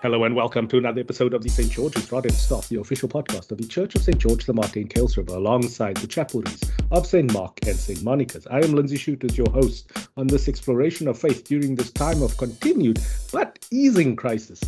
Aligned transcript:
Hello 0.00 0.22
and 0.22 0.36
welcome 0.36 0.68
to 0.68 0.78
another 0.78 1.00
episode 1.00 1.34
of 1.34 1.42
the 1.42 1.48
St. 1.48 1.72
George's 1.72 2.12
Rod 2.12 2.24
and 2.24 2.32
the 2.32 2.78
official 2.80 3.08
podcast 3.08 3.50
of 3.50 3.58
the 3.58 3.66
Church 3.66 3.96
of 3.96 4.02
St. 4.02 4.16
George 4.16 4.46
the 4.46 4.54
Martyr 4.54 4.78
in 4.78 4.86
Kuils 4.86 5.16
River, 5.16 5.34
alongside 5.34 5.96
the 5.96 6.06
chapelries 6.06 6.70
of 6.92 7.04
St. 7.04 7.32
Mark 7.32 7.58
and 7.66 7.74
St. 7.74 8.04
Monica's. 8.04 8.46
I 8.46 8.58
am 8.58 8.74
Lindsay 8.74 8.96
Shooters, 8.96 9.36
your 9.36 9.50
host 9.50 9.90
on 10.16 10.28
this 10.28 10.46
exploration 10.46 11.08
of 11.08 11.18
faith 11.18 11.42
during 11.42 11.74
this 11.74 11.90
time 11.90 12.22
of 12.22 12.36
continued 12.36 13.00
but 13.32 13.58
easing 13.72 14.14
crisis. 14.14 14.60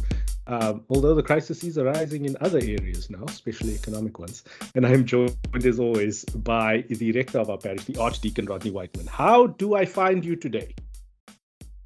Um, 0.48 0.84
although 0.88 1.14
the 1.14 1.22
crisis 1.22 1.62
is 1.62 1.78
arising 1.78 2.24
in 2.24 2.36
other 2.40 2.58
areas 2.58 3.08
now, 3.08 3.22
especially 3.28 3.76
economic 3.76 4.18
ones. 4.18 4.42
And 4.74 4.84
I 4.84 4.90
am 4.90 5.04
joined, 5.04 5.36
as 5.64 5.78
always, 5.78 6.24
by 6.24 6.84
the 6.88 7.12
rector 7.12 7.38
of 7.38 7.50
our 7.50 7.58
parish, 7.58 7.84
the 7.84 8.00
Archdeacon 8.00 8.46
Rodney 8.46 8.72
Whiteman. 8.72 9.06
How 9.06 9.46
do 9.46 9.76
I 9.76 9.84
find 9.84 10.24
you 10.24 10.34
today? 10.34 10.74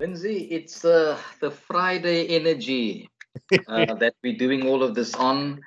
Lindsay, 0.00 0.48
it's 0.50 0.82
uh, 0.84 1.18
the 1.40 1.50
Friday 1.50 2.26
energy 2.28 3.06
uh, 3.68 3.94
that 4.00 4.14
we're 4.22 4.36
doing 4.36 4.66
all 4.66 4.82
of 4.82 4.94
this 4.94 5.14
on. 5.14 5.60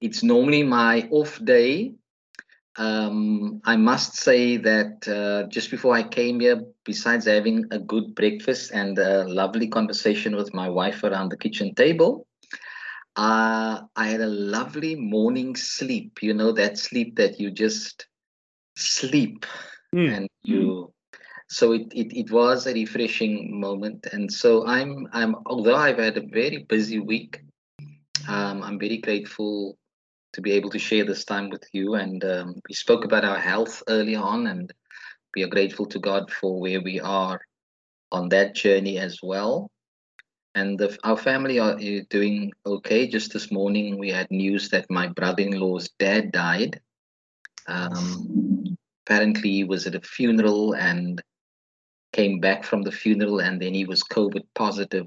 It's 0.00 0.22
normally 0.22 0.62
my 0.62 1.08
off 1.10 1.42
day. 1.44 1.94
Um, 2.78 3.62
I 3.64 3.76
must 3.76 4.16
say 4.16 4.58
that 4.58 5.08
uh, 5.08 5.48
just 5.48 5.70
before 5.70 5.94
I 5.94 6.02
came 6.02 6.40
here, 6.40 6.62
besides 6.84 7.24
having 7.24 7.64
a 7.70 7.78
good 7.78 8.14
breakfast 8.14 8.70
and 8.72 8.98
a 8.98 9.26
lovely 9.26 9.66
conversation 9.68 10.36
with 10.36 10.52
my 10.52 10.68
wife 10.68 11.02
around 11.02 11.30
the 11.30 11.38
kitchen 11.38 11.74
table, 11.74 12.26
uh, 13.16 13.80
I 13.96 14.06
had 14.08 14.20
a 14.20 14.26
lovely 14.26 14.94
morning 14.94 15.56
sleep. 15.56 16.22
You 16.22 16.34
know, 16.34 16.52
that 16.52 16.76
sleep 16.76 17.16
that 17.16 17.40
you 17.40 17.50
just 17.50 18.06
sleep 18.76 19.46
mm. 19.94 20.14
and 20.14 20.28
you 20.44 20.92
so 21.48 21.72
it, 21.72 21.86
it 21.92 22.12
it 22.16 22.30
was 22.30 22.66
a 22.66 22.72
refreshing 22.72 23.60
moment. 23.60 24.06
And 24.12 24.32
so 24.32 24.66
i'm 24.66 25.08
i'm 25.12 25.36
although 25.46 25.76
i've 25.76 25.98
had 25.98 26.16
a 26.16 26.26
very 26.26 26.64
busy 26.68 26.98
week 26.98 27.40
um, 28.28 28.62
i'm 28.62 28.78
very 28.78 28.98
grateful 28.98 29.78
to 30.36 30.42
be 30.42 30.52
able 30.52 30.68
to 30.68 30.78
share 30.78 31.04
this 31.04 31.24
time 31.24 31.48
with 31.48 31.64
you. 31.72 31.94
And 31.94 32.22
um, 32.24 32.54
we 32.68 32.74
spoke 32.74 33.06
about 33.06 33.24
our 33.24 33.38
health 33.38 33.82
early 33.88 34.14
on 34.14 34.48
and 34.48 34.70
we 35.34 35.42
are 35.42 35.48
grateful 35.48 35.86
to 35.86 35.98
god 35.98 36.30
for 36.30 36.60
where 36.60 36.82
we 36.82 37.00
are 37.00 37.40
on 38.12 38.28
that 38.28 38.54
journey 38.54 38.98
as 38.98 39.20
well. 39.22 39.70
And 40.54 40.78
the, 40.78 40.96
our 41.04 41.16
family 41.16 41.58
are 41.58 41.78
doing 42.10 42.52
okay. 42.64 43.06
Just 43.06 43.32
this 43.32 43.50
morning 43.50 43.98
we 43.98 44.10
had 44.10 44.30
news 44.30 44.68
that 44.70 44.90
my 44.90 45.06
brother-in-law's 45.06 45.90
dad 45.98 46.32
died. 46.32 46.80
Um, 47.66 48.76
apparently 49.04 49.50
he 49.50 49.64
was 49.64 49.86
at 49.86 49.94
a 49.94 50.00
funeral 50.00 50.74
and 50.74 51.22
came 52.16 52.40
back 52.40 52.64
from 52.64 52.82
the 52.82 52.92
funeral 53.02 53.40
and 53.40 53.60
then 53.60 53.74
he 53.74 53.84
was 53.84 54.02
COVID 54.02 54.44
positive. 54.54 55.06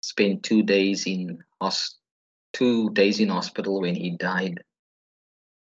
Spent 0.00 0.42
two 0.42 0.62
days 0.62 1.06
in 1.06 1.38
two 2.52 2.90
days 2.90 3.20
in 3.20 3.28
hospital 3.28 3.80
when 3.82 3.94
he 3.94 4.16
died. 4.16 4.62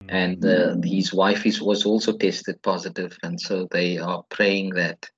And 0.09 0.45
uh, 0.45 0.77
his 0.83 1.13
wife 1.13 1.45
is, 1.45 1.61
was 1.61 1.85
also 1.85 2.17
tested 2.17 2.63
positive, 2.63 3.19
and 3.23 3.39
so 3.39 3.67
they 3.71 3.99
are 3.99 4.23
praying 4.31 4.71
that 4.75 5.11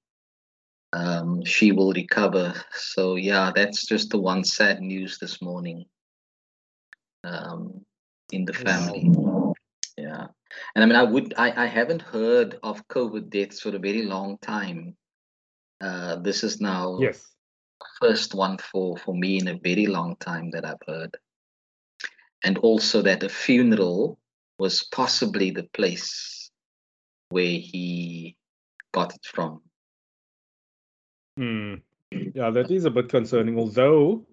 um, 0.93 1.45
she 1.45 1.71
will 1.71 1.93
recover. 1.93 2.55
So 2.73 3.17
yeah, 3.17 3.53
that's 3.55 3.87
just 3.87 4.11
the 4.11 4.19
one 4.19 4.43
sad 4.43 4.81
news 4.81 5.19
this 5.19 5.41
morning 5.43 5.85
um, 7.25 7.85
in 8.33 8.47
the 8.47 8.55
family. 8.55 9.13
Yeah, 9.99 10.27
and 10.75 10.83
I 10.83 10.87
mean, 10.87 10.97
I 10.97 11.05
would, 11.05 11.35
I, 11.37 11.65
I 11.65 11.67
haven't 11.67 12.03
heard 12.03 12.59
of 12.63 12.89
COVID 12.89 13.29
deaths 13.31 13.61
for 13.61 13.77
a 13.77 13.79
very 13.79 14.03
long 14.03 14.39
time. 14.39 14.97
Uh, 15.81 16.17
this 16.17 16.45
is 16.45 16.61
now 16.61 16.99
yes 17.01 17.31
first 18.01 18.35
one 18.35 18.59
for 18.59 18.97
for 18.97 19.15
me 19.15 19.39
in 19.39 19.49
a 19.49 19.59
very 19.59 19.87
long 19.87 20.17
time 20.17 20.51
that 20.51 20.65
I've 20.65 20.83
heard, 20.87 21.17
and 22.45 22.59
also 22.59 23.03
that 23.03 23.23
a 23.23 23.29
funeral 23.29 24.19
was 24.59 24.85
possibly 24.85 25.51
the 25.51 25.65
place 25.65 26.51
where 27.31 27.45
he 27.45 28.37
got 28.93 29.15
it 29.15 29.25
from. 29.25 29.63
Hmm. 31.37 31.75
Yeah, 32.35 32.51
that 32.51 32.71
is 32.71 32.85
a 32.85 32.91
bit 32.91 33.09
concerning. 33.09 33.57
Although 33.59 34.27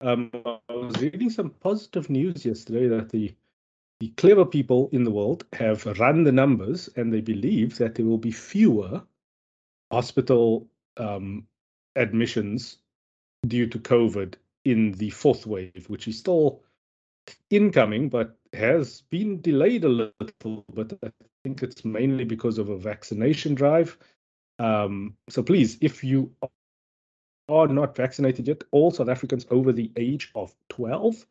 um, 0.00 0.30
I 0.34 0.72
was 0.72 0.96
reading 1.00 1.30
some 1.30 1.50
positive 1.50 2.08
news 2.08 2.44
yesterday 2.44 2.88
that 2.88 3.10
the 3.10 3.34
the 4.00 4.08
clever 4.16 4.44
people 4.44 4.88
in 4.92 5.04
the 5.04 5.12
world 5.12 5.44
have 5.52 5.86
run 6.00 6.24
the 6.24 6.32
numbers 6.32 6.88
and 6.96 7.12
they 7.12 7.20
believe 7.20 7.78
that 7.78 7.94
there 7.94 8.06
will 8.06 8.18
be 8.18 8.32
fewer 8.32 9.00
hospital 9.92 10.66
um, 10.96 11.46
admissions 11.96 12.78
due 13.46 13.66
to 13.66 13.78
COVID 13.78 14.34
in 14.64 14.92
the 14.92 15.10
fourth 15.10 15.46
wave, 15.46 15.84
which 15.88 16.08
is 16.08 16.18
still 16.18 16.62
incoming, 17.50 18.08
but 18.08 18.36
has 18.52 19.02
been 19.10 19.40
delayed 19.40 19.84
a 19.84 19.88
little. 19.88 20.64
But 20.72 20.98
I 21.02 21.10
think 21.44 21.62
it's 21.62 21.84
mainly 21.84 22.24
because 22.24 22.58
of 22.58 22.68
a 22.68 22.78
vaccination 22.78 23.54
drive. 23.54 23.96
Um, 24.58 25.16
so 25.28 25.42
please, 25.42 25.78
if 25.80 26.04
you 26.04 26.32
are 27.48 27.68
not 27.68 27.96
vaccinated 27.96 28.48
yet, 28.48 28.62
all 28.70 28.90
South 28.90 29.08
Africans 29.08 29.46
over 29.50 29.72
the 29.72 29.90
age 29.96 30.30
of 30.34 30.54
12 30.68 31.26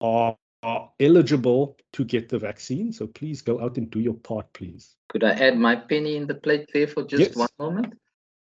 are, 0.00 0.36
are 0.62 0.90
eligible 1.00 1.76
to 1.92 2.04
get 2.04 2.28
the 2.28 2.38
vaccine. 2.38 2.92
So 2.92 3.06
please 3.06 3.42
go 3.42 3.60
out 3.60 3.76
and 3.76 3.90
do 3.90 4.00
your 4.00 4.14
part, 4.14 4.52
please. 4.52 4.96
Could 5.08 5.24
I 5.24 5.32
add 5.32 5.58
my 5.58 5.76
penny 5.76 6.16
in 6.16 6.26
the 6.26 6.34
plate 6.34 6.70
there 6.72 6.86
for 6.86 7.04
just 7.04 7.20
yes. 7.22 7.36
one 7.36 7.48
moment? 7.58 7.98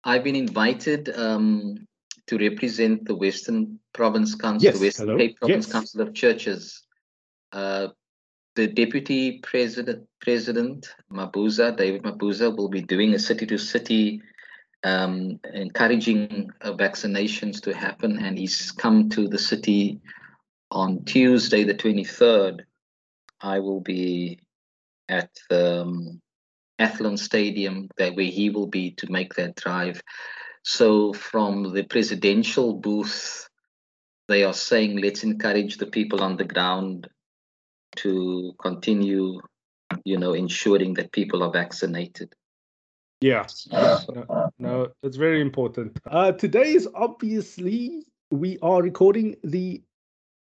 I've 0.05 0.23
been 0.23 0.35
invited 0.35 1.09
um, 1.17 1.87
to 2.27 2.37
represent 2.37 3.05
the 3.05 3.15
Western 3.15 3.79
Province 3.93 4.35
Council, 4.35 4.65
yes, 4.65 4.77
the 4.77 4.85
Western 4.85 5.07
hello. 5.07 5.17
Cape 5.17 5.37
Province 5.39 5.65
yes. 5.65 5.73
Council 5.73 6.01
of 6.01 6.13
Churches. 6.13 6.83
Uh, 7.51 7.87
the 8.55 8.67
Deputy 8.67 9.39
President, 9.39 10.07
President 10.21 10.87
Mabuza, 11.11 11.75
David 11.75 12.03
Mabuza, 12.03 12.55
will 12.55 12.69
be 12.69 12.81
doing 12.81 13.13
a 13.13 13.19
city 13.19 13.45
to 13.47 13.57
city, 13.57 14.21
um, 14.83 15.39
encouraging 15.53 16.51
uh, 16.61 16.71
vaccinations 16.73 17.61
to 17.63 17.73
happen, 17.73 18.23
and 18.23 18.37
he's 18.37 18.71
come 18.71 19.09
to 19.09 19.27
the 19.27 19.39
city 19.39 19.99
on 20.71 21.03
Tuesday, 21.03 21.63
the 21.63 21.73
23rd. 21.73 22.61
I 23.41 23.59
will 23.59 23.81
be 23.81 24.39
at 25.09 25.31
the 25.49 25.81
um, 25.81 26.21
Athlone 26.79 27.17
Stadium, 27.17 27.89
that 27.97 28.15
where 28.15 28.25
he 28.25 28.49
will 28.49 28.67
be 28.67 28.91
to 28.91 29.11
make 29.11 29.35
that 29.35 29.55
drive. 29.55 30.01
So 30.63 31.13
from 31.13 31.73
the 31.73 31.83
presidential 31.83 32.73
booth, 32.73 33.47
they 34.27 34.43
are 34.43 34.53
saying, 34.53 35.01
let's 35.01 35.23
encourage 35.23 35.77
the 35.77 35.85
people 35.85 36.21
on 36.21 36.37
the 36.37 36.43
ground 36.43 37.07
to 37.97 38.53
continue, 38.59 39.39
you 40.03 40.17
know, 40.17 40.33
ensuring 40.33 40.95
that 40.95 41.11
people 41.11 41.43
are 41.43 41.51
vaccinated. 41.51 42.33
Yeah, 43.21 43.45
no, 43.71 44.51
no, 44.59 44.87
it's 45.01 45.17
very 45.17 45.41
important. 45.41 45.99
Uh, 46.05 46.31
today 46.33 46.73
is 46.73 46.87
obviously 46.93 48.05
we 48.29 48.57
are 48.61 48.81
recording 48.81 49.37
the 49.43 49.81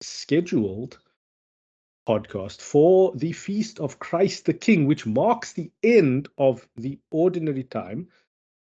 scheduled 0.02 1.00
podcast 2.08 2.62
for 2.62 3.12
the 3.16 3.32
Feast 3.32 3.80
of 3.80 4.00
Christ 4.00 4.46
the 4.46 4.54
King, 4.54 4.86
which 4.86 5.06
marks 5.06 5.54
the 5.54 5.72
end 5.84 6.28
of 6.38 6.68
the 6.76 7.00
ordinary 7.12 7.64
time. 7.64 8.08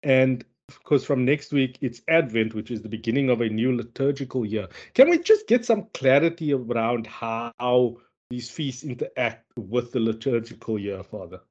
And 0.03 0.43
of 0.69 0.83
course, 0.83 1.03
from 1.03 1.25
next 1.25 1.53
week, 1.53 1.77
it's 1.81 2.01
Advent, 2.07 2.55
which 2.55 2.71
is 2.71 2.81
the 2.81 2.89
beginning 2.89 3.29
of 3.29 3.41
a 3.41 3.49
new 3.49 3.75
liturgical 3.75 4.45
year. 4.45 4.67
Can 4.95 5.09
we 5.09 5.19
just 5.19 5.47
get 5.47 5.63
some 5.63 5.87
clarity 5.93 6.53
around 6.53 7.05
how 7.05 7.97
these 8.29 8.49
feasts 8.49 8.83
interact 8.83 9.45
with 9.57 9.91
the 9.91 9.99
liturgical 9.99 10.79
year, 10.79 11.03
Father? 11.03 11.41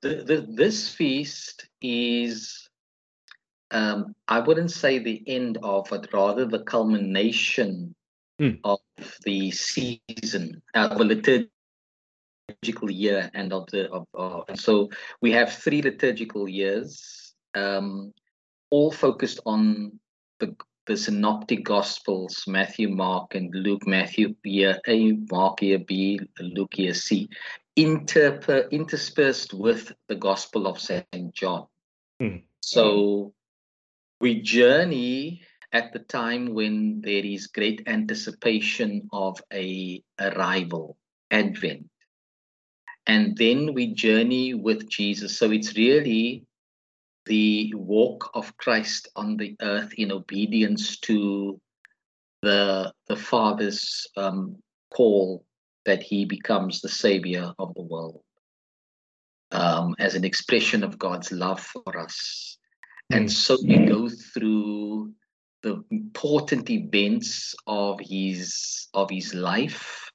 The, 0.00 0.22
the, 0.22 0.46
this 0.48 0.88
feast 0.88 1.68
is, 1.82 2.68
um, 3.72 4.14
I 4.28 4.38
wouldn't 4.38 4.70
say 4.70 5.00
the 5.00 5.24
end 5.26 5.58
of, 5.64 5.88
but 5.90 6.12
rather 6.12 6.44
the 6.44 6.62
culmination 6.62 7.96
mm. 8.40 8.58
of 8.64 8.80
the 9.24 9.50
season, 9.50 10.62
uh, 10.74 10.94
the 10.94 11.04
liturgical 11.04 12.90
year, 12.90 13.30
and 13.34 13.52
of 13.52 13.66
the 13.70 13.90
of, 13.90 14.06
of 14.14 14.58
so 14.58 14.88
we 15.20 15.32
have 15.32 15.52
three 15.52 15.82
liturgical 15.82 16.48
years, 16.48 17.34
um, 17.54 18.12
all 18.70 18.90
focused 18.90 19.40
on 19.46 19.98
the 20.40 20.54
the 20.88 20.96
synoptic 20.96 21.64
gospels 21.64 22.44
matthew 22.46 22.88
mark 22.88 23.34
and 23.34 23.54
luke 23.54 23.86
matthew 23.86 24.34
year 24.42 24.80
a 24.88 25.12
mark 25.30 25.60
year 25.60 25.78
b 25.78 26.18
luke 26.40 26.78
year 26.78 26.94
c 26.94 27.28
interper, 27.76 28.68
interspersed 28.70 29.52
with 29.52 29.92
the 30.08 30.14
gospel 30.14 30.66
of 30.66 30.80
saint 30.80 31.34
john 31.34 31.66
mm. 32.20 32.42
so 32.62 33.34
we 34.20 34.40
journey 34.40 35.42
at 35.72 35.92
the 35.92 35.98
time 35.98 36.54
when 36.54 37.00
there 37.02 37.24
is 37.24 37.46
great 37.46 37.82
anticipation 37.86 39.08
of 39.12 39.40
a 39.52 40.02
arrival, 40.18 40.96
advent. 41.30 41.88
And 43.06 43.36
then 43.36 43.74
we 43.74 43.94
journey 43.94 44.54
with 44.54 44.88
Jesus. 44.88 45.38
So 45.38 45.50
it's 45.50 45.76
really 45.76 46.44
the 47.26 47.72
walk 47.74 48.30
of 48.34 48.56
Christ 48.56 49.08
on 49.16 49.36
the 49.36 49.56
earth 49.60 49.92
in 49.94 50.12
obedience 50.12 50.98
to 51.00 51.60
the 52.42 52.92
the 53.08 53.16
Father's 53.16 54.06
um, 54.16 54.56
call 54.90 55.44
that 55.84 56.02
he 56.02 56.24
becomes 56.24 56.80
the 56.80 56.88
savior 56.88 57.52
of 57.58 57.74
the 57.74 57.82
world 57.82 58.22
um, 59.52 59.94
as 59.98 60.14
an 60.14 60.24
expression 60.24 60.82
of 60.84 60.98
God's 60.98 61.32
love 61.32 61.60
for 61.60 61.98
us. 61.98 62.58
And 63.10 63.24
hmm. 63.24 63.28
so 63.28 63.56
we 63.62 63.86
go 63.86 64.08
through 64.08 65.12
the 65.62 65.82
important 65.90 66.70
events 66.70 67.54
of 67.66 67.98
his 68.00 68.88
of 68.94 69.10
his 69.10 69.34
life 69.34 70.10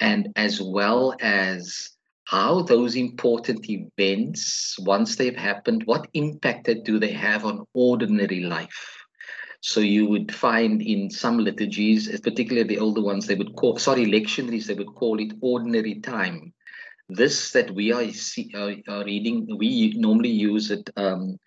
and 0.00 0.28
as 0.36 0.60
well 0.60 1.14
as 1.20 1.90
how 2.24 2.62
those 2.62 2.96
important 2.96 3.66
events 3.68 4.76
once 4.80 5.16
they've 5.16 5.36
happened 5.36 5.82
what 5.84 6.08
impact 6.14 6.68
do 6.84 6.98
they 6.98 7.12
have 7.12 7.44
on 7.44 7.66
ordinary 7.74 8.40
life 8.40 9.00
so 9.62 9.80
you 9.80 10.06
would 10.06 10.34
find 10.34 10.80
in 10.80 11.10
some 11.10 11.38
liturgies, 11.38 12.08
particularly 12.20 12.66
the 12.66 12.78
older 12.78 13.02
ones, 13.02 13.26
they 13.26 13.34
would 13.34 13.54
call, 13.56 13.76
sorry, 13.76 14.06
lectionaries, 14.06 14.66
they 14.66 14.74
would 14.74 14.94
call 14.94 15.20
it 15.20 15.34
ordinary 15.42 15.96
time. 16.00 16.54
This 17.10 17.52
that 17.52 17.70
we 17.72 17.92
are, 17.92 18.10
see, 18.10 18.50
uh, 18.54 18.76
are 18.88 19.04
reading, 19.04 19.46
we 19.58 19.92
normally 19.98 20.30
use 20.30 20.70
it 20.70 20.88
um, 20.96 21.38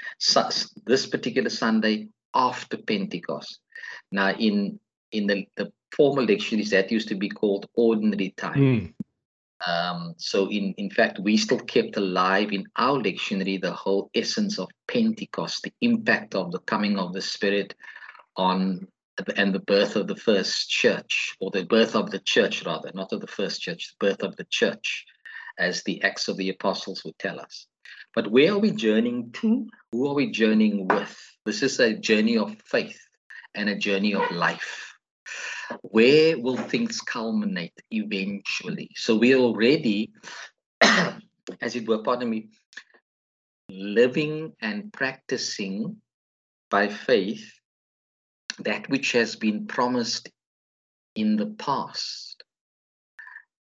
this 0.85 1.07
particular 1.07 1.49
Sunday 1.49 2.07
after 2.33 2.77
Pentecost. 2.77 3.59
Now, 4.11 4.31
in 4.31 4.79
in 5.11 5.27
the, 5.27 5.47
the 5.57 5.71
formal 5.95 6.25
lectionaries, 6.25 6.71
that 6.71 6.91
used 6.91 7.07
to 7.09 7.15
be 7.15 7.29
called 7.29 7.67
ordinary 7.75 8.33
time. 8.37 8.55
Mm. 8.55 8.93
Um, 9.65 10.15
so 10.17 10.49
in, 10.49 10.73
in 10.77 10.89
fact, 10.89 11.19
we 11.19 11.37
still 11.37 11.59
kept 11.59 11.95
alive 11.95 12.51
in 12.51 12.65
our 12.75 12.97
lectionary 12.97 13.61
the 13.61 13.71
whole 13.71 14.09
essence 14.13 14.59
of 14.59 14.69
Pentecost, 14.87 15.63
the 15.63 15.73
impact 15.81 16.35
of 16.35 16.51
the 16.51 16.59
coming 16.59 16.97
of 16.97 17.13
the 17.13 17.21
Spirit 17.21 17.75
on 18.35 18.87
and 19.37 19.53
the 19.53 19.59
birth 19.59 19.95
of 19.95 20.07
the 20.07 20.15
first 20.15 20.69
church, 20.69 21.35
or 21.39 21.51
the 21.51 21.63
birth 21.63 21.95
of 21.95 22.09
the 22.09 22.19
church 22.19 22.65
rather, 22.65 22.91
not 22.95 23.13
of 23.13 23.21
the 23.21 23.27
first 23.27 23.61
church, 23.61 23.93
the 23.99 24.07
birth 24.07 24.23
of 24.23 24.35
the 24.37 24.45
church, 24.49 25.05
as 25.59 25.83
the 25.83 26.01
Acts 26.01 26.27
of 26.27 26.37
the 26.37 26.49
Apostles 26.49 27.03
would 27.05 27.17
tell 27.19 27.39
us. 27.39 27.67
But 28.15 28.31
where 28.31 28.53
are 28.53 28.59
we 28.59 28.71
journeying 28.71 29.31
to? 29.33 29.67
Who 29.91 30.07
are 30.07 30.15
we 30.15 30.31
journeying 30.31 30.87
with? 30.87 31.32
This 31.45 31.61
is 31.61 31.79
a 31.79 31.93
journey 31.93 32.37
of 32.37 32.55
faith 32.63 32.99
and 33.53 33.67
a 33.67 33.75
journey 33.75 34.15
of 34.15 34.31
life. 34.31 34.93
Where 35.81 36.37
will 36.39 36.55
things 36.55 37.01
culminate 37.01 37.73
eventually? 37.91 38.89
So 38.95 39.17
we 39.17 39.33
are 39.33 39.39
already, 39.39 40.13
as 40.81 41.75
it 41.75 41.87
were, 41.87 42.01
pardon 42.01 42.29
me, 42.29 42.47
living 43.69 44.53
and 44.61 44.93
practicing 44.93 45.97
by 46.69 46.87
faith 46.87 47.51
that 48.59 48.87
which 48.89 49.11
has 49.11 49.35
been 49.35 49.67
promised 49.67 50.29
in 51.15 51.35
the 51.35 51.47
past 51.47 52.43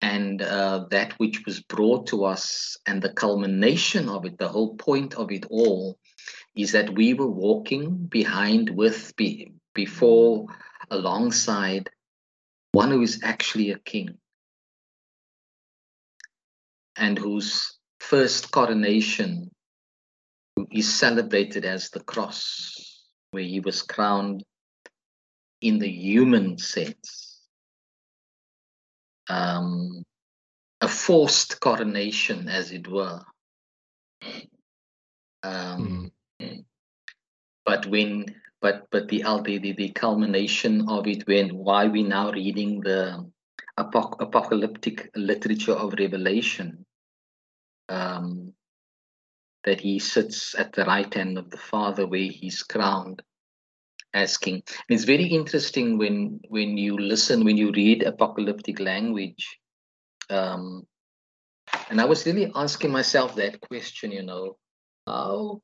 and 0.01 0.41
uh, 0.41 0.85
that 0.91 1.13
which 1.13 1.45
was 1.45 1.61
brought 1.61 2.07
to 2.07 2.25
us 2.25 2.77
and 2.85 3.01
the 3.01 3.13
culmination 3.13 4.09
of 4.09 4.25
it 4.25 4.37
the 4.37 4.47
whole 4.47 4.75
point 4.75 5.15
of 5.15 5.31
it 5.31 5.45
all 5.49 5.97
is 6.61 6.73
that 6.73 6.93
we 6.93 7.13
were 7.13 7.29
walking 7.29 7.95
behind 7.95 8.69
with 8.69 9.15
be, 9.15 9.53
before 9.73 10.45
alongside 10.91 11.89
one 12.73 12.91
who 12.91 13.01
is 13.01 13.21
actually 13.23 13.71
a 13.71 13.79
king 13.79 14.17
and 16.97 17.17
whose 17.17 17.79
first 17.99 18.51
coronation 18.51 19.49
is 20.71 20.93
celebrated 20.93 21.63
as 21.63 21.89
the 21.89 22.01
cross 22.01 23.05
where 23.31 23.43
he 23.43 23.61
was 23.61 23.81
crowned 23.81 24.43
in 25.61 25.79
the 25.79 25.89
human 25.89 26.57
sense. 26.57 27.41
Um, 29.29 30.03
a 30.81 30.87
forced 30.87 31.59
coronation, 31.59 32.49
as 32.49 32.71
it 32.71 32.87
were. 32.87 33.21
Um, 35.43 36.11
mm. 36.11 36.11
But 37.69 37.85
when, 37.85 38.25
but 38.61 38.87
but 38.89 39.09
the, 39.09 39.21
the 39.43 39.73
the 39.73 39.89
culmination 39.89 40.89
of 40.89 41.05
it, 41.05 41.27
when 41.27 41.55
why 41.55 41.85
we 41.85 42.01
now 42.01 42.31
reading 42.31 42.81
the 42.81 43.29
apoc- 43.77 44.19
apocalyptic 44.19 45.11
literature 45.15 45.73
of 45.73 45.93
Revelation, 45.99 46.83
um, 47.87 48.55
that 49.65 49.79
he 49.79 49.99
sits 49.99 50.55
at 50.55 50.73
the 50.73 50.83
right 50.85 51.13
hand 51.13 51.37
of 51.37 51.51
the 51.51 51.57
Father, 51.57 52.07
where 52.07 52.31
he's 52.39 52.63
crowned 52.63 53.21
asking. 54.15 54.55
And 54.55 54.89
it's 54.89 55.03
very 55.03 55.27
interesting 55.27 55.99
when 55.99 56.39
when 56.47 56.75
you 56.75 56.97
listen, 56.97 57.45
when 57.45 57.57
you 57.57 57.71
read 57.71 58.01
apocalyptic 58.01 58.79
language. 58.79 59.59
Um, 60.31 60.87
and 61.91 62.01
I 62.01 62.05
was 62.05 62.25
really 62.25 62.51
asking 62.55 62.89
myself 62.89 63.35
that 63.35 63.61
question, 63.61 64.11
you 64.11 64.23
know, 64.23 64.57
how 65.05 65.61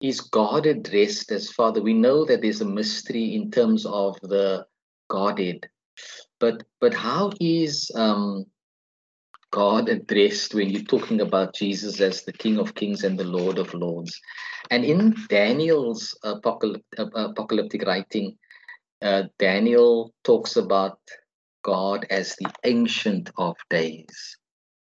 is 0.00 0.20
God 0.20 0.66
addressed 0.66 1.32
as 1.32 1.50
Father? 1.50 1.80
We 1.82 1.94
know 1.94 2.24
that 2.24 2.42
there's 2.42 2.60
a 2.60 2.66
mystery 2.66 3.34
in 3.34 3.50
terms 3.50 3.86
of 3.86 4.18
the 4.22 4.66
Godhead, 5.08 5.68
but 6.38 6.62
but 6.80 6.92
how 6.94 7.32
is 7.40 7.90
um, 7.94 8.46
God 9.50 9.88
addressed 9.88 10.54
when 10.54 10.68
you're 10.70 10.82
talking 10.82 11.20
about 11.20 11.54
Jesus 11.54 12.00
as 12.00 12.24
the 12.24 12.32
King 12.32 12.58
of 12.58 12.74
Kings 12.74 13.04
and 13.04 13.18
the 13.18 13.24
Lord 13.24 13.58
of 13.58 13.72
Lords. 13.72 14.20
And 14.70 14.84
in 14.84 15.14
Daniel's 15.28 16.16
apocalyptic, 16.24 16.84
apocalyptic 16.98 17.86
writing, 17.86 18.36
uh, 19.00 19.24
Daniel 19.38 20.12
talks 20.24 20.56
about 20.56 20.98
God 21.62 22.06
as 22.10 22.36
the 22.36 22.50
Ancient 22.64 23.30
of 23.38 23.56
Days. 23.70 24.36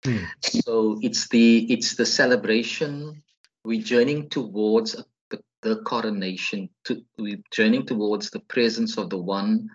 Hmm. 0.04 0.24
So 0.42 0.98
it's 1.02 1.28
the 1.28 1.70
it's 1.72 1.96
the 1.96 2.06
celebration. 2.06 3.22
We're 3.64 3.82
journeying 3.82 4.30
towards 4.30 4.96
the, 5.30 5.40
the 5.62 5.82
coronation. 5.82 6.68
To, 6.84 7.02
we're 7.18 7.42
journeying 7.50 7.86
towards 7.86 8.30
the 8.30 8.40
presence 8.40 8.96
of 8.96 9.10
the 9.10 9.18
one 9.18 9.68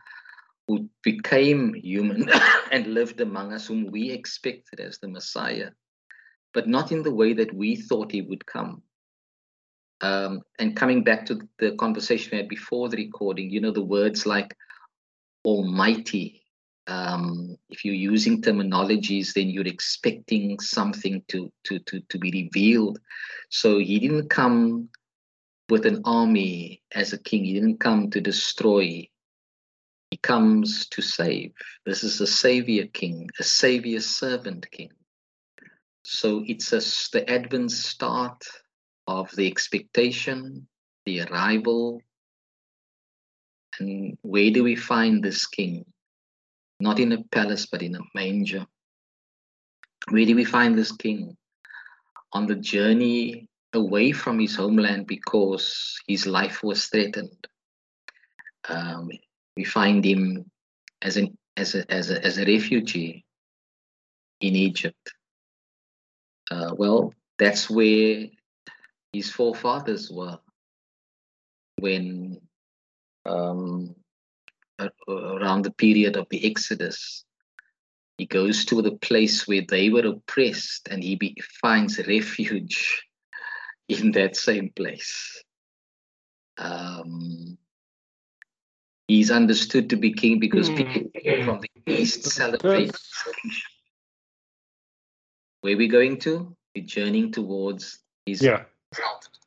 who 0.67 0.89
became 1.03 1.73
human 1.73 2.29
and 2.71 2.87
lived 2.87 3.21
among 3.21 3.53
us, 3.53 3.67
whom 3.67 3.91
we 3.91 4.11
expected 4.11 4.79
as 4.79 4.97
the 4.97 5.07
Messiah, 5.07 5.69
but 6.53 6.67
not 6.67 6.91
in 6.91 7.03
the 7.03 7.13
way 7.13 7.33
that 7.33 7.53
we 7.53 7.75
thought 7.75 8.11
he 8.11 8.21
would 8.21 8.45
come. 8.45 8.81
Um, 10.01 10.41
and 10.59 10.75
coming 10.75 11.03
back 11.03 11.25
to 11.27 11.39
the 11.59 11.75
conversation 11.75 12.31
we 12.31 12.37
had 12.39 12.49
before 12.49 12.89
the 12.89 12.97
recording, 12.97 13.49
you 13.49 13.61
know, 13.61 13.71
the 13.71 13.83
words 13.83 14.25
like 14.25 14.55
Almighty. 15.45 16.44
Um, 16.87 17.57
if 17.69 17.83
you're 17.83 17.95
using 17.95 18.41
terminologies, 18.41 19.33
then 19.33 19.49
you're 19.49 19.67
expecting 19.67 20.59
something 20.59 21.23
to, 21.29 21.51
to, 21.63 21.79
to, 21.79 21.99
to 22.09 22.19
be 22.19 22.31
revealed. 22.31 22.99
So 23.49 23.79
he 23.79 23.99
didn't 23.99 24.29
come 24.29 24.89
with 25.69 25.85
an 25.85 26.01
army 26.05 26.83
as 26.93 27.13
a 27.13 27.17
king, 27.17 27.43
he 27.43 27.53
didn't 27.53 27.79
come 27.79 28.09
to 28.11 28.21
destroy, 28.21 29.07
he 30.11 30.17
comes 30.21 30.87
to 30.89 31.01
save. 31.01 31.53
This 31.85 32.03
is 32.03 32.21
a 32.21 32.27
savior 32.27 32.85
king, 32.87 33.29
a 33.39 33.43
savior 33.43 33.99
servant 33.99 34.69
king. 34.69 34.91
So 36.03 36.43
it's 36.45 36.71
a, 36.71 36.79
the 37.11 37.27
advent 37.27 37.71
start 37.71 38.45
of 39.07 39.31
the 39.35 39.47
expectation, 39.47 40.67
the 41.05 41.21
arrival. 41.21 42.01
And 43.79 44.17
where 44.21 44.51
do 44.51 44.63
we 44.63 44.75
find 44.75 45.23
this 45.23 45.47
king? 45.47 45.85
Not 46.79 46.99
in 46.99 47.11
a 47.13 47.23
palace, 47.23 47.65
but 47.65 47.81
in 47.81 47.95
a 47.95 47.99
manger. 48.13 48.65
Where 50.09 50.25
do 50.25 50.35
we 50.35 50.45
find 50.45 50.77
this 50.77 50.91
king? 50.91 51.37
On 52.33 52.45
the 52.45 52.55
journey 52.55 53.47
away 53.73 54.11
from 54.11 54.39
his 54.39 54.55
homeland 54.55 55.07
because 55.07 55.97
his 56.07 56.25
life 56.25 56.63
was 56.63 56.87
threatened. 56.87 57.47
Um, 58.67 59.09
we 59.55 59.63
find 59.63 60.03
him 60.03 60.49
as 61.01 61.17
an 61.17 61.37
as 61.55 61.75
a 61.75 61.89
as 61.91 62.11
a 62.11 62.23
as 62.25 62.37
a 62.37 62.45
refugee 62.45 63.25
in 64.41 64.55
Egypt. 64.55 65.13
Uh, 66.51 66.73
well, 66.77 67.13
that's 67.37 67.69
where 67.69 68.27
his 69.13 69.31
forefathers 69.31 70.11
were 70.11 70.39
when 71.79 72.39
um, 73.25 73.95
around 75.07 75.63
the 75.63 75.71
period 75.71 76.17
of 76.17 76.27
the 76.29 76.45
Exodus. 76.45 77.23
He 78.17 78.25
goes 78.25 78.65
to 78.65 78.81
the 78.81 78.93
place 78.93 79.47
where 79.47 79.63
they 79.67 79.89
were 79.89 80.05
oppressed 80.05 80.87
and 80.89 81.03
he 81.03 81.15
be, 81.15 81.35
finds 81.61 81.99
refuge 82.07 83.03
in 83.89 84.11
that 84.11 84.35
same 84.35 84.69
place. 84.69 85.43
Um, 86.57 87.57
He's 89.07 89.29
understood 89.29 89.89
to 89.91 89.97
be 89.97 90.13
king 90.13 90.39
because 90.39 90.69
mm. 90.69 90.77
people 90.77 91.45
from 91.45 91.61
the 91.61 91.93
east 91.93 92.23
celebrate 92.23 92.91
Where 95.61 95.73
are 95.73 95.77
we 95.77 95.87
going 95.87 96.17
to? 96.19 96.55
We're 96.75 96.85
journeying 96.85 97.31
towards 97.31 97.99
his 98.25 98.41
yeah. 98.41 98.63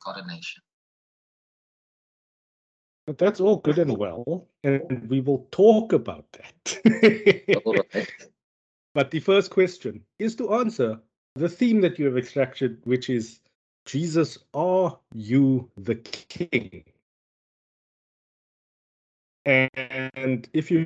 coronation. 0.03 0.61
But 3.09 3.17
that's 3.17 3.39
all 3.39 3.55
good 3.57 3.79
and 3.79 3.97
well, 3.97 4.47
and 4.63 5.09
we 5.09 5.19
will 5.19 5.47
talk 5.49 5.93
about 5.93 6.27
that. 6.33 6.79
Right. 7.65 8.07
But 8.93 9.09
the 9.09 9.19
first 9.19 9.49
question 9.49 10.03
is 10.19 10.35
to 10.35 10.53
answer 10.53 10.99
the 11.33 11.49
theme 11.49 11.81
that 11.81 11.97
you 11.97 12.05
have 12.05 12.19
extracted, 12.19 12.77
which 12.83 13.09
is 13.09 13.39
Jesus, 13.87 14.37
are 14.53 14.95
you 15.15 15.71
the 15.75 15.95
King? 15.95 16.83
And 19.47 20.47
if 20.53 20.69
you 20.69 20.85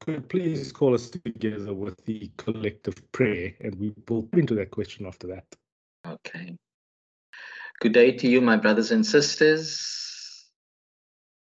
could 0.00 0.28
please 0.28 0.72
call 0.72 0.94
us 0.94 1.10
together 1.10 1.74
with 1.74 2.04
the 2.06 2.28
collective 2.38 3.12
prayer, 3.12 3.54
and 3.60 3.76
we 3.76 3.94
will 4.08 4.22
go 4.22 4.36
into 4.36 4.56
that 4.56 4.72
question 4.72 5.06
after 5.06 5.28
that. 5.28 5.46
Okay. 6.04 6.56
Good 7.78 7.92
day 7.92 8.10
to 8.16 8.28
you, 8.28 8.40
my 8.40 8.56
brothers 8.56 8.90
and 8.90 9.06
sisters. 9.06 10.11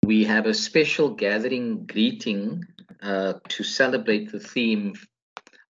We 0.08 0.24
have 0.24 0.46
a 0.46 0.54
special 0.54 1.10
gathering 1.10 1.84
greeting 1.84 2.64
uh, 3.02 3.34
to 3.46 3.62
celebrate 3.62 4.32
the 4.32 4.40
theme 4.40 4.94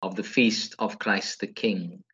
of 0.02 0.14
the 0.14 0.22
Feast 0.22 0.74
of 0.78 0.98
Christ 0.98 1.40
the 1.40 1.46
King. 1.46 2.04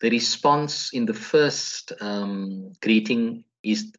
The 0.00 0.10
response 0.10 0.92
in 0.92 1.04
the 1.04 1.14
first 1.14 1.94
um, 2.00 2.74
greeting 2.80 3.42
is 3.64 3.92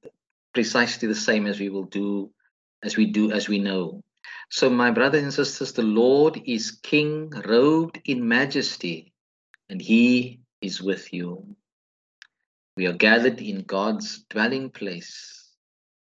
precisely 0.53 1.09
the 1.09 1.15
same 1.29 1.45
as 1.45 1.59
we 1.59 1.67
will 1.67 1.83
do, 1.83 2.31
as 2.81 2.95
we 2.95 3.07
do, 3.07 3.33
as 3.33 3.49
we 3.49 3.59
know. 3.59 4.01
So, 4.49 4.69
my 4.69 4.91
brothers 4.91 5.23
and 5.23 5.33
sisters, 5.33 5.73
the 5.73 5.83
Lord 5.83 6.41
is 6.45 6.79
King, 6.81 7.29
robed 7.45 7.99
in 8.05 8.25
majesty, 8.25 9.11
and 9.67 9.81
He 9.81 10.39
is 10.61 10.81
with 10.81 11.11
you. 11.11 11.57
We 12.77 12.87
are 12.87 12.93
gathered 12.93 13.41
in 13.41 13.63
God's 13.63 14.23
dwelling 14.29 14.69
place. 14.69 15.42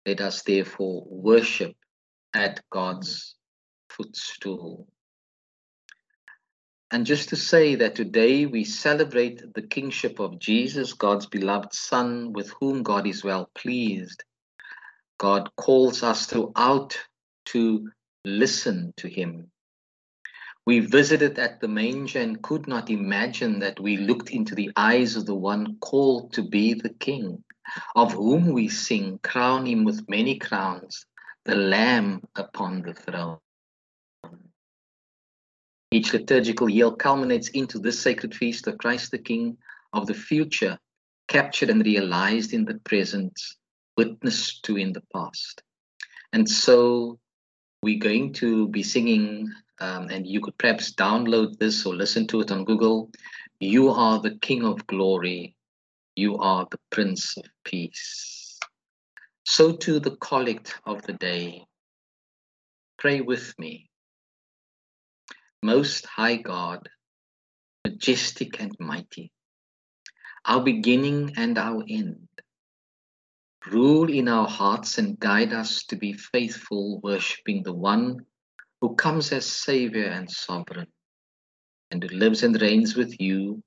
Let 0.06 0.22
us 0.22 0.44
therefore 0.44 1.04
worship 1.08 1.76
at 2.34 2.62
God's 2.70 3.36
footstool. 3.90 4.88
And 6.92 7.06
just 7.06 7.30
to 7.30 7.36
say 7.36 7.76
that 7.76 7.96
today 7.96 8.46
we 8.46 8.64
celebrate 8.64 9.42
the 9.54 9.64
kingship 9.64 10.20
of 10.20 10.40
Jesus, 10.40 10.94
God's 10.94 11.26
beloved 11.26 11.74
Son, 11.74 12.32
with 12.34 12.54
whom 12.60 12.84
God 12.84 13.08
is 13.08 13.24
well 13.24 13.50
pleased. 13.56 14.24
God 15.18 15.50
calls 15.56 16.04
us 16.04 16.28
throughout 16.28 16.98
to 17.46 17.90
listen 18.24 18.94
to 18.98 19.08
him. 19.08 19.50
We 20.66 20.80
visited 20.80 21.38
at 21.40 21.60
the 21.62 21.68
manger 21.68 22.20
and 22.20 22.42
could 22.42 22.68
not 22.68 22.90
imagine 22.90 23.60
that 23.60 23.80
we 23.80 23.98
looked 23.98 24.30
into 24.30 24.56
the 24.56 24.72
eyes 24.76 25.16
of 25.16 25.26
the 25.26 25.36
one 25.36 25.78
called 25.80 26.34
to 26.34 26.44
be 26.44 26.74
the 26.74 26.90
King, 26.90 27.44
of 27.96 28.14
whom 28.14 28.52
we 28.52 28.68
sing, 28.68 29.20
Crown 29.24 29.66
him 29.66 29.84
with 29.84 30.08
many 30.10 30.38
crowns, 30.38 31.06
the 31.46 31.56
Lamb 31.56 32.24
upon 32.36 32.82
the 32.82 32.94
throne. 32.94 33.38
Each 35.92 36.14
liturgical 36.14 36.70
year 36.70 36.92
culminates 36.92 37.50
into 37.50 37.80
this 37.80 38.00
sacred 38.00 38.36
feast 38.36 38.68
of 38.68 38.78
Christ 38.78 39.12
the 39.12 39.18
King 39.18 39.58
of 39.94 40.08
the 40.08 40.14
future, 40.14 40.78
captured 41.28 41.70
and 41.70 41.86
realized 41.86 42.54
in 42.54 42.66
the 42.66 42.76
present, 42.76 43.40
witnessed 43.96 44.64
to 44.64 44.78
in 44.78 44.94
the 44.94 45.04
past. 45.14 45.64
And 46.34 46.50
so 46.50 47.20
we're 47.82 48.00
going 48.00 48.34
to 48.34 48.68
be 48.68 48.84
singing 48.84 49.52
um, 49.80 50.10
and 50.10 50.26
you 50.26 50.42
could 50.42 50.58
perhaps 50.58 50.94
download 50.94 51.58
this 51.58 51.86
or 51.86 51.96
listen 51.96 52.28
to 52.28 52.42
it 52.42 52.52
on 52.52 52.66
Google. 52.66 53.12
You 53.60 53.90
are 53.90 54.20
the 54.22 54.36
King 54.36 54.66
of 54.66 54.88
glory. 54.88 55.56
You 56.18 56.38
are 56.38 56.66
the 56.72 56.80
Prince 56.92 57.36
of 57.36 57.44
peace. 57.66 58.58
So 59.44 59.76
to 59.76 60.00
the 60.00 60.16
collect 60.16 60.80
of 60.86 61.02
the 61.02 61.12
day. 61.12 61.66
Pray 62.98 63.20
with 63.20 63.54
me. 63.60 63.90
Most 65.62 66.06
High 66.06 66.38
God, 66.38 66.88
majestic 67.84 68.62
and 68.62 68.72
mighty, 68.80 69.34
our 70.46 70.64
beginning 70.64 71.34
and 71.36 71.58
our 71.58 71.84
end. 71.90 72.30
Rule 73.70 74.10
in 74.10 74.30
our 74.30 74.48
hearts 74.48 74.98
and 74.98 75.20
guide 75.20 75.52
us 75.52 75.84
to 75.88 75.98
be 75.98 76.14
faithful, 76.14 77.02
worshipping 77.02 77.64
the 77.64 77.74
one 77.74 78.26
who 78.80 78.96
comes 78.96 79.34
as 79.34 79.46
Savior 79.46 80.06
and 80.06 80.32
Sovereign, 80.32 80.88
and 81.92 82.02
who 82.02 82.16
lives 82.16 82.44
and 82.44 82.62
reigns 82.62 82.96
with 82.96 83.20
you 83.20 83.62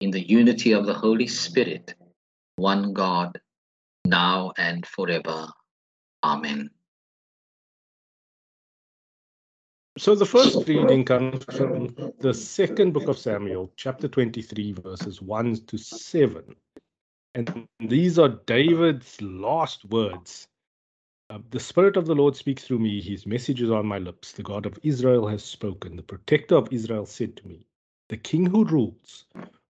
in 0.00 0.10
the 0.10 0.28
unity 0.28 0.72
of 0.72 0.86
the 0.86 0.94
Holy 0.94 1.26
Spirit, 1.26 1.94
one 2.56 2.92
God, 2.92 3.40
now 4.04 4.52
and 4.58 4.86
forever. 4.86 5.48
Amen. 6.22 6.70
So 9.96 10.14
the 10.14 10.26
first 10.26 10.66
reading 10.68 11.04
comes 11.04 11.44
from 11.44 11.94
the 12.18 12.34
second 12.34 12.92
book 12.92 13.06
of 13.06 13.16
Samuel, 13.16 13.72
chapter 13.76 14.08
23, 14.08 14.72
verses 14.72 15.22
1 15.22 15.56
to 15.66 15.78
7. 15.78 16.42
And 17.36 17.68
these 17.80 18.18
are 18.18 18.28
David's 18.28 19.20
last 19.20 19.84
words 19.84 20.48
uh, 21.30 21.38
the 21.50 21.60
Spirit 21.60 21.96
of 21.96 22.06
the 22.06 22.14
Lord 22.14 22.36
speaks 22.36 22.64
through 22.64 22.78
me. 22.78 23.00
His 23.00 23.26
message 23.26 23.62
is 23.62 23.70
on 23.70 23.86
my 23.86 23.98
lips. 23.98 24.32
The 24.32 24.42
God 24.42 24.66
of 24.66 24.78
Israel 24.82 25.26
has 25.26 25.42
spoken. 25.42 25.96
The 25.96 26.02
protector 26.02 26.54
of 26.56 26.68
Israel 26.70 27.06
said 27.06 27.36
to 27.38 27.48
me, 27.48 27.66
The 28.08 28.18
king 28.18 28.46
who 28.46 28.64
rules 28.64 29.24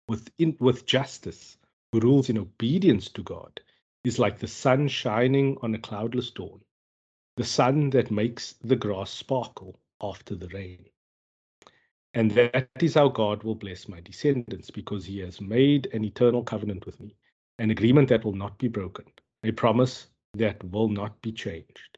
with, 0.10 0.30
in, 0.40 0.58
with 0.60 0.86
justice, 0.86 1.58
who 1.92 2.00
rules 2.00 2.30
in 2.30 2.38
obedience 2.38 3.10
to 3.10 3.24
God, 3.24 3.60
is 4.04 4.20
like 4.20 4.40
the 4.40 4.48
sun 4.48 4.88
shining 4.88 5.58
on 5.62 5.76
a 5.76 5.80
cloudless 5.80 6.32
dawn, 6.32 6.60
the 7.38 7.44
sun 7.44 7.90
that 7.92 8.12
makes 8.12 8.56
the 8.64 8.76
grass 8.76 9.12
sparkle 9.12 9.80
after 10.02 10.36
the 10.36 10.48
rain. 10.50 10.86
And 12.16 12.32
that 12.32 12.70
is 12.82 12.96
how 12.96 13.10
God 13.10 13.44
will 13.44 13.56
bless 13.56 13.88
my 13.88 14.02
descendants, 14.02 14.72
because 14.72 15.06
he 15.06 15.20
has 15.20 15.40
made 15.40 15.88
an 15.94 16.04
eternal 16.04 16.44
covenant 16.44 16.86
with 16.86 17.00
me, 17.00 17.16
an 17.60 17.70
agreement 17.70 18.10
that 18.10 18.26
will 18.26 18.36
not 18.36 18.58
be 18.58 18.68
broken, 18.68 19.06
a 19.44 19.52
promise 19.52 20.08
that 20.34 20.64
will 20.72 20.90
not 20.90 21.22
be 21.22 21.32
changed. 21.32 21.98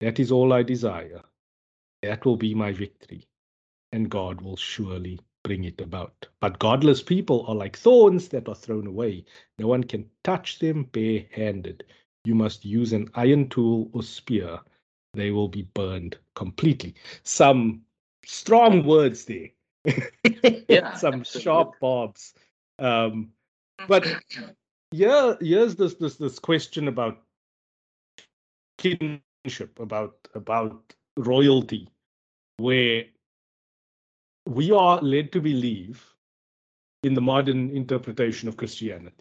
That 0.00 0.18
is 0.18 0.32
all 0.32 0.52
I 0.52 0.64
desire. 0.64 1.22
That 2.02 2.24
will 2.24 2.36
be 2.36 2.54
my 2.54 2.72
victory, 2.72 3.28
and 3.92 4.10
God 4.10 4.40
will 4.40 4.56
surely 4.56 5.20
bring 5.44 5.64
it 5.64 5.80
about. 5.80 6.26
But 6.40 6.58
godless 6.58 7.02
people 7.02 7.44
are 7.46 7.54
like 7.54 7.76
thorns 7.76 8.28
that 8.28 8.48
are 8.48 8.54
thrown 8.54 8.86
away. 8.86 9.24
No 9.58 9.66
one 9.66 9.84
can 9.84 10.08
touch 10.24 10.58
them 10.58 10.84
barehanded. 10.92 11.84
You 12.24 12.34
must 12.34 12.64
use 12.64 12.92
an 12.92 13.10
iron 13.14 13.48
tool 13.48 13.90
or 13.92 14.02
spear. 14.02 14.60
They 15.14 15.30
will 15.30 15.48
be 15.48 15.62
burned 15.74 16.16
completely. 16.34 16.94
Some 17.24 17.82
strong 18.24 18.84
words 18.84 19.24
there. 19.24 19.48
Yeah, 20.68 20.94
Some 20.94 21.20
absolutely. 21.20 21.42
sharp 21.42 21.80
barbs. 21.80 22.34
Um, 22.78 23.30
but 23.88 24.06
yeah, 24.92 25.34
here's 25.40 25.74
this 25.76 25.94
this 25.94 26.16
this 26.16 26.38
question 26.38 26.88
about 26.88 27.18
kinship, 28.78 29.78
about 29.78 30.16
about 30.34 30.94
royalty, 31.16 31.88
where 32.58 33.04
we 34.46 34.70
are 34.72 35.00
led 35.00 35.32
to 35.32 35.40
believe 35.40 36.14
in 37.02 37.14
the 37.14 37.20
modern 37.20 37.70
interpretation 37.70 38.48
of 38.48 38.56
Christianity 38.56 39.16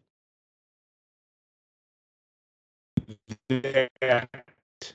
that 3.49 4.93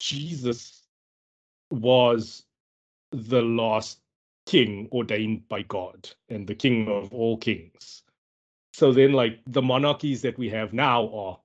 Jesus 0.00 0.82
was 1.70 2.44
the 3.12 3.42
last 3.42 4.00
king 4.46 4.88
ordained 4.92 5.48
by 5.48 5.62
God 5.62 6.08
and 6.28 6.46
the 6.46 6.54
king 6.54 6.88
of 6.88 7.12
all 7.12 7.36
kings. 7.36 8.02
So 8.72 8.92
then, 8.92 9.12
like 9.12 9.40
the 9.46 9.62
monarchies 9.62 10.22
that 10.22 10.38
we 10.38 10.48
have 10.50 10.72
now 10.72 11.08
are 11.14 11.38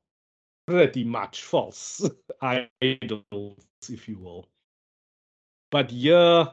pretty 0.68 1.04
much 1.04 1.44
false 1.44 2.08
idols, 2.42 3.66
if 3.90 4.08
you 4.08 4.18
will. 4.20 4.48
But 5.72 5.92
here, 5.92 6.48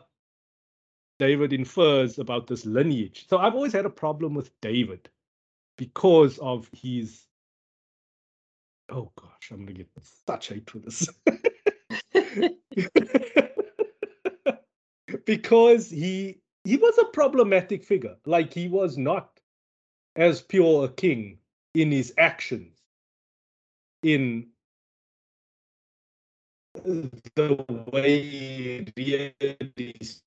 David 1.18 1.52
infers 1.52 2.18
about 2.18 2.46
this 2.46 2.64
lineage. 2.66 3.26
So 3.28 3.38
I've 3.38 3.54
always 3.54 3.72
had 3.72 3.86
a 3.86 3.90
problem 3.90 4.34
with 4.34 4.50
David 4.60 5.08
because 5.76 6.38
of 6.38 6.68
his. 6.72 7.26
Oh 8.90 9.12
gosh, 9.20 9.50
I'm 9.52 9.64
gonna 9.66 9.78
get 9.78 9.88
such 10.26 10.48
hate 10.48 10.70
for 10.70 10.78
this. 10.78 11.08
because 15.26 15.90
he 15.90 16.40
he 16.64 16.76
was 16.76 16.98
a 16.98 17.04
problematic 17.06 17.84
figure. 17.84 18.16
Like 18.26 18.52
he 18.54 18.68
was 18.68 18.98
not 18.98 19.30
as 20.16 20.42
pure 20.42 20.86
a 20.86 20.88
king 20.88 21.38
in 21.74 21.92
his 21.92 22.12
actions, 22.18 22.78
in 24.02 24.48
the 27.36 27.64
way 27.92 28.86
he 28.96 29.34
his 29.76 30.22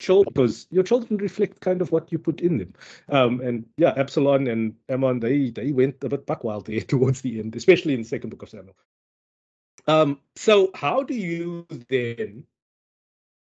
children, 0.00 0.32
because 0.34 0.66
your 0.70 0.82
children 0.82 1.18
reflect 1.18 1.60
kind 1.60 1.80
of 1.80 1.92
what 1.92 2.10
you 2.10 2.18
put 2.18 2.40
in 2.40 2.58
them. 2.58 2.74
Um, 3.08 3.40
and 3.40 3.66
yeah, 3.76 3.94
Absalom 3.96 4.48
and 4.48 4.74
Amnon, 4.88 5.20
they 5.20 5.50
they 5.50 5.70
went 5.70 6.02
a 6.02 6.08
bit 6.08 6.26
buck 6.26 6.42
wild 6.42 6.66
there 6.66 6.80
towards 6.92 7.20
the 7.20 7.38
end, 7.38 7.54
especially 7.54 7.94
in 7.94 8.02
the 8.02 8.08
second 8.08 8.30
book 8.30 8.42
of 8.42 8.48
Samuel. 8.48 8.76
Um, 9.86 10.20
so, 10.36 10.70
how 10.74 11.02
do 11.02 11.14
you 11.14 11.66
then 11.88 12.44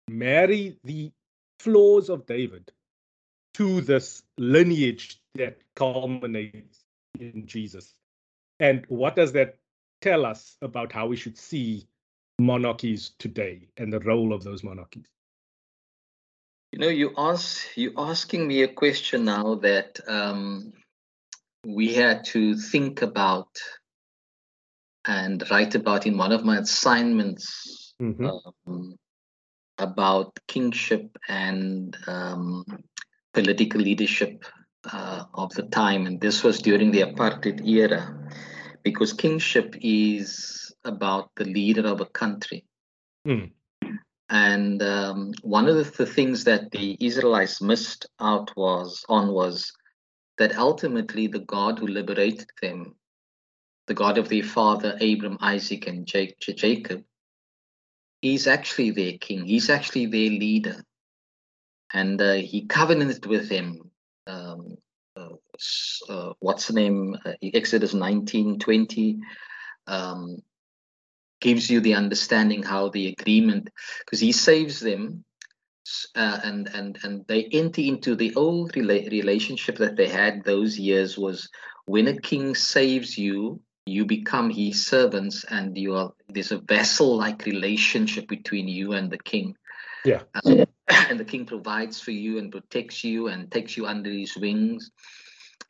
marry 0.09 0.79
the 0.85 1.13
flaws 1.61 2.11
of 2.11 2.27
David 2.27 2.73
to 3.55 3.81
this 3.81 4.23
lineage 4.39 5.21
that 5.35 5.59
culminates 5.75 6.85
in 7.19 7.47
Jesus? 7.47 7.95
And 8.61 8.85
what 8.89 9.17
does 9.17 9.33
that 9.33 9.59
tell 10.01 10.25
us 10.25 10.57
about 10.63 10.93
how 10.93 11.07
we 11.07 11.17
should 11.17 11.39
see 11.39 11.87
monarchies 12.39 13.13
today 13.19 13.69
and 13.77 13.93
the 13.93 14.01
role 14.01 14.33
of 14.33 14.45
those 14.45 14.63
monarchies? 14.63 15.07
You 16.77 16.81
know, 16.81 16.89
you 16.89 17.15
ask 17.17 17.75
you 17.75 17.95
asking 17.97 18.47
me 18.47 18.63
a 18.63 18.69
question 18.69 19.25
now 19.25 19.55
that 19.63 19.99
um, 20.07 20.75
we 21.65 21.95
had 21.95 22.27
to 22.27 22.55
think 22.55 23.01
about 23.01 23.49
and 25.07 25.43
write 25.51 25.75
about 25.75 26.05
in 26.05 26.19
one 26.19 26.33
of 26.33 26.45
my 26.45 26.59
assignments 26.59 27.95
mm-hmm. 27.99 28.27
um, 28.67 28.95
about 29.79 30.39
kingship 30.49 31.17
and 31.29 31.97
um, 32.07 32.63
political 33.33 33.81
leadership 33.81 34.45
uh, 34.93 35.25
of 35.33 35.55
the 35.55 35.63
time. 35.63 36.07
And 36.07 36.21
this 36.21 36.45
was 36.45 36.61
during 36.61 36.91
the 36.91 37.05
apartheid 37.05 37.67
era, 37.67 38.29
because 38.83 39.15
kingship 39.15 39.77
is 39.81 40.75
about 40.85 41.31
the 41.37 41.47
leader 41.47 41.87
of 41.87 42.03
a 42.03 42.07
country. 42.07 42.67
Mm. 43.27 43.53
And 44.29 44.83
um, 44.83 45.33
one 45.43 45.69
of 45.69 45.77
the, 45.77 45.85
the 45.85 46.07
things 46.07 46.45
that 46.45 46.71
the 46.73 46.97
Israelites 47.01 47.63
missed 47.63 48.07
out 48.21 48.51
was 48.57 49.05
on 49.09 49.29
was 49.29 49.73
that 50.39 50.57
ultimately 50.59 51.29
the 51.29 51.41
God 51.41 51.79
who 51.79 51.87
liberated 51.87 52.51
them 52.61 52.97
the 53.87 53.95
God 53.95 54.19
of 54.19 54.29
their 54.29 54.43
father 54.43 54.99
Abram, 55.01 55.39
Isaac, 55.41 55.87
and 55.87 56.07
Jacob, 56.07 57.05
he's 58.21 58.47
actually 58.47 58.91
their 58.91 59.17
king. 59.19 59.45
He's 59.45 59.71
actually 59.71 60.07
their 60.07 60.31
leader. 60.31 60.83
And 61.93 62.21
uh, 62.21 62.35
he 62.35 62.67
covenanted 62.67 63.27
with 63.27 63.49
them. 63.49 63.91
Um, 64.27 64.77
uh, 65.17 65.29
uh, 66.09 66.33
what's 66.41 66.67
the 66.67 66.75
name? 66.75 67.17
Uh, 67.25 67.35
Exodus 67.55 67.95
nineteen 67.95 68.59
twenty. 68.59 69.21
um, 69.87 70.43
gives 71.41 71.71
you 71.71 71.81
the 71.81 71.95
understanding 71.95 72.63
how 72.63 72.89
the 72.89 73.09
agreement, 73.09 73.71
because 74.01 74.21
he 74.21 74.33
saves 74.33 74.81
them. 74.81 75.25
Uh, 76.17 76.41
and 76.43 76.69
and 76.75 76.99
and 77.05 77.25
they 77.29 77.45
enter 77.53 77.81
into 77.81 78.17
the 78.17 78.35
old 78.35 78.73
rela- 78.73 79.09
relationship 79.09 79.77
that 79.77 79.95
they 79.95 80.09
had 80.09 80.43
those 80.43 80.77
years 80.77 81.17
was 81.17 81.49
when 81.85 82.09
a 82.09 82.21
king 82.21 82.57
saves 82.57 83.17
you 83.17 83.61
you 83.87 84.05
become 84.05 84.51
his 84.51 84.85
servants 84.85 85.45
and 85.45 85.79
you 85.79 85.95
are 85.95 86.13
there's 86.29 86.51
a 86.51 86.59
vassal 86.59 87.17
like 87.17 87.47
relationship 87.47 88.27
between 88.27 88.67
you 88.67 88.95
and 88.95 89.13
the 89.13 89.19
king. 89.19 89.57
Yeah. 90.05 90.23
Um, 90.45 90.65
and 90.89 91.21
the 91.21 91.25
king 91.25 91.47
provides 91.47 92.01
for 92.01 92.11
you 92.11 92.39
and 92.39 92.51
protects 92.51 93.05
you 93.05 93.29
and 93.29 93.51
takes 93.51 93.77
you 93.77 93.87
under 93.87 94.11
his 94.11 94.37
wings. 94.37 94.91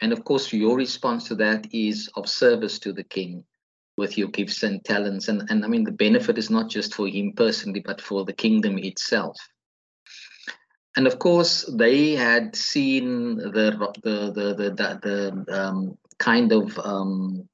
And 0.00 0.14
of 0.14 0.25
course 0.25 0.50
your 0.50 0.76
response 0.76 1.28
to 1.28 1.35
that 1.37 1.66
is 1.75 2.08
of 2.16 2.26
service 2.26 2.78
to 2.80 2.94
the 2.94 3.04
king 3.04 3.44
with 3.96 4.18
your 4.18 4.28
gifts 4.28 4.62
and 4.62 4.84
talents 4.84 5.28
and, 5.28 5.48
and 5.50 5.64
i 5.64 5.68
mean 5.68 5.84
the 5.84 5.92
benefit 5.92 6.38
is 6.38 6.50
not 6.50 6.68
just 6.68 6.94
for 6.94 7.06
him 7.08 7.32
personally 7.32 7.80
but 7.80 8.00
for 8.00 8.24
the 8.24 8.32
kingdom 8.32 8.78
itself 8.78 9.36
and 10.96 11.06
of 11.06 11.18
course 11.18 11.70
they 11.74 12.12
had 12.12 12.56
seen 12.56 13.36
the 13.36 13.92
the 14.02 14.32
the 14.32 14.54
the, 14.54 14.70
the, 14.70 15.44
the 15.46 15.62
um, 15.62 15.98
kind 16.18 16.52
of 16.52 16.78
um, 16.78 17.46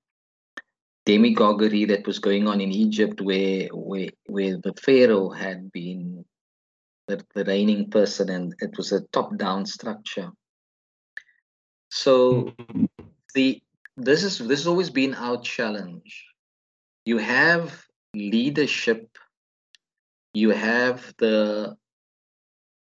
demagoguery 1.04 1.84
that 1.86 2.06
was 2.06 2.18
going 2.18 2.46
on 2.46 2.60
in 2.60 2.70
Egypt, 2.70 3.20
where 3.20 3.68
where 3.72 4.10
where 4.26 4.58
the 4.58 4.72
pharaoh 4.80 5.30
had 5.30 5.72
been 5.72 6.24
the, 7.08 7.24
the 7.34 7.44
reigning 7.44 7.90
person, 7.90 8.28
and 8.30 8.54
it 8.60 8.76
was 8.76 8.92
a 8.92 9.02
top-down 9.08 9.66
structure. 9.66 10.30
So 11.90 12.52
the 13.34 13.60
this 13.96 14.22
is 14.22 14.38
this 14.38 14.60
has 14.60 14.66
always 14.66 14.90
been 14.90 15.14
our 15.14 15.40
challenge. 15.40 16.26
You 17.04 17.18
have 17.18 17.84
leadership, 18.14 19.18
you 20.34 20.50
have 20.50 21.14
the 21.18 21.76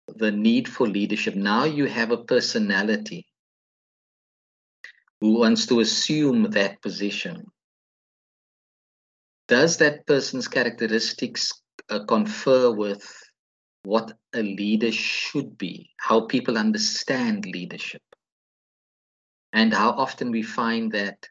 the 0.09 0.31
need 0.33 0.69
for 0.69 0.87
leadership. 0.87 1.35
Now 1.35 1.65
you 1.65 1.87
have 1.87 2.11
a 2.11 2.25
personality 2.25 3.27
who 5.21 5.39
wants 5.39 5.67
to 5.67 5.81
assume 5.81 6.51
that 6.53 6.81
position 6.81 7.45
does 9.49 9.79
that 9.79 10.07
person's 10.07 10.47
characteristics 10.47 11.51
uh, 11.89 12.05
confer 12.05 12.71
with 12.71 13.03
what 13.83 14.13
a 14.35 14.43
leader 14.43 14.93
should 14.93 15.57
be, 15.57 15.91
how 15.97 16.27
people 16.27 16.59
understand 16.59 17.47
leadership? 17.47 18.03
And 19.55 19.73
how 19.73 19.93
often 19.93 20.31
we 20.31 20.43
find 20.43 20.93
that, 20.93 21.27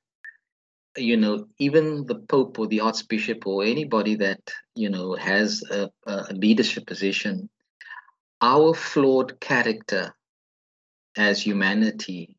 you 0.97 1.17
know, 1.17 1.47
even 1.59 2.05
the 2.05 2.15
Pope 2.15 2.59
or 2.59 2.67
the 2.67 2.81
Archbishop 2.81 3.45
or 3.47 3.63
anybody 3.63 4.15
that, 4.15 4.41
you 4.75 4.89
know, 4.89 5.15
has 5.15 5.63
a, 5.71 5.89
a 6.05 6.33
leadership 6.33 6.85
position, 6.85 7.49
our 8.41 8.73
flawed 8.73 9.39
character 9.39 10.13
as 11.15 11.41
humanity 11.41 12.37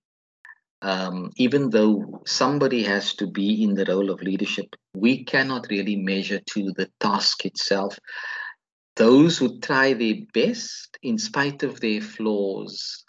um, 0.82 1.30
even 1.36 1.70
though 1.70 2.22
somebody 2.26 2.84
has 2.84 3.14
to 3.14 3.26
be 3.26 3.62
in 3.62 3.74
the 3.74 3.84
role 3.84 4.10
of 4.10 4.22
leadership, 4.22 4.76
we 4.94 5.24
cannot 5.24 5.66
really 5.70 5.96
measure 5.96 6.40
to 6.50 6.72
the 6.76 6.88
task 7.00 7.44
itself. 7.44 7.98
Those 8.96 9.38
who 9.38 9.58
try 9.60 9.94
their 9.94 10.16
best, 10.32 10.96
in 11.02 11.18
spite 11.18 11.62
of 11.62 11.80
their 11.80 12.00
flaws, 12.00 13.04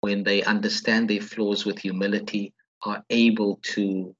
when 0.00 0.24
they 0.24 0.42
understand 0.42 1.08
their 1.08 1.20
flaws 1.20 1.64
with 1.64 1.78
humility, 1.78 2.52
are 2.84 3.04
able 3.10 3.60
to 3.62 4.14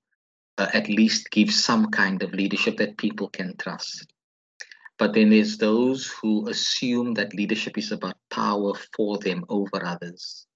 uh, 0.58 0.68
at 0.72 0.88
least 0.88 1.30
give 1.30 1.52
some 1.52 1.90
kind 1.90 2.22
of 2.22 2.32
leadership 2.32 2.76
that 2.78 2.98
people 2.98 3.28
can 3.28 3.56
trust. 3.56 4.12
But 4.98 5.12
then 5.12 5.30
there's 5.30 5.58
those 5.58 6.06
who 6.06 6.48
assume 6.48 7.14
that 7.14 7.34
leadership 7.34 7.76
is 7.76 7.90
about 7.90 8.16
power 8.30 8.72
for 8.94 9.18
them 9.18 9.44
over 9.48 9.84
others 9.84 10.46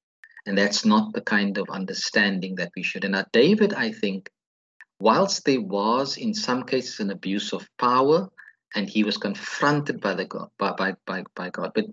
and 0.49 0.57
that's 0.57 0.87
not 0.87 1.13
the 1.13 1.21
kind 1.21 1.59
of 1.59 1.69
understanding 1.69 2.55
that 2.55 2.73
we 2.75 2.83
should. 2.83 3.05
And 3.05 3.13
now, 3.13 3.27
David, 3.35 3.75
I 3.75 3.93
think, 3.93 4.31
whilst 4.99 5.45
there 5.45 5.61
was 5.61 6.17
in 6.17 6.33
some 6.33 6.63
cases 6.63 7.01
an 7.01 7.11
abuse 7.11 7.53
of 7.53 7.69
power, 7.79 8.31
and 8.75 8.89
he 8.89 9.05
was 9.05 9.17
confronted 9.17 10.01
by 10.01 10.15
the 10.15 10.25
God 10.25 10.51
by, 10.59 10.73
by, 10.73 10.95
by, 11.07 11.25
by 11.35 11.51
God. 11.51 11.73
But 11.75 11.87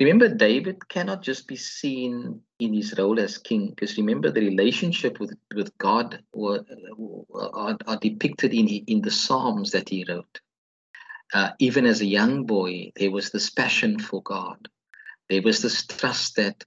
remember, 0.00 0.28
David 0.28 0.88
cannot 0.88 1.22
just 1.22 1.46
be 1.46 1.56
seen 1.56 2.40
in 2.58 2.74
his 2.74 2.94
role 2.98 3.20
as 3.20 3.38
king, 3.38 3.70
because 3.70 3.96
remember 3.96 4.30
the 4.30 4.40
relationship 4.40 5.20
with, 5.20 5.34
with 5.54 5.76
God 5.78 6.22
were, 6.34 6.64
are, 7.32 7.76
are 7.86 7.98
depicted 7.98 8.52
in, 8.52 8.68
in 8.68 9.00
the 9.00 9.10
Psalms 9.10 9.70
that 9.72 9.88
he 9.88 10.04
wrote. 10.08 10.40
Uh, 11.32 11.50
even 11.58 11.84
as 11.86 12.00
a 12.00 12.06
young 12.06 12.46
boy, 12.46 12.90
there 12.96 13.10
was 13.10 13.30
this 13.30 13.50
passion 13.50 13.98
for 13.98 14.22
God. 14.22 14.68
There 15.28 15.42
was 15.42 15.60
this 15.60 15.86
trust 15.86 16.36
that 16.36 16.64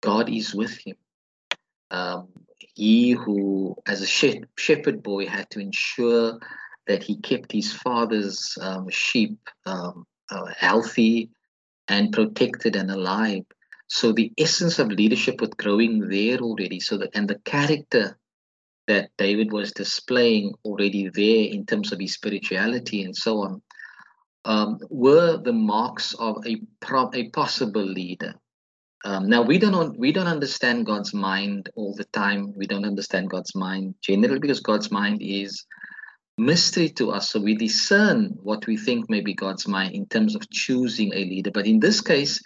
God 0.00 0.28
is 0.28 0.54
with 0.54 0.76
him. 0.76 0.96
Um, 1.90 2.28
he 2.74 3.12
who, 3.12 3.76
as 3.86 4.02
a 4.02 4.06
shepherd 4.06 5.02
boy, 5.02 5.26
had 5.26 5.48
to 5.50 5.60
ensure 5.60 6.40
that 6.86 7.02
he 7.02 7.16
kept 7.16 7.52
his 7.52 7.72
father's 7.72 8.56
um, 8.60 8.88
sheep 8.90 9.38
um, 9.66 10.06
uh, 10.30 10.46
healthy 10.56 11.30
and 11.88 12.12
protected 12.12 12.76
and 12.76 12.90
alive. 12.90 13.44
So 13.88 14.12
the 14.12 14.32
essence 14.38 14.78
of 14.78 14.88
leadership 14.88 15.40
was 15.40 15.50
growing 15.50 16.08
there 16.08 16.38
already. 16.38 16.80
So 16.80 16.98
that 16.98 17.10
and 17.14 17.28
the 17.28 17.38
character 17.44 18.18
that 18.86 19.10
David 19.16 19.52
was 19.52 19.72
displaying 19.72 20.54
already 20.64 21.08
there 21.08 21.46
in 21.46 21.64
terms 21.64 21.92
of 21.92 22.00
his 22.00 22.14
spirituality 22.14 23.02
and 23.02 23.16
so 23.16 23.42
on 23.42 23.62
um, 24.44 24.78
were 24.90 25.38
the 25.38 25.52
marks 25.52 26.14
of 26.14 26.36
a 26.46 26.60
pro- 26.80 27.10
a 27.14 27.30
possible 27.30 27.84
leader. 27.84 28.34
Um, 29.04 29.28
now 29.28 29.42
we 29.42 29.58
don't 29.58 29.98
we 29.98 30.12
don't 30.12 30.26
understand 30.26 30.86
God's 30.86 31.14
mind 31.14 31.70
all 31.76 31.94
the 31.94 32.04
time. 32.04 32.52
We 32.56 32.66
don't 32.66 32.86
understand 32.86 33.30
God's 33.30 33.54
mind 33.54 33.94
generally 34.02 34.38
because 34.38 34.60
God's 34.60 34.90
mind 34.90 35.20
is 35.22 35.64
mystery 36.36 36.88
to 36.90 37.10
us. 37.10 37.30
So 37.30 37.40
we 37.40 37.54
discern 37.54 38.36
what 38.42 38.66
we 38.66 38.76
think 38.76 39.08
may 39.08 39.20
be 39.20 39.34
God's 39.34 39.68
mind 39.68 39.94
in 39.94 40.06
terms 40.06 40.34
of 40.34 40.48
choosing 40.50 41.12
a 41.12 41.24
leader. 41.24 41.50
But 41.50 41.66
in 41.66 41.80
this 41.80 42.00
case, 42.00 42.42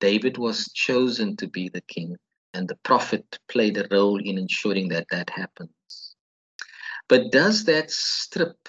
David 0.00 0.38
was 0.38 0.70
chosen 0.72 1.36
to 1.36 1.46
be 1.46 1.68
the 1.68 1.82
king, 1.82 2.16
and 2.54 2.68
the 2.68 2.78
prophet 2.82 3.38
played 3.48 3.76
a 3.76 3.86
role 3.90 4.18
in 4.18 4.38
ensuring 4.38 4.88
that 4.88 5.06
that 5.10 5.30
happens. 5.30 6.16
But 7.08 7.32
does 7.32 7.64
that 7.64 7.90
strip 7.90 8.68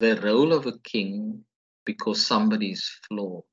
the 0.00 0.20
role 0.20 0.52
of 0.52 0.66
a 0.66 0.78
king 0.78 1.44
because 1.84 2.26
somebody 2.26 2.72
is 2.72 2.88
flawed? 3.08 3.44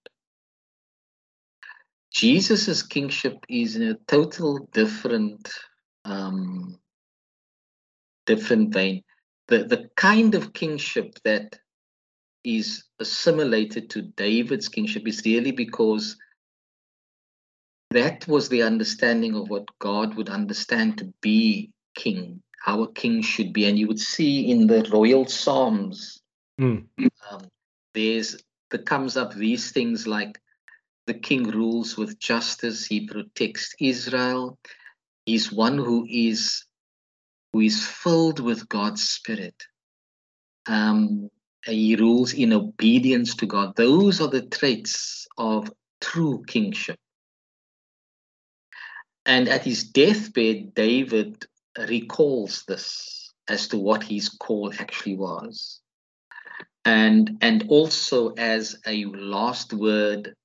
Jesus's 2.14 2.84
kingship 2.84 3.38
is 3.48 3.78
in 3.78 3.84
a 3.84 3.96
total 4.08 4.68
different 4.74 5.50
um, 6.04 6.78
different 8.26 8.74
vein. 8.74 9.04
The 9.52 9.66
the 9.66 9.90
kind 9.98 10.34
of 10.34 10.54
kingship 10.54 11.20
that 11.26 11.60
is 12.46 12.86
assimilated 13.00 13.90
to 13.92 14.02
David's 14.02 14.70
kingship 14.70 15.06
is 15.08 15.22
really 15.26 15.52
because 15.52 16.16
that 17.92 18.26
was 18.30 18.48
the 18.48 18.64
understanding 18.64 19.36
of 19.36 19.50
what 19.50 19.68
God 19.80 20.16
would 20.16 20.30
understand 20.30 20.98
to 21.00 21.14
be 21.22 21.70
king, 21.96 22.42
how 22.64 22.84
a 22.84 22.94
king 22.94 23.22
should 23.22 23.52
be. 23.52 23.66
And 23.66 23.78
you 23.78 23.88
would 23.88 24.00
see 24.00 24.50
in 24.50 24.68
the 24.68 24.88
royal 24.92 25.26
psalms, 25.28 26.22
Mm. 26.60 26.88
um, 27.30 27.42
there's 27.94 28.38
there 28.70 28.84
comes 28.84 29.18
up 29.18 29.34
these 29.34 29.72
things 29.72 30.08
like 30.08 30.40
the 31.08 31.14
king 31.14 31.44
rules 31.44 31.98
with 31.98 32.20
justice, 32.20 32.86
he 32.86 33.06
protects 33.06 33.76
Israel, 33.80 34.58
he's 35.26 35.52
one 35.52 35.78
who 35.78 36.08
is 36.10 36.66
who 37.54 37.62
is 37.62 37.86
filled 37.86 38.40
with 38.40 38.70
God's 38.70 39.08
spirit. 39.10 39.56
Um, 40.68 41.30
he 41.66 41.96
rules 41.96 42.34
in 42.34 42.54
obedience 42.54 43.36
to 43.36 43.46
God. 43.46 43.76
Those 43.76 44.22
are 44.22 44.30
the 44.30 44.42
traits 44.42 45.28
of 45.38 45.72
true 46.00 46.44
kingship. 46.48 46.98
And 49.26 49.48
at 49.48 49.64
his 49.64 49.84
deathbed, 49.84 50.74
David 50.74 51.46
recalls 51.78 52.64
this 52.68 53.34
as 53.48 53.68
to 53.70 53.78
what 53.78 54.04
his 54.04 54.30
call 54.30 54.74
actually 54.80 55.16
was. 55.16 55.82
And, 56.84 57.38
and 57.42 57.66
also 57.68 58.34
as 58.34 58.78
a 58.88 59.06
last 59.06 59.74
word 59.74 60.36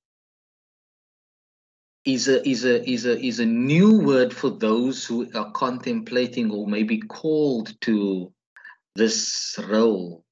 is 2.06 2.28
a 2.28 2.48
is 2.48 2.64
a 2.64 2.88
is 2.88 3.04
a 3.04 3.20
is 3.20 3.40
a 3.40 3.44
new 3.44 3.98
word 3.98 4.32
for 4.32 4.50
those 4.50 5.04
who 5.04 5.28
are 5.34 5.50
contemplating 5.50 6.52
or 6.52 6.66
maybe 6.66 6.98
called 6.98 7.78
to 7.80 8.32
this 8.94 9.58
role 9.68 10.24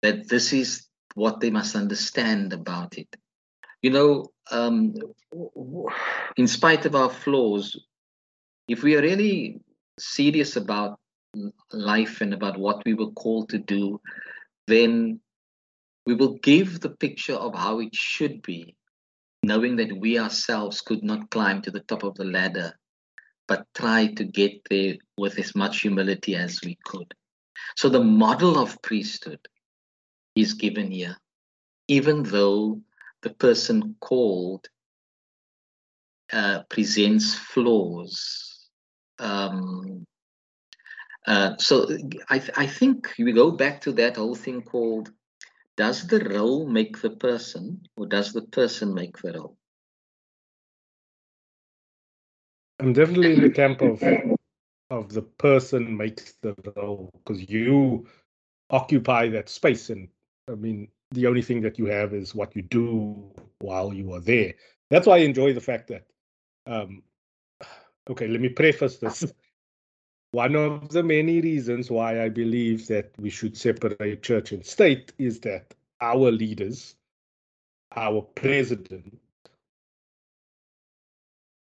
that 0.00 0.28
this 0.28 0.52
is 0.52 0.88
what 1.14 1.38
they 1.38 1.50
must 1.50 1.76
understand 1.76 2.54
about 2.54 2.96
it. 2.96 3.14
You 3.82 3.90
know 3.90 4.32
um, 4.50 4.94
in 6.36 6.48
spite 6.48 6.86
of 6.86 6.94
our 6.94 7.10
flaws 7.10 7.78
if 8.66 8.82
we 8.82 8.96
are 8.96 9.02
really 9.02 9.60
serious 9.98 10.56
about 10.56 10.98
life 11.72 12.22
and 12.22 12.32
about 12.32 12.58
what 12.58 12.84
we 12.86 12.94
were 12.94 13.10
called 13.10 13.50
to 13.50 13.58
do 13.58 14.00
then 14.66 15.20
we 16.06 16.14
will 16.14 16.38
give 16.38 16.80
the 16.80 16.90
picture 16.90 17.34
of 17.34 17.54
how 17.54 17.80
it 17.80 17.94
should 17.94 18.40
be 18.42 18.74
knowing 19.42 19.76
that 19.76 19.96
we 19.96 20.18
ourselves 20.18 20.80
could 20.80 21.02
not 21.02 21.30
climb 21.30 21.62
to 21.62 21.70
the 21.70 21.80
top 21.80 22.02
of 22.04 22.14
the 22.14 22.24
ladder, 22.24 22.78
but 23.48 23.66
try 23.74 24.06
to 24.06 24.24
get 24.24 24.52
there 24.70 24.94
with 25.16 25.38
as 25.38 25.54
much 25.54 25.80
humility 25.80 26.36
as 26.36 26.60
we 26.64 26.78
could. 26.84 27.12
So 27.76 27.88
the 27.88 28.02
model 28.04 28.58
of 28.58 28.80
priesthood 28.82 29.40
is 30.34 30.54
given 30.54 30.90
here, 30.90 31.16
even 31.88 32.22
though 32.22 32.80
the 33.22 33.30
person 33.30 33.96
called 34.00 34.68
uh, 36.32 36.62
presents 36.70 37.34
flaws. 37.34 38.68
Um, 39.18 40.06
uh, 41.26 41.56
so 41.58 41.88
I, 42.30 42.38
th- 42.38 42.56
I 42.56 42.66
think 42.66 43.12
we 43.18 43.32
go 43.32 43.50
back 43.50 43.80
to 43.82 43.92
that 43.92 44.16
whole 44.16 44.34
thing 44.34 44.62
called 44.62 45.10
does 45.76 46.06
the 46.06 46.20
role 46.28 46.66
make 46.66 47.00
the 47.00 47.10
person 47.10 47.80
or 47.96 48.06
does 48.06 48.32
the 48.32 48.42
person 48.42 48.94
make 48.94 49.16
the 49.18 49.32
role 49.32 49.56
I'm 52.80 52.92
definitely 52.92 53.34
in 53.34 53.42
the 53.42 53.50
camp 53.50 53.80
of 53.80 54.02
of 54.90 55.12
the 55.12 55.22
person 55.22 55.96
makes 55.96 56.34
the 56.42 56.54
role 56.76 57.10
because 57.12 57.48
you 57.48 58.06
occupy 58.70 59.28
that 59.28 59.48
space, 59.48 59.88
and 59.90 60.08
I 60.50 60.54
mean 60.54 60.88
the 61.12 61.26
only 61.26 61.42
thing 61.42 61.60
that 61.62 61.78
you 61.78 61.86
have 61.86 62.12
is 62.12 62.34
what 62.34 62.56
you 62.56 62.62
do 62.62 63.30
while 63.60 63.94
you 63.94 64.12
are 64.14 64.20
there. 64.20 64.54
That's 64.90 65.06
why 65.06 65.16
I 65.16 65.20
enjoy 65.20 65.52
the 65.52 65.60
fact 65.60 65.88
that. 65.88 66.06
Um, 66.66 67.02
okay, 68.10 68.26
let 68.26 68.40
me 68.40 68.48
preface 68.48 68.98
this. 68.98 69.32
One 70.32 70.56
of 70.56 70.88
the 70.88 71.02
many 71.02 71.42
reasons 71.42 71.90
why 71.90 72.22
I 72.22 72.30
believe 72.30 72.86
that 72.86 73.12
we 73.18 73.28
should 73.28 73.54
separate 73.54 74.22
church 74.22 74.52
and 74.52 74.64
state 74.64 75.12
is 75.18 75.40
that 75.40 75.74
our 76.00 76.30
leaders, 76.30 76.96
our 77.94 78.22
president, 78.22 79.20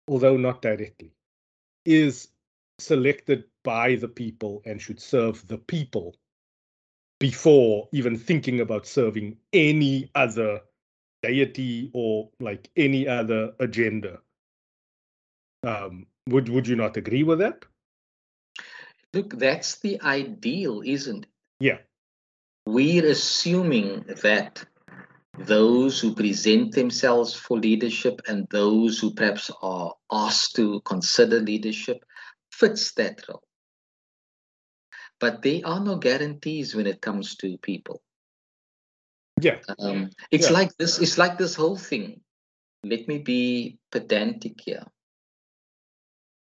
although 0.07 0.37
not 0.37 0.63
directly, 0.63 1.11
is 1.85 2.29
selected 2.79 3.45
by 3.65 3.97
the 3.97 4.09
people 4.09 4.63
and 4.65 4.81
should 4.81 5.01
serve 5.01 5.45
the 5.49 5.59
people 5.59 6.15
before 7.19 7.89
even 7.93 8.17
thinking 8.17 8.61
about 8.61 8.87
serving 8.87 9.37
any 9.53 10.09
other 10.15 10.61
deity 11.25 11.91
or 11.95 12.31
like 12.39 12.71
any 12.77 13.09
other 13.09 13.53
agenda. 13.59 14.21
Um, 15.65 16.07
would 16.29 16.49
would 16.49 16.69
you 16.69 16.77
not 16.77 16.97
agree 16.97 17.25
with 17.25 17.41
that? 17.41 17.65
Look, 19.15 19.39
that's 19.39 19.79
the 19.81 20.01
ideal, 20.03 20.83
isn't 20.85 21.25
it? 21.25 21.31
Yeah. 21.61 21.79
We're 22.67 23.07
assuming 23.07 24.05
that 24.23 24.65
those 25.39 26.01
who 26.01 26.15
present 26.15 26.73
themselves 26.73 27.35
for 27.35 27.59
leadership 27.59 28.21
and 28.29 28.47
those 28.51 28.99
who 28.99 29.15
perhaps 29.15 29.51
are 29.63 29.95
asked 30.11 30.57
to 30.57 30.81
consider 30.81 31.41
leadership 31.41 32.05
fits 32.53 32.93
that 32.95 33.27
role. 33.29 33.43
But 35.19 35.43
there 35.43 35.61
are 35.65 35.81
no 35.81 35.97
guarantees 35.97 36.75
when 36.75 36.87
it 36.87 37.01
comes 37.01 37.37
to 37.37 37.59
people. 37.59 38.03
Yeah. 39.41 39.61
Um, 39.79 40.11
it's 40.31 40.47
Yeah. 40.49 40.53
like 40.53 40.77
this. 40.77 40.99
It's 40.99 41.19
like 41.19 41.39
this 41.39 41.55
whole 41.55 41.77
thing. 41.77 42.23
Let 42.85 43.09
me 43.09 43.19
be 43.19 43.79
pedantic 43.91 44.61
here. 44.61 44.87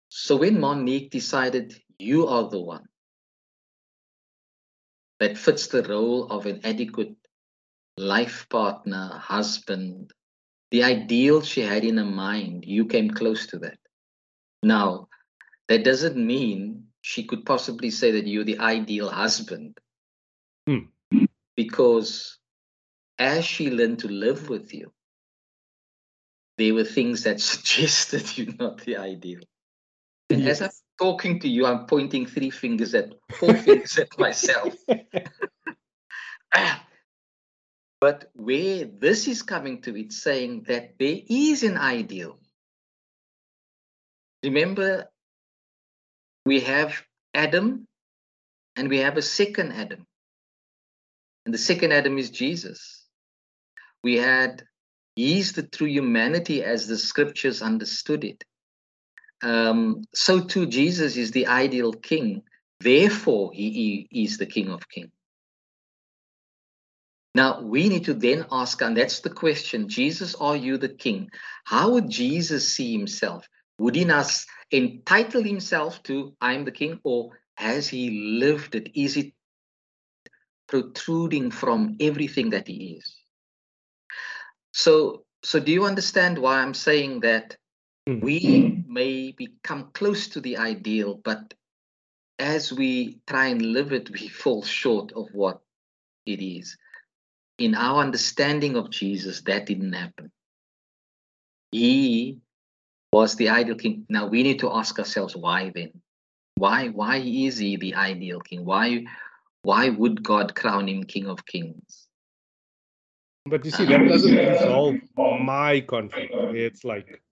So 0.09 0.37
when 0.37 0.59
Monique 0.61 1.11
decided 1.11 1.81
you 2.01 2.27
are 2.27 2.49
the 2.49 2.61
one 2.61 2.85
that 5.19 5.37
fits 5.37 5.67
the 5.67 5.83
role 5.83 6.27
of 6.31 6.47
an 6.47 6.61
adequate 6.65 7.15
life 7.97 8.47
partner, 8.49 9.11
husband, 9.23 10.13
the 10.71 10.83
ideal 10.83 11.43
she 11.43 11.61
had 11.61 11.85
in 11.85 11.99
her 11.99 12.05
mind, 12.05 12.65
you 12.67 12.87
came 12.87 13.11
close 13.11 13.47
to 13.49 13.59
that. 13.59 13.79
Now, 14.63 15.09
that 15.69 15.85
doesn't 15.85 16.17
mean 16.17 16.85
she 17.03 17.25
could 17.25 17.45
possibly 17.45 17.91
say 17.91 18.13
that 18.13 18.27
you're 18.27 18.45
the 18.45 18.59
ideal 18.59 19.11
husband. 19.11 19.79
Hmm. 20.67 20.87
Because 21.57 22.39
as 23.19 23.45
she 23.45 23.71
learned 23.71 23.99
to 24.01 24.09
live 24.09 24.49
with 24.49 24.73
you, 24.73 24.93
there 26.57 26.75
were 26.75 26.85
things 26.85 27.25
that 27.25 27.41
suggested 27.53 28.39
you're 28.39 28.55
not 28.59 28.81
the 28.83 28.97
ideal. 28.97 29.41
And 30.31 30.47
as 30.49 30.63
I'm 30.63 30.67
Yes. 30.67 30.83
Talking 31.01 31.41
to 31.41 31.49
you, 31.49 31.67
I'm 31.67 31.87
pointing 31.87 32.27
three 32.27 32.51
fingers 32.51 32.95
at 32.95 33.15
four 33.33 33.55
fingers 33.65 33.99
at 33.99 34.19
myself. 34.19 34.75
But 38.01 38.31
where 38.33 38.87
this 38.87 39.29
is 39.29 39.43
coming 39.43 39.83
to, 39.83 39.95
it's 39.95 40.23
saying 40.23 40.65
that 40.69 40.99
there 40.99 41.19
is 41.29 41.63
an 41.63 41.77
ideal. 41.77 42.39
Remember, 44.43 45.11
we 46.47 46.61
have 46.61 47.03
Adam 47.35 47.87
and 48.75 48.89
we 48.89 48.99
have 49.01 49.19
a 49.19 49.23
second 49.23 49.73
Adam. 49.73 50.07
And 51.45 51.53
the 51.53 51.59
second 51.59 51.93
Adam 51.93 52.17
is 52.17 52.31
Jesus. 52.31 53.05
We 54.03 54.17
had, 54.17 54.65
he's 55.15 55.53
the 55.53 55.63
true 55.63 55.89
humanity 55.89 56.65
as 56.65 56.87
the 56.87 56.97
scriptures 56.97 57.61
understood 57.61 58.25
it. 58.25 58.43
Um, 59.43 60.03
so 60.15 60.41
too, 60.41 60.67
Jesus 60.67 61.17
is 61.17 61.31
the 61.31 61.47
ideal 61.47 61.93
king. 61.93 62.43
Therefore, 62.81 63.53
he, 63.53 64.07
he 64.11 64.25
is 64.25 64.39
the 64.39 64.47
King 64.47 64.71
of 64.71 64.89
Kings. 64.89 65.13
Now 67.35 67.61
we 67.61 67.89
need 67.89 68.05
to 68.07 68.15
then 68.15 68.47
ask, 68.51 68.83
and 68.83 68.97
that's 68.97 69.21
the 69.21 69.31
question 69.31 69.89
Jesus, 69.89 70.35
are 70.35 70.57
you 70.57 70.79
the 70.79 70.89
king? 70.89 71.31
How 71.65 71.91
would 71.91 72.09
Jesus 72.11 72.75
see 72.75 72.93
himself? 72.93 73.47
Would 73.79 73.95
he 73.95 74.05
not 74.05 74.45
entitle 74.73 75.43
himself 75.43 76.03
to, 76.05 76.35
I'm 76.41 76.65
the 76.65 76.73
king, 76.73 77.01
or 77.05 77.39
has 77.55 77.89
he 77.89 78.39
lived 78.41 78.75
it? 78.75 78.91
Is 79.01 79.17
it 79.17 79.33
protruding 80.67 81.51
from 81.51 81.97
everything 82.01 82.51
that 82.51 82.67
he 82.67 82.99
is? 82.99 83.17
So, 84.73 85.25
so 85.43 85.61
do 85.61 85.71
you 85.73 85.85
understand 85.85 86.39
why 86.39 86.59
I'm 86.59 86.75
saying 86.75 87.21
that 87.21 87.57
Hmm. 88.07 88.21
we 88.21 88.85
may 88.87 89.33
become 89.33 89.91
close 89.93 90.29
to 90.29 90.41
the 90.41 90.57
ideal, 90.57 91.15
but 91.15 91.55
as 92.39 92.73
we 92.73 93.19
try 93.27 93.49
and 93.49 93.63
live 93.63 93.93
it, 93.93 94.11
we 94.19 94.29
fall 94.29 94.63
short 94.63 95.13
of 95.13 95.29
what 95.33 95.61
it 96.27 96.43
is 96.43 96.77
in 97.61 97.75
our 97.75 98.01
understanding 98.01 98.75
of 98.77 98.91
Jesus, 98.91 99.43
that 99.43 99.67
didn't 99.67 99.93
happen. 99.93 100.33
He 101.71 102.39
was 103.13 103.37
the 103.37 103.51
ideal 103.51 103.77
king. 103.77 104.07
Now 104.09 104.27
we 104.27 104.43
need 104.43 104.61
to 104.61 104.73
ask 104.73 104.99
ourselves 104.99 105.37
why 105.37 105.71
then? 105.75 105.93
Why 106.57 106.89
why 106.89 107.19
is 107.19 107.59
he 107.59 107.77
the 107.77 107.95
ideal 107.95 108.41
king? 108.41 108.65
Why 108.65 109.05
why 109.63 109.91
would 109.91 110.23
God 110.23 110.55
crown 110.55 110.89
him 110.89 111.05
king 111.05 111.27
of 111.27 111.45
kings? 111.45 112.09
But 113.45 113.65
you 113.65 113.71
see, 113.71 113.85
that 113.85 114.09
doesn't 114.09 114.37
resolve 114.37 114.97
my 115.17 115.81
conflict. 115.81 116.33
It's 116.35 116.85
like 116.85 117.23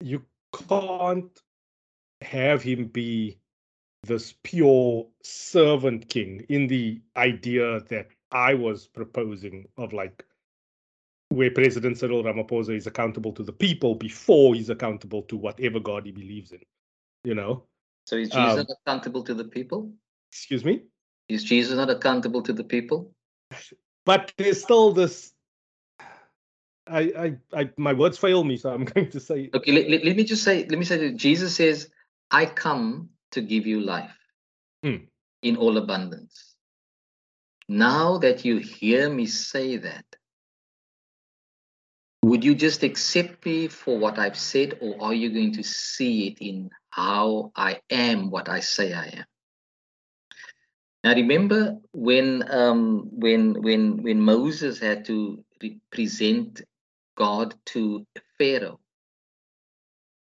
you 0.00 0.22
can't 0.68 1.42
have 2.22 2.62
him 2.62 2.86
be 2.86 3.38
this 4.02 4.34
pure 4.42 5.06
servant 5.22 6.08
king 6.08 6.46
in 6.48 6.66
the 6.66 7.00
idea 7.16 7.80
that 7.88 8.08
I 8.30 8.54
was 8.54 8.86
proposing 8.86 9.66
of 9.76 9.92
like 9.92 10.24
where 11.28 11.50
President 11.50 11.98
Cyril 11.98 12.22
Ramaphosa 12.22 12.74
is 12.76 12.86
accountable 12.86 13.32
to 13.32 13.42
the 13.42 13.52
people 13.52 13.94
before 13.94 14.54
he's 14.54 14.70
accountable 14.70 15.22
to 15.22 15.36
whatever 15.36 15.80
God 15.80 16.06
he 16.06 16.12
believes 16.12 16.52
in. 16.52 16.60
You 17.24 17.34
know? 17.34 17.64
So 18.04 18.16
is 18.16 18.30
Jesus 18.30 18.60
um, 18.60 18.76
accountable 18.86 19.24
to 19.24 19.34
the 19.34 19.44
people? 19.44 19.92
Excuse 20.30 20.64
me? 20.64 20.82
Is 21.28 21.42
Jesus 21.42 21.76
not 21.76 21.90
accountable 21.90 22.42
to 22.42 22.52
the 22.52 22.62
people? 22.62 23.12
But 24.04 24.32
there's 24.38 24.62
still 24.62 24.92
this 24.92 25.32
I, 26.86 27.00
I, 27.00 27.60
I, 27.60 27.70
my 27.76 27.92
words 27.92 28.18
fail 28.18 28.44
me, 28.44 28.56
so 28.56 28.72
I'm 28.72 28.84
going 28.94 29.10
to 29.10 29.20
say. 29.20 29.50
Okay, 29.54 29.72
let, 29.72 30.04
let, 30.04 30.16
me 30.16 30.24
just 30.24 30.42
say, 30.42 30.66
let 30.66 30.78
me 30.78 30.84
say 30.84 30.98
that 30.98 31.16
Jesus 31.16 31.56
says, 31.56 31.90
I 32.30 32.46
come 32.46 33.10
to 33.32 33.40
give 33.40 33.66
you 33.66 33.80
life 33.80 34.16
hmm. 34.82 34.96
in 35.42 35.56
all 35.56 35.76
abundance. 35.76 36.54
Now 37.68 38.18
that 38.18 38.44
you 38.44 38.58
hear 38.58 39.10
me 39.10 39.26
say 39.26 39.76
that, 39.78 40.04
would 42.22 42.44
you 42.44 42.54
just 42.54 42.82
accept 42.82 43.44
me 43.44 43.68
for 43.68 43.98
what 43.98 44.18
I've 44.18 44.38
said, 44.38 44.78
or 44.80 45.02
are 45.02 45.14
you 45.14 45.30
going 45.30 45.52
to 45.54 45.62
see 45.62 46.28
it 46.28 46.38
in 46.40 46.70
how 46.90 47.52
I 47.54 47.80
am 47.90 48.30
what 48.30 48.48
I 48.48 48.60
say 48.60 48.92
I 48.92 49.06
am? 49.06 49.24
Now 51.04 51.14
remember 51.14 51.76
when 51.92 52.42
um, 52.50 53.08
when 53.12 53.62
when 53.62 54.02
when 54.02 54.20
Moses 54.20 54.80
had 54.80 55.04
to 55.04 55.44
represent 55.62 56.62
God 57.16 57.54
to 57.66 58.06
Pharaoh, 58.38 58.80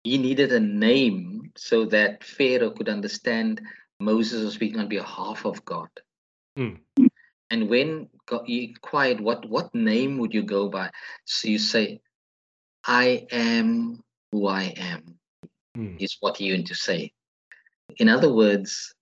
he 0.03 0.19
needed 0.19 0.53
a 0.53 0.61
name 0.61 1.53
so 1.57 1.85
that 1.87 2.25
Pharaoh 2.25 2.71
could 2.71 2.89
understand 2.89 3.61
Moses 4.01 4.43
was 4.45 4.55
speaking 4.55 4.81
on 4.81 4.89
behalf 4.89 5.45
of 5.45 5.65
God. 5.65 5.91
Hmm. 6.57 6.77
And 7.51 7.69
when 7.69 8.09
God, 8.27 8.45
he 8.47 8.65
inquired, 8.65 9.21
what, 9.21 9.49
what 9.49 9.75
name 9.75 10.19
would 10.19 10.33
you 10.33 10.43
go 10.43 10.69
by? 10.69 10.91
So 11.27 11.49
you 11.49 11.59
say, 11.59 12.01
I 12.85 13.27
am 13.31 14.03
who 14.33 14.47
I 14.47 14.75
am, 14.77 15.19
hmm. 15.75 15.97
is 15.99 16.17
what 16.21 16.41
you 16.41 16.55
want 16.55 16.69
to 16.69 16.75
say. 16.75 17.13
In 17.99 18.09
other 18.09 18.33
words, 18.33 18.95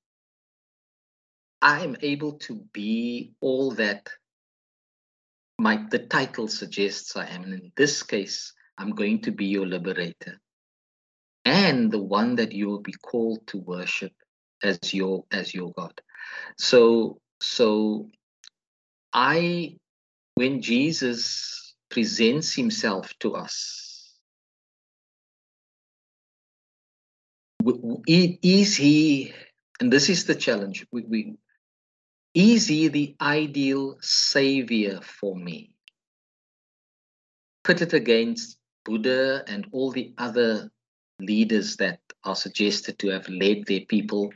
I 1.60 1.84
am 1.84 1.96
able 2.02 2.32
to 2.32 2.54
be 2.72 3.32
all 3.40 3.72
that 3.72 4.08
my 5.58 5.84
the 5.90 5.98
title 5.98 6.48
suggests 6.48 7.16
I 7.16 7.26
am. 7.26 7.44
And 7.44 7.54
in 7.54 7.72
this 7.76 8.02
case, 8.02 8.52
I'm 8.78 8.90
going 8.90 9.22
to 9.22 9.32
be 9.32 9.46
your 9.46 9.66
liberator 9.66 10.40
and 11.44 11.90
the 11.90 12.02
one 12.02 12.36
that 12.36 12.52
you 12.52 12.68
will 12.68 12.80
be 12.80 12.92
called 12.92 13.46
to 13.48 13.58
worship 13.58 14.12
as 14.62 14.78
your 14.92 15.24
as 15.32 15.54
your 15.54 15.72
God. 15.72 16.00
So 16.58 17.20
so 17.40 18.08
I 19.12 19.76
when 20.34 20.62
Jesus 20.62 21.74
presents 21.90 22.54
himself 22.54 23.12
to 23.20 23.34
us 23.34 24.14
is 28.06 28.76
he 28.76 29.32
and 29.80 29.92
this 29.92 30.08
is 30.08 30.26
the 30.26 30.34
challenge 30.34 30.86
we, 30.92 31.02
we 31.02 31.36
is 32.38 32.68
he 32.68 32.88
the 32.88 33.16
ideal 33.20 33.98
savior 34.00 35.00
for 35.02 35.34
me 35.34 35.70
put 37.64 37.82
it 37.82 37.92
against 37.92 38.58
buddha 38.84 39.44
and 39.46 39.66
all 39.72 39.90
the 39.90 40.12
other 40.16 40.70
leaders 41.20 41.76
that 41.76 42.00
are 42.24 42.36
suggested 42.36 42.98
to 42.98 43.08
have 43.08 43.28
led 43.28 43.64
their 43.66 43.80
people 43.80 44.32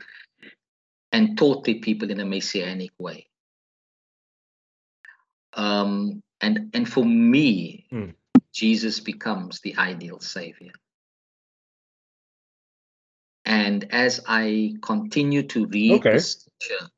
and 1.11 1.37
taught 1.37 1.63
their 1.63 1.75
people 1.75 2.09
in 2.09 2.19
a 2.19 2.25
messianic 2.25 2.91
way. 2.99 3.27
Um, 5.53 6.21
and 6.41 6.71
and 6.73 6.89
for 6.89 7.05
me, 7.05 7.85
mm. 7.91 8.13
Jesus 8.51 8.99
becomes 8.99 9.61
the 9.61 9.77
ideal 9.77 10.19
savior. 10.19 10.73
And 13.45 13.85
as 13.91 14.21
I 14.27 14.75
continue 14.81 15.43
to 15.43 15.67
read 15.67 15.93
okay. 15.93 16.13
the 16.13 16.19
scripture, 16.19 16.89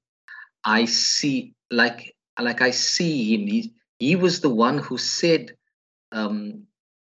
I 0.66 0.86
see 0.86 1.54
like 1.70 2.16
like 2.40 2.62
I 2.62 2.72
see 2.72 3.36
him. 3.36 3.48
He, 3.48 3.74
he 4.00 4.16
was 4.16 4.42
the 4.42 4.50
one 4.50 4.78
who 4.78 4.98
said, 4.98 5.52
um, 6.12 6.64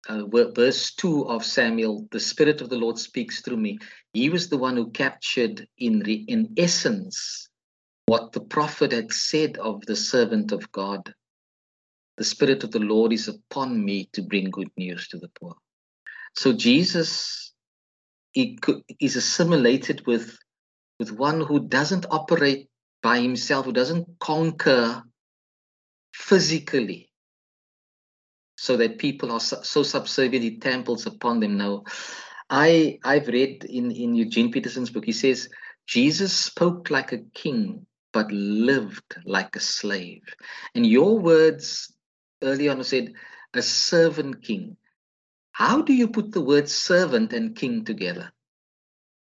uh, 0.08 0.24
verse 0.26 0.94
2 0.94 1.28
of 1.28 1.44
Samuel, 1.44 2.08
the 2.10 2.18
Spirit 2.18 2.60
of 2.60 2.68
the 2.68 2.76
Lord 2.76 2.98
speaks 2.98 3.40
through 3.40 3.58
me. 3.58 3.78
He 4.12 4.30
was 4.30 4.48
the 4.48 4.58
one 4.58 4.76
who 4.76 4.90
captured 4.90 5.66
in, 5.78 6.00
re, 6.00 6.24
in 6.26 6.54
essence 6.56 7.48
what 8.06 8.32
the 8.32 8.40
prophet 8.40 8.90
had 8.90 9.12
said 9.12 9.58
of 9.58 9.86
the 9.86 9.94
servant 9.94 10.50
of 10.50 10.72
God. 10.72 11.14
The 12.16 12.24
Spirit 12.24 12.64
of 12.64 12.72
the 12.72 12.80
Lord 12.80 13.12
is 13.12 13.28
upon 13.28 13.84
me 13.84 14.08
to 14.12 14.22
bring 14.22 14.50
good 14.50 14.70
news 14.76 15.06
to 15.08 15.18
the 15.18 15.30
poor. 15.40 15.54
So 16.34 16.52
Jesus 16.52 17.52
is 18.34 19.16
assimilated 19.16 20.04
with, 20.06 20.36
with 20.98 21.12
one 21.12 21.40
who 21.40 21.68
doesn't 21.68 22.06
operate 22.10 22.68
by 23.02 23.20
himself, 23.20 23.66
who 23.66 23.72
doesn't 23.72 24.06
conquer 24.20 25.02
physically, 26.14 27.10
so 28.56 28.76
that 28.76 28.98
people 28.98 29.32
are 29.32 29.40
so 29.40 29.82
subservient 29.82 30.44
he 30.44 30.58
tramples 30.58 31.06
upon 31.06 31.40
them. 31.40 31.56
Now 31.56 31.84
i 32.50 32.98
i've 33.04 33.28
read 33.28 33.64
in 33.64 33.90
in 33.90 34.14
eugene 34.14 34.52
peterson's 34.52 34.90
book 34.90 35.06
he 35.06 35.12
says 35.12 35.48
jesus 35.86 36.36
spoke 36.36 36.90
like 36.90 37.12
a 37.12 37.24
king 37.32 37.86
but 38.12 38.30
lived 38.30 39.16
like 39.24 39.56
a 39.56 39.60
slave. 39.60 40.22
And 40.74 40.86
your 40.86 41.18
words 41.18 41.92
early 42.42 42.68
on 42.68 42.84
said 42.84 43.14
a 43.54 43.62
servant 43.62 44.42
king. 44.42 44.76
How 45.52 45.82
do 45.82 45.92
you 45.92 46.08
put 46.08 46.32
the 46.32 46.40
word 46.40 46.68
servant 46.68 47.32
and 47.32 47.56
king 47.56 47.84
together 47.84 48.32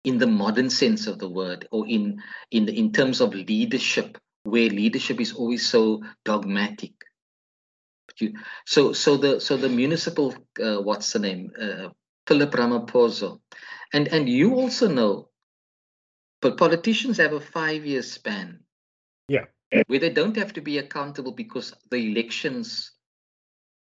in 0.03 0.17
the 0.17 0.27
modern 0.27 0.69
sense 0.69 1.07
of 1.07 1.19
the 1.19 1.29
word 1.29 1.67
or 1.71 1.87
in 1.87 2.21
in 2.51 2.67
in 2.69 2.91
terms 2.91 3.21
of 3.21 3.33
leadership 3.33 4.17
where 4.43 4.69
leadership 4.69 5.21
is 5.21 5.33
always 5.33 5.67
so 5.67 6.03
dogmatic 6.25 6.93
so 8.65 8.93
so 8.93 9.17
the 9.17 9.39
so 9.39 9.57
the 9.57 9.69
municipal 9.69 10.35
uh, 10.61 10.81
what's 10.81 11.13
the 11.13 11.19
name 11.19 11.51
uh, 11.59 11.89
Philip 12.25 12.51
Ramaphosa, 12.51 13.39
and 13.91 14.07
and 14.07 14.29
you 14.29 14.55
also 14.55 14.87
know, 14.87 15.29
but 16.41 16.57
politicians 16.57 17.17
have 17.17 17.33
a 17.33 17.39
five 17.39 17.85
year 17.85 18.01
span. 18.01 18.59
Yeah. 19.27 19.45
Where 19.87 19.99
they 19.99 20.11
don't 20.11 20.37
have 20.37 20.53
to 20.53 20.61
be 20.61 20.77
accountable 20.77 21.31
because 21.31 21.73
the 21.89 21.97
elections 21.97 22.92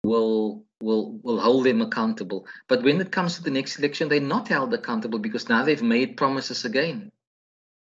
will 0.05 0.65
will 0.81 1.19
will 1.23 1.39
hold 1.39 1.65
them 1.65 1.81
accountable. 1.81 2.45
But 2.67 2.83
when 2.83 3.01
it 3.01 3.11
comes 3.11 3.35
to 3.35 3.43
the 3.43 3.51
next 3.51 3.79
election, 3.79 4.09
they're 4.09 4.19
not 4.19 4.47
held 4.47 4.73
accountable 4.73 5.19
because 5.19 5.49
now 5.49 5.63
they've 5.63 5.81
made 5.81 6.17
promises 6.17 6.65
again 6.65 7.11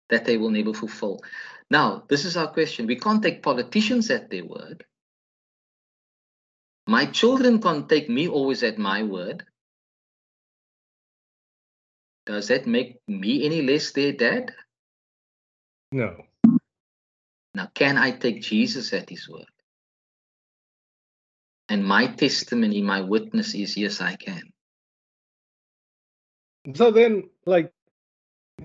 that 0.10 0.26
they 0.26 0.38
will 0.38 0.52
never 0.52 0.73
fulfill. 0.73 1.21
Now, 1.69 2.04
this 2.08 2.26
is 2.26 2.38
our 2.38 2.52
question. 2.52 2.88
We 2.88 2.97
can't 2.99 3.23
take 3.23 3.41
politicians 3.41 4.10
at 4.12 4.30
their 4.30 4.45
word 4.45 4.86
my 6.88 7.06
children 7.06 7.62
can't 7.62 7.88
take 7.88 8.10
me 8.10 8.28
always 8.28 8.63
at 8.63 8.78
my 8.78 9.04
word. 9.04 9.45
Does 12.26 12.47
that 12.49 12.67
make 12.67 12.99
me 13.08 13.45
any 13.45 13.62
less 13.62 13.91
their 13.91 14.13
dad? 14.13 14.54
No. 15.91 16.26
Now, 17.54 17.69
can 17.73 17.97
I 17.97 18.12
take 18.12 18.41
Jesus 18.41 18.91
at 18.93 19.10
his 19.10 19.30
word? 19.30 19.47
And 21.74 21.84
my 21.84 22.06
testimony, 22.06 22.84
my 22.84 23.02
witness 23.02 23.56
is 23.56 23.76
yes, 23.76 24.00
I 24.00 24.16
can. 24.16 24.54
So 26.76 26.92
then, 26.92 27.32
like, 27.48 27.74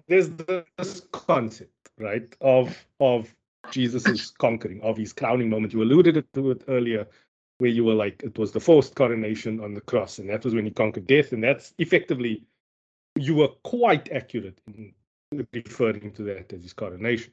there's 0.08 0.28
this 0.28 1.00
concept, 1.10 1.72
right, 1.98 2.28
of 2.42 2.76
of 3.00 3.34
Jesus's 3.70 4.30
conquering, 4.32 4.82
of 4.82 4.98
his 4.98 5.14
crowning 5.14 5.48
moment. 5.48 5.72
You 5.72 5.82
alluded 5.82 6.22
to 6.34 6.50
it 6.50 6.64
earlier 6.68 7.08
where 7.56 7.70
you 7.70 7.82
were 7.82 7.94
like, 7.94 8.22
it 8.22 8.38
was 8.38 8.52
the 8.52 8.60
forced 8.60 8.94
coronation 8.94 9.58
on 9.60 9.72
the 9.72 9.80
cross, 9.80 10.18
and 10.18 10.28
that 10.28 10.44
was 10.44 10.54
when 10.54 10.66
he 10.66 10.70
conquered 10.70 11.06
death, 11.06 11.32
and 11.32 11.42
that's 11.42 11.72
effectively, 11.78 12.42
you 13.16 13.36
were 13.36 13.48
quite 13.62 14.12
accurate 14.12 14.60
in 14.66 14.92
referring 15.54 16.12
to 16.12 16.24
that 16.24 16.52
as 16.52 16.62
his 16.62 16.74
coronation. 16.74 17.32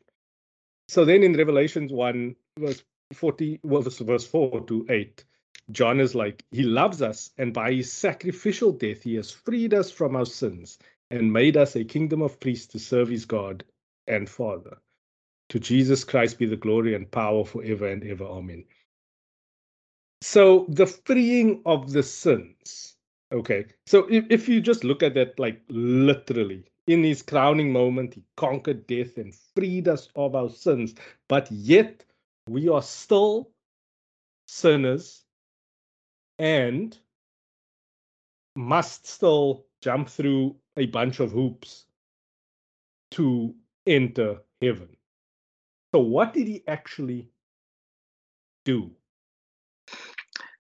So 0.88 1.04
then 1.04 1.22
in 1.22 1.34
Revelations 1.34 1.92
1, 1.92 2.34
verse 2.60 2.82
40, 3.14 3.60
well, 3.64 3.82
verse 3.82 4.26
4 4.26 4.62
to 4.68 4.86
8, 4.90 5.26
John 5.72 6.00
is 6.00 6.16
like, 6.16 6.44
He 6.52 6.64
loves 6.64 7.02
us, 7.02 7.32
and 7.38 7.54
by 7.54 7.74
his 7.74 7.92
sacrificial 7.94 8.72
death, 8.72 9.04
he 9.04 9.16
has 9.16 9.32
freed 9.32 9.74
us 9.74 9.92
from 9.92 10.16
our 10.16 10.26
sins 10.26 10.80
and 11.12 11.34
made 11.34 11.58
us 11.58 11.76
a 11.76 11.86
kingdom 11.86 12.22
of 12.22 12.40
priests 12.40 12.68
to 12.74 12.80
serve 12.80 13.10
his 13.10 13.26
God 13.26 13.64
and 14.08 14.30
Father. 14.30 14.78
To 15.50 15.60
Jesus 15.60 16.04
Christ 16.04 16.40
be 16.40 16.48
the 16.48 16.58
glory 16.58 16.96
and 16.96 17.10
power 17.12 17.46
forever 17.46 17.88
and 17.88 18.04
ever. 18.06 18.26
Amen. 18.26 18.66
so 20.22 20.66
the 20.70 20.88
freeing 20.88 21.62
of 21.66 21.94
the 21.94 22.04
sins. 22.04 22.98
Okay. 23.34 23.66
So 23.88 24.08
if, 24.10 24.26
if 24.32 24.50
you 24.50 24.62
just 24.62 24.84
look 24.84 25.04
at 25.04 25.16
that 25.16 25.40
like 25.40 25.62
literally, 25.70 26.66
in 26.88 27.04
his 27.04 27.24
crowning 27.24 27.72
moment, 27.74 28.16
he 28.16 28.24
conquered 28.38 28.88
death 28.88 29.18
and 29.18 29.36
freed 29.56 29.88
us 29.90 30.10
of 30.16 30.36
our 30.36 30.50
sins. 30.50 30.96
But 31.30 31.52
yet 31.52 32.06
we 32.50 32.70
are 32.70 32.84
still 32.84 33.52
sinners 34.48 35.25
and 36.40 36.98
must 38.56 39.08
still 39.08 39.66
jump 39.82 40.10
through 40.10 40.56
a 40.78 40.86
bunch 40.88 41.20
of 41.20 41.32
hoops 41.32 41.86
to 43.12 43.54
enter 43.86 44.40
heaven. 44.62 44.90
So, 45.94 46.02
what 46.02 46.34
did 46.34 46.48
he 46.48 46.64
actually 46.68 47.30
do? 48.66 48.92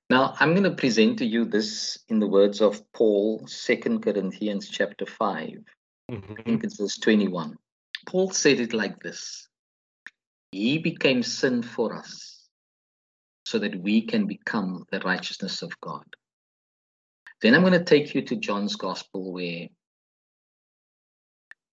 Now, 0.10 0.36
I'm 0.40 0.52
going 0.52 0.64
to 0.64 0.72
present 0.72 1.18
to 1.20 1.26
you 1.26 1.46
this 1.46 1.98
in 2.10 2.20
the 2.20 2.28
words 2.28 2.62
of 2.62 2.82
Paul, 2.94 3.46
Second 3.48 4.04
Corinthians 4.04 4.70
chapter 4.70 5.06
5. 5.06 5.50
Mm-hmm. 6.12 6.34
I 6.38 6.42
think 6.44 6.64
it's 6.64 6.80
verse 6.80 6.98
21. 7.00 7.58
Paul 8.06 8.30
said 8.30 8.60
it 8.60 8.74
like 8.74 9.00
this 9.02 9.48
He 10.52 10.78
became 10.78 11.24
sin 11.24 11.64
for 11.64 11.96
us 11.96 12.35
so 13.46 13.60
that 13.60 13.80
we 13.80 14.02
can 14.02 14.26
become 14.26 14.86
the 14.92 15.00
righteousness 15.00 15.62
of 15.62 15.72
God. 15.80 16.04
Then 17.42 17.54
I'm 17.54 17.62
going 17.62 17.74
to 17.74 17.84
take 17.84 18.16
you 18.16 18.24
to 18.24 18.36
John's 18.36 18.76
Gospel, 18.76 19.34
where 19.34 19.68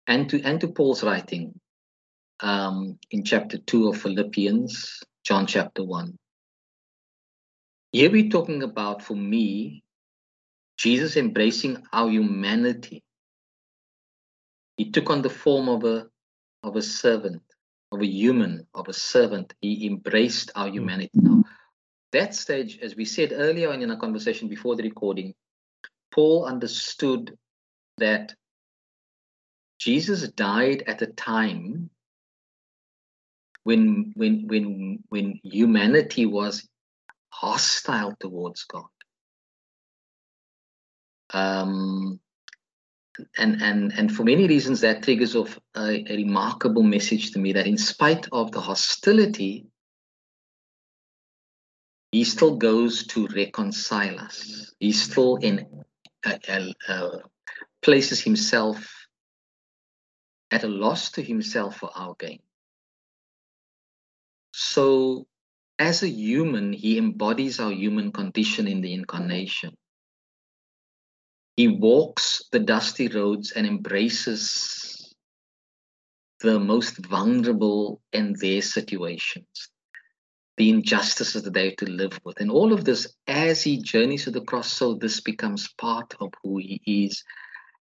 and 0.07 0.29
to 0.29 0.43
and 0.43 0.61
to 0.61 0.69
Paul's 0.69 1.03
writing 1.03 1.59
um, 2.41 2.99
in 3.11 3.25
chapter 3.25 3.59
two 3.59 3.89
of 3.89 4.01
Philippians, 4.01 5.03
John 5.25 5.47
chapter 5.47 5.85
one. 5.85 6.19
Here 7.93 8.11
we're 8.11 8.31
talking 8.31 8.63
about, 8.63 9.03
for 9.03 9.15
me, 9.15 9.83
Jesus 10.79 11.17
embracing 11.17 11.83
our 11.93 12.11
humanity. 12.11 13.03
He 14.77 14.91
took 14.91 15.11
on 15.11 15.23
the 15.23 15.31
form 15.31 15.69
of 15.69 15.85
a 15.85 16.07
of 16.63 16.77
a 16.77 16.83
servant, 16.83 17.43
of 17.93 18.01
a 18.01 18.07
human, 18.07 18.67
of 18.75 18.89
a 18.89 18.93
servant. 18.93 19.55
He 19.61 19.87
embraced 19.87 20.51
our 20.55 20.69
hmm. 20.69 20.75
humanity. 20.75 21.11
Now, 21.15 21.42
that 22.13 22.35
stage, 22.35 22.79
as 22.81 22.95
we 22.95 23.05
said 23.05 23.33
earlier 23.33 23.73
in 23.73 23.91
a 23.91 23.97
conversation 23.97 24.49
before 24.49 24.77
the 24.77 24.83
recording, 24.83 25.35
Paul 26.13 26.45
understood 26.45 27.37
that 27.99 28.35
Jesus 29.79 30.29
died 30.29 30.85
at 30.87 31.03
a 31.03 31.07
time 31.07 31.91
when 33.65 34.13
when 34.15 34.47
when 34.47 35.03
when 35.09 35.41
humanity 35.43 36.27
was 36.27 36.69
hostile 37.31 38.15
towards 38.21 38.65
God. 38.65 38.85
Um, 41.33 42.21
and 43.39 43.63
and 43.63 43.93
and 43.97 44.15
for 44.15 44.25
many 44.25 44.47
reasons 44.47 44.81
that 44.81 45.03
triggers 45.03 45.35
off 45.37 45.59
a, 45.77 46.05
a 46.11 46.17
remarkable 46.17 46.83
message 46.83 47.33
to 47.33 47.39
me 47.39 47.53
that 47.53 47.67
in 47.67 47.79
spite 47.79 48.27
of 48.33 48.53
the 48.53 48.61
hostility 48.61 49.67
he 52.13 52.25
still 52.25 52.57
goes 52.57 53.07
to 53.07 53.27
reconcile 53.29 54.21
us 54.21 54.73
he 54.79 54.93
still 54.93 55.37
in 55.37 55.67
uh, 56.25 56.39
uh, 56.89 57.19
places 57.83 58.21
himself 58.21 59.07
at 60.53 60.65
a 60.65 60.69
loss 60.69 61.11
to 61.13 61.23
himself 61.23 61.79
for 61.79 61.91
our 61.95 62.15
gain. 62.19 62.39
So, 64.53 65.27
as 65.79 66.03
a 66.03 66.09
human, 66.09 66.73
he 66.73 66.99
embodies 66.99 67.59
our 67.59 67.73
human 67.73 68.13
condition 68.13 68.69
in 68.69 68.83
the 68.83 68.93
incarnation. 68.93 69.75
He 71.57 71.69
walks 71.69 72.45
the 72.53 72.61
dusty 72.61 73.09
roads 73.09 73.53
and 73.53 73.67
embraces 73.67 75.15
the 76.41 76.59
most 76.59 76.99
vulnerable 77.07 78.01
in 78.13 78.35
their 78.35 78.63
situations 78.63 79.72
the 80.57 80.71
injustices 80.71 81.43
that 81.43 81.55
they 81.55 81.67
have 81.67 81.77
to 81.77 81.91
live 81.91 82.19
with. 82.25 82.41
And 82.41 82.51
all 82.51 82.73
of 82.73 82.85
this, 82.85 83.15
as 83.27 83.63
he 83.63 83.83
journeys 83.83 84.25
to 84.25 84.31
the 84.31 84.43
cross, 84.43 84.73
so 84.73 84.95
this 84.95 85.21
becomes 85.21 85.73
part 85.79 86.15
of 86.21 86.33
who 86.43 86.59
he 86.59 86.81
is. 86.87 87.25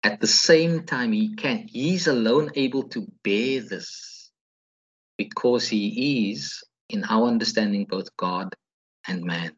At 0.03 0.21
the 0.21 0.27
same 0.27 0.85
time, 0.85 1.13
he 1.13 1.35
can, 1.35 1.67
he's 1.69 2.07
alone 2.07 2.51
able 2.55 2.85
to 2.91 3.07
bear 3.23 3.61
this 3.61 4.31
because 5.19 5.69
he 5.69 6.31
is, 6.33 6.63
in 6.89 7.05
our 7.05 7.27
understanding, 7.27 7.87
both 7.89 8.17
God 8.17 8.55
and 9.07 9.23
man. 9.23 9.53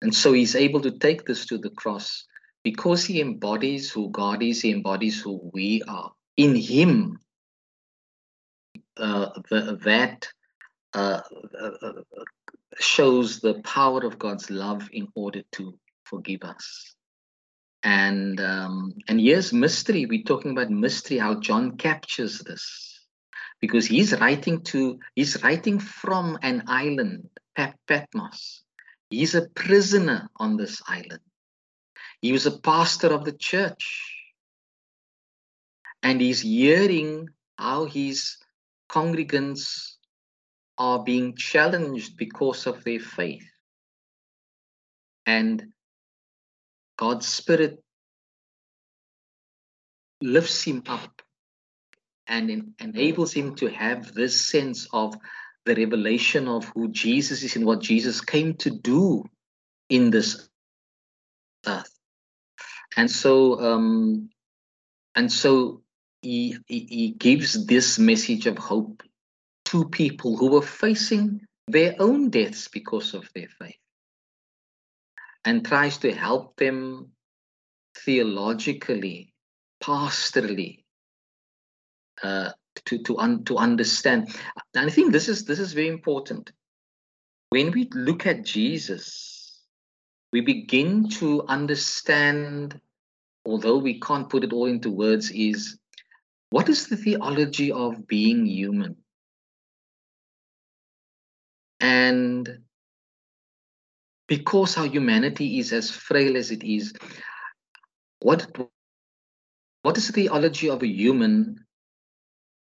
And 0.00 0.14
so 0.14 0.32
he's 0.32 0.56
able 0.56 0.80
to 0.80 0.92
take 0.92 1.26
this 1.26 1.44
to 1.46 1.58
the 1.58 1.70
cross 1.70 2.24
because 2.62 3.04
he 3.04 3.20
embodies 3.20 3.90
who 3.90 4.10
God 4.10 4.42
is, 4.42 4.62
he 4.62 4.72
embodies 4.72 5.20
who 5.20 5.50
we 5.52 5.82
are. 5.86 6.12
In 6.36 6.54
him, 6.54 7.18
uh, 8.96 9.30
the, 9.50 9.78
that 9.84 10.28
uh, 10.94 11.20
uh, 11.60 11.70
uh, 11.82 11.92
shows 12.78 13.40
the 13.40 13.60
power 13.62 14.04
of 14.06 14.18
God's 14.18 14.50
love 14.50 14.88
in 14.92 15.08
order 15.14 15.42
to 15.52 15.78
forgive 16.04 16.42
us. 16.42 16.94
And 17.82 18.40
um, 18.40 18.94
and 19.08 19.20
yes, 19.20 19.52
mystery. 19.52 20.04
We're 20.04 20.22
talking 20.24 20.50
about 20.50 20.68
mystery. 20.70 21.18
How 21.18 21.40
John 21.40 21.78
captures 21.78 22.40
this, 22.40 23.06
because 23.60 23.86
he's 23.86 24.12
writing 24.20 24.62
to 24.64 24.98
he's 25.14 25.42
writing 25.42 25.78
from 25.78 26.38
an 26.42 26.64
island, 26.66 27.30
Pat- 27.56 27.78
Patmos. 27.88 28.62
He's 29.08 29.34
a 29.34 29.48
prisoner 29.48 30.28
on 30.36 30.58
this 30.58 30.82
island. 30.86 31.20
He 32.20 32.32
was 32.32 32.44
a 32.44 32.58
pastor 32.60 33.08
of 33.08 33.24
the 33.24 33.32
church, 33.32 34.14
and 36.02 36.20
he's 36.20 36.42
hearing 36.42 37.30
how 37.56 37.86
his 37.86 38.36
congregants 38.90 39.96
are 40.80 41.04
being 41.04 41.36
challenged 41.36 42.16
because 42.16 42.66
of 42.66 42.82
their 42.84 42.98
faith. 42.98 43.46
And 45.26 45.74
God's 46.96 47.28
Spirit 47.28 47.84
lifts 50.22 50.62
him 50.62 50.82
up 50.86 51.20
and 52.26 52.72
enables 52.80 53.34
him 53.34 53.56
to 53.56 53.66
have 53.66 54.14
this 54.14 54.40
sense 54.40 54.88
of 54.90 55.14
the 55.66 55.74
revelation 55.74 56.48
of 56.48 56.64
who 56.74 56.88
Jesus 56.88 57.42
is 57.42 57.56
and 57.56 57.66
what 57.66 57.82
Jesus 57.82 58.22
came 58.22 58.54
to 58.54 58.70
do 58.70 59.24
in 59.90 60.10
this 60.10 60.48
earth. 61.66 61.92
And 62.96 63.10
so, 63.10 63.60
um, 63.60 64.30
and 65.14 65.30
so 65.30 65.82
he, 66.22 66.56
he, 66.66 66.86
he 66.88 67.10
gives 67.10 67.66
this 67.66 67.98
message 67.98 68.46
of 68.46 68.56
hope 68.56 69.02
to 69.70 69.88
people 69.88 70.36
who 70.36 70.50
were 70.50 70.62
facing 70.62 71.40
their 71.68 71.94
own 72.00 72.28
deaths 72.28 72.66
because 72.66 73.14
of 73.14 73.28
their 73.34 73.48
faith 73.60 73.76
and 75.44 75.64
tries 75.64 75.98
to 75.98 76.12
help 76.12 76.56
them 76.56 77.12
theologically, 77.96 79.32
pastorally, 79.82 80.84
uh, 82.22 82.50
to 82.84 82.98
to 83.04 83.18
un, 83.18 83.44
to 83.44 83.56
understand. 83.58 84.34
And 84.74 84.86
I 84.86 84.90
think 84.90 85.12
this 85.12 85.28
is 85.28 85.44
this 85.44 85.60
is 85.60 85.72
very 85.72 85.88
important. 85.88 86.50
When 87.50 87.70
we 87.70 87.88
look 87.92 88.26
at 88.26 88.44
Jesus, 88.44 89.62
we 90.32 90.40
begin 90.40 91.08
to 91.20 91.44
understand, 91.46 92.80
although 93.44 93.78
we 93.78 94.00
can't 94.00 94.28
put 94.28 94.42
it 94.42 94.52
all 94.52 94.66
into 94.66 94.90
words, 94.90 95.30
is 95.30 95.78
what 96.50 96.68
is 96.68 96.88
the 96.88 96.96
theology 96.96 97.70
of 97.70 98.08
being 98.08 98.46
human? 98.46 98.96
And 101.80 102.48
because 104.28 104.76
our 104.76 104.86
humanity 104.86 105.58
is 105.58 105.72
as 105.72 105.90
frail 105.90 106.36
as 106.36 106.50
it 106.50 106.62
is, 106.62 106.92
what, 108.20 108.46
what 109.82 109.96
is 109.96 110.06
the 110.08 110.12
theology 110.12 110.68
of 110.68 110.82
a 110.82 110.86
human 110.86 111.64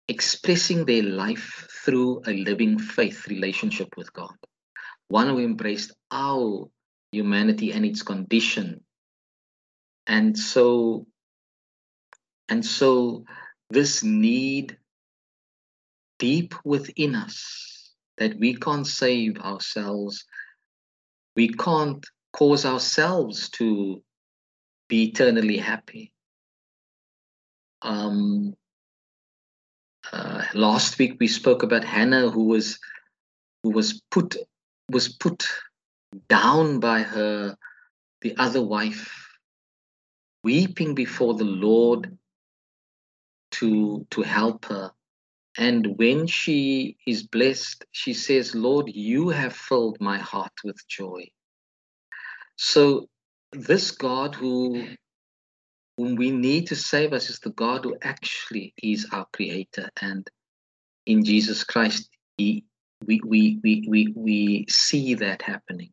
expressing 0.07 0.85
their 0.85 1.03
life 1.03 1.67
through 1.85 2.21
a 2.25 2.31
living 2.31 2.79
faith 2.79 3.27
relationship 3.27 3.89
with 3.97 4.11
God? 4.13 4.35
One 5.09 5.27
who 5.27 5.39
embraced 5.39 5.91
our 6.11 6.69
humanity 7.11 7.73
and 7.73 7.85
its 7.85 8.03
condition. 8.03 8.83
And 10.07 10.37
so, 10.37 11.05
and 12.47 12.65
so 12.65 13.25
this 13.69 14.01
need 14.03 14.77
deep 16.17 16.55
within 16.63 17.15
us 17.15 17.78
that 18.19 18.37
we 18.37 18.55
can't 18.55 18.85
save 18.85 19.39
ourselves. 19.39 20.25
We 21.35 21.49
can't 21.49 22.05
cause 22.33 22.65
ourselves 22.65 23.49
to 23.51 24.03
be 24.87 25.05
eternally 25.05 25.57
happy. 25.57 26.11
Um, 27.81 28.55
uh, 30.11 30.43
last 30.53 30.99
week 30.99 31.17
we 31.19 31.27
spoke 31.27 31.63
about 31.63 31.83
Hannah, 31.83 32.29
who 32.29 32.45
was 32.45 32.79
who 33.63 33.71
was 33.71 34.01
put 34.11 34.35
was 34.91 35.07
put 35.07 35.45
down 36.27 36.79
by 36.79 37.01
her, 37.01 37.55
the 38.21 38.35
other 38.37 38.61
wife, 38.61 39.29
weeping 40.43 40.95
before 40.95 41.35
the 41.35 41.45
Lord 41.45 42.17
to, 43.51 44.05
to 44.11 44.21
help 44.21 44.65
her. 44.65 44.91
And 45.59 45.97
when 45.97 46.25
she 46.25 46.95
is 47.05 47.23
blessed, 47.23 47.83
she 47.91 48.13
says, 48.13 48.55
Lord, 48.55 48.87
you 48.87 49.27
have 49.27 49.53
filled 49.53 49.99
my 49.99 50.17
heart 50.17 50.53
with 50.63 50.87
joy. 50.87 51.27
So, 52.55 53.09
this 53.51 53.91
God 53.91 54.35
who 54.35 54.87
whom 55.97 56.15
we 56.15 56.31
need 56.31 56.67
to 56.67 56.77
save 56.77 57.11
us 57.11 57.29
is 57.29 57.39
the 57.39 57.49
God 57.49 57.83
who 57.83 57.97
actually 58.01 58.73
is 58.81 59.05
our 59.11 59.27
creator. 59.33 59.89
And 60.01 60.25
in 61.05 61.25
Jesus 61.25 61.65
Christ, 61.65 62.09
he, 62.37 62.63
we, 63.05 63.19
we, 63.25 63.59
we, 63.61 63.85
we, 63.89 64.13
we 64.15 64.65
see 64.69 65.15
that 65.15 65.41
happening 65.41 65.91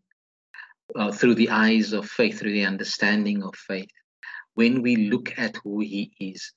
uh, 0.94 1.10
through 1.10 1.34
the 1.34 1.50
eyes 1.50 1.92
of 1.92 2.08
faith, 2.08 2.38
through 2.38 2.52
the 2.52 2.66
understanding 2.66 3.42
of 3.42 3.56
faith, 3.56 3.90
when 4.54 4.80
we 4.80 5.10
look 5.10 5.36
at 5.36 5.56
who 5.64 5.80
he 5.80 6.12
is. 6.20 6.52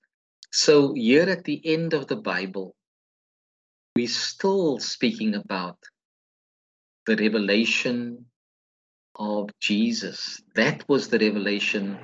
So, 0.52 0.94
here 0.94 1.28
at 1.28 1.44
the 1.44 1.60
end 1.66 1.94
of 1.94 2.06
the 2.06 2.16
Bible, 2.16 2.76
we're 3.96 4.08
still 4.08 4.80
speaking 4.80 5.36
about 5.36 5.78
the 7.06 7.16
revelation 7.16 8.26
of 9.16 9.50
Jesus. 9.60 10.42
That 10.56 10.88
was 10.88 11.10
the 11.10 11.20
revelation 11.20 11.98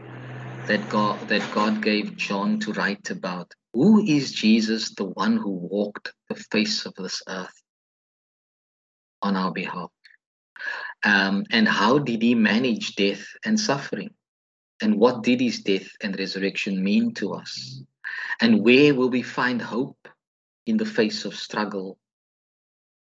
that 0.68 0.90
God 0.90 1.28
that 1.28 1.52
God 1.52 1.82
gave 1.82 2.16
John 2.18 2.60
to 2.62 2.74
write 2.74 3.10
about. 3.10 3.54
Who 3.74 4.04
is 4.06 4.32
Jesus, 4.32 4.94
the 4.96 5.06
one 5.06 5.38
who 5.38 5.52
walked 5.52 6.14
the 6.30 6.36
face 6.36 6.86
of 6.86 6.94
this 6.96 7.22
earth 7.28 7.62
on 9.22 9.36
our 9.36 9.52
behalf? 9.52 9.92
Um, 11.04 11.44
and 11.52 11.68
how 11.68 12.00
did 12.00 12.22
he 12.22 12.36
manage 12.36 12.96
death 12.96 13.26
and 13.46 13.60
suffering? 13.60 14.10
And 14.82 15.00
what 15.00 15.24
did 15.24 15.40
his 15.40 15.62
death 15.62 15.88
and 16.02 16.18
resurrection 16.18 16.84
mean 16.84 17.14
to 17.16 17.34
us? 17.34 17.82
And 18.42 18.62
where 18.62 18.94
will 18.94 19.10
we 19.10 19.22
find 19.22 19.62
hope 19.62 20.08
in 20.66 20.78
the 20.78 20.86
face 20.86 21.26
of 21.26 21.36
struggle? 21.36 21.98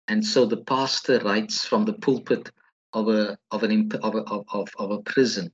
And 0.08 0.26
so 0.26 0.46
the 0.46 0.58
pastor 0.58 1.20
writes 1.20 1.66
from 1.66 1.86
the 1.86 1.94
pulpit 1.94 2.52
of 2.92 3.08
a 3.10 3.38
of 3.52 3.64
an 3.64 3.92
of 4.04 4.16
a, 4.16 4.20
of, 4.20 4.70
of 4.78 4.92
a 4.92 5.02
prison 5.02 5.52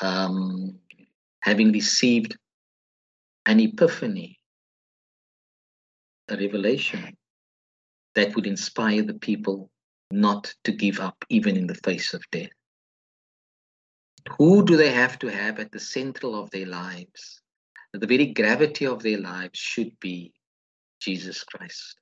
um, 0.00 0.78
having 1.42 1.72
received 1.72 2.36
an 3.46 3.60
epiphany, 3.60 4.38
a 6.28 6.36
revelation 6.36 7.16
that 8.14 8.34
would 8.34 8.46
inspire 8.46 9.02
the 9.02 9.14
people 9.14 9.70
not 10.10 10.52
to 10.64 10.72
give 10.72 11.00
up 11.00 11.24
even 11.28 11.56
in 11.56 11.66
the 11.66 11.74
face 11.74 12.14
of 12.14 12.22
death. 12.30 12.50
Who 14.38 14.64
do 14.64 14.76
they 14.76 14.90
have 14.90 15.18
to 15.20 15.28
have 15.28 15.58
at 15.60 15.72
the 15.72 15.80
central 15.80 16.40
of 16.40 16.50
their 16.50 16.66
lives? 16.66 17.40
The 17.92 18.06
very 18.06 18.26
gravity 18.26 18.86
of 18.86 19.02
their 19.02 19.18
lives 19.18 19.58
should 19.58 19.98
be 20.00 20.32
Jesus 21.00 21.42
Christ. 21.44 21.96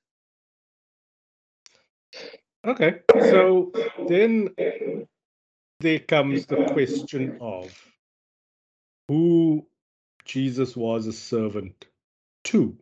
Okay, 2.65 2.99
so 3.13 3.71
then 4.07 4.49
there 5.79 5.99
comes 5.99 6.45
the 6.45 6.65
question 6.73 7.37
of 7.39 7.73
who 9.07 9.65
Jesus 10.25 10.75
was 10.75 11.07
a 11.07 11.13
servant 11.13 11.85
to. 12.45 12.77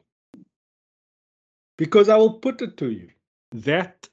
Because 1.78 2.10
I 2.10 2.18
will 2.18 2.40
put 2.40 2.62
it 2.62 2.78
to 2.78 2.90
you 2.90 3.10
that 3.52 4.10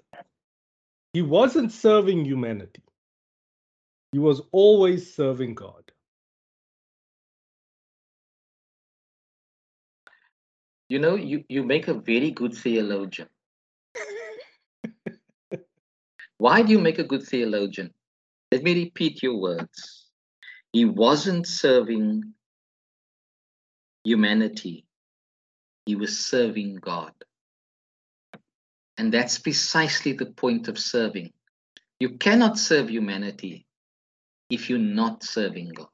he 1.15 1.23
wasn't 1.23 1.73
serving 1.73 2.25
humanity, 2.25 2.83
he 4.13 4.19
was 4.19 4.43
always 4.53 5.15
serving 5.15 5.55
God. 5.55 5.84
You 10.95 11.01
know, 11.01 11.17
you, 11.17 11.43
you 11.49 11.65
make 11.65 11.89
a 11.89 11.95
very 11.95 12.31
good 12.31 12.55
theologian. 12.55 13.27
Why 16.39 16.63
do 16.63 16.71
you 16.71 16.79
make 16.79 17.01
a 17.01 17.03
good 17.03 17.25
theologian? 17.25 17.93
Let 18.53 18.63
me 18.63 18.85
repeat 18.85 19.21
your 19.21 19.41
words. 19.41 20.07
He 20.73 20.85
wasn't 20.85 21.49
serving 21.49 22.23
humanity, 24.05 24.87
he 25.85 25.97
was 25.97 26.17
serving 26.17 26.77
God. 26.77 27.13
And 28.97 29.13
that's 29.13 29.39
precisely 29.41 30.13
the 30.13 30.27
point 30.27 30.69
of 30.69 30.79
serving. 30.79 31.33
You 31.99 32.11
cannot 32.11 32.57
serve 32.57 32.89
humanity 32.89 33.67
if 34.49 34.71
you're 34.71 34.79
not 34.79 35.25
serving 35.25 35.71
God. 35.71 35.94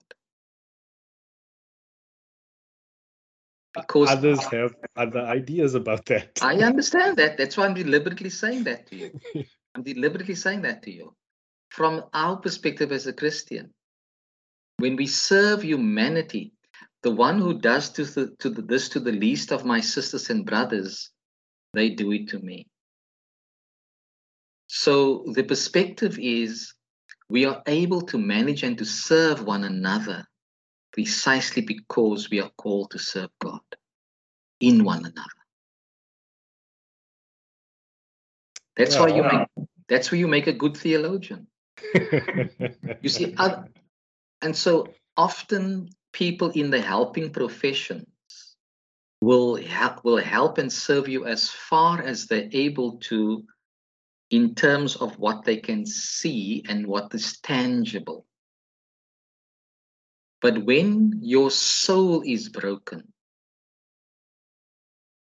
Uh, 3.76 3.82
because 3.82 4.10
others 4.10 4.44
have 4.46 4.74
other 4.96 5.20
ideas 5.20 5.74
about 5.74 6.04
that. 6.06 6.38
I 6.42 6.56
understand 6.56 7.16
that. 7.18 7.36
That's 7.36 7.56
why 7.56 7.66
I'm 7.66 7.74
deliberately 7.74 8.30
saying 8.30 8.64
that 8.64 8.86
to 8.88 8.96
you. 8.96 9.20
I'm 9.74 9.82
deliberately 9.82 10.34
saying 10.34 10.62
that 10.62 10.82
to 10.84 10.90
you. 10.90 11.14
From 11.68 12.04
our 12.12 12.36
perspective 12.36 12.90
as 12.90 13.06
a 13.06 13.12
Christian, 13.12 13.72
when 14.78 14.96
we 14.96 15.06
serve 15.06 15.62
humanity, 15.62 16.52
the 17.02 17.12
one 17.12 17.38
who 17.38 17.58
does 17.58 17.90
to, 17.90 18.04
the, 18.04 18.34
to 18.40 18.50
the, 18.50 18.62
this 18.62 18.88
to 18.90 19.00
the 19.00 19.12
least 19.12 19.52
of 19.52 19.64
my 19.64 19.80
sisters 19.80 20.30
and 20.30 20.44
brothers, 20.44 21.10
they 21.72 21.90
do 21.90 22.10
it 22.12 22.28
to 22.30 22.40
me. 22.40 22.66
So 24.66 25.24
the 25.32 25.44
perspective 25.44 26.18
is 26.20 26.74
we 27.28 27.44
are 27.44 27.62
able 27.66 28.02
to 28.02 28.18
manage 28.18 28.64
and 28.64 28.76
to 28.78 28.84
serve 28.84 29.44
one 29.44 29.62
another 29.62 30.26
precisely 31.00 31.62
because 31.62 32.28
we 32.28 32.42
are 32.42 32.50
called 32.58 32.90
to 32.90 32.98
serve 32.98 33.30
God 33.38 33.62
in 34.60 34.84
one 34.84 34.98
another. 34.98 35.40
That's 38.76 38.98
why 38.98 39.08
you 39.08 39.22
make 39.22 39.48
that's 39.88 40.10
where 40.10 40.18
you 40.18 40.28
make 40.28 40.46
a 40.46 40.52
good 40.52 40.76
theologian. 40.76 41.46
you 43.00 43.08
see, 43.08 43.34
and 44.42 44.54
so 44.54 44.88
often 45.16 45.88
people 46.12 46.50
in 46.50 46.70
the 46.70 46.80
helping 46.80 47.30
professions 47.30 48.56
will 49.22 49.56
help, 49.56 50.04
will 50.04 50.18
help 50.18 50.58
and 50.58 50.70
serve 50.70 51.08
you 51.08 51.24
as 51.24 51.48
far 51.48 52.02
as 52.02 52.26
they're 52.26 52.50
able 52.52 52.98
to 53.08 53.42
in 54.30 54.54
terms 54.54 54.96
of 54.96 55.18
what 55.18 55.44
they 55.44 55.56
can 55.56 55.86
see 55.86 56.62
and 56.68 56.86
what 56.86 57.14
is 57.14 57.38
tangible. 57.40 58.26
But 60.40 60.64
when 60.64 61.20
your 61.22 61.50
soul 61.50 62.22
is 62.24 62.48
broken, 62.48 63.12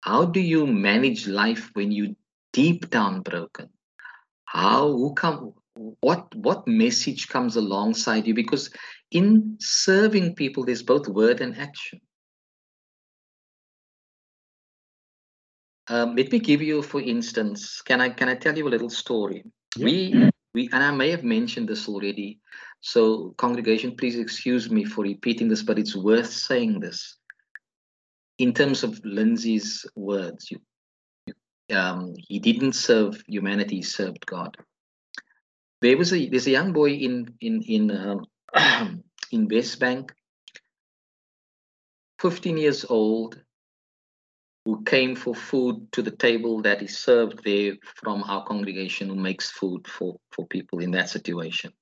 how 0.01 0.25
do 0.25 0.41
you 0.41 0.67
manage 0.67 1.27
life 1.27 1.71
when 1.75 1.93
you 1.93 2.17
deep 2.53 2.91
down 2.91 3.23
broken? 3.23 3.71
How 4.45 4.93
who 4.93 5.15
come 5.15 5.55
what 6.01 6.35
what 6.35 6.67
message 6.67 7.29
comes 7.29 7.57
alongside 7.57 8.27
you 8.27 8.35
because 8.35 8.71
in 9.11 9.57
serving 9.61 10.35
people 10.35 10.65
there's 10.65 10.83
both 10.83 11.07
word 11.09 11.41
and 11.41 11.57
action 11.59 12.01
um, 15.89 16.17
let 16.17 16.33
me 16.33 16.39
give 16.39 16.63
you 16.63 16.83
for 16.83 17.01
instance 17.01 17.83
can 17.83 18.01
i 18.01 18.09
can 18.09 18.29
i 18.29 18.35
tell 18.35 18.57
you 18.57 18.67
a 18.67 18.71
little 18.71 18.91
story 18.91 19.45
yeah. 19.77 19.85
we 19.85 20.31
we 20.55 20.69
and 20.73 20.83
i 20.83 20.91
may 20.91 21.11
have 21.11 21.25
mentioned 21.25 21.69
this 21.69 21.89
already 21.89 22.41
so 22.81 23.35
congregation 23.39 23.97
please 23.97 24.19
excuse 24.19 24.71
me 24.71 24.85
for 24.85 25.03
repeating 25.03 25.49
this 25.49 25.63
but 25.63 25.79
it's 25.79 25.97
worth 25.97 26.31
saying 26.31 26.81
this 26.81 27.17
in 28.39 28.53
terms 28.53 28.85
of 28.85 29.01
lindsay's 29.05 29.87
words 29.95 30.51
you, 30.51 30.59
um, 31.75 32.15
he 32.17 32.39
didn't 32.39 32.75
serve 32.75 33.23
humanity 33.27 33.77
he 33.77 33.83
served 33.83 34.25
god 34.27 34.57
there 35.83 35.97
was 35.97 36.13
a 36.13 36.29
there's 36.29 36.47
a 36.47 36.53
young 36.53 36.73
boy 36.73 36.91
in 36.91 37.35
in 37.41 37.63
in 37.63 37.91
um, 37.91 38.25
in 39.33 39.49
West 39.49 39.79
Bank, 39.79 40.13
15 42.21 42.57
years 42.57 42.85
old, 42.89 43.41
who 44.65 44.83
came 44.85 45.15
for 45.15 45.35
food 45.35 45.93
to 45.93 46.03
the 46.03 46.11
table 46.11 46.63
that 46.63 46.83
is 46.83 46.99
served 46.99 47.45
there 47.45 47.75
from 48.03 48.25
our 48.25 48.45
congregation, 48.45 49.09
who 49.09 49.17
makes 49.17 49.51
food 49.51 49.87
for 49.87 50.17
for 50.31 50.47
people 50.47 50.79
in 50.81 50.91
that 50.93 51.09
situation. 51.09 51.73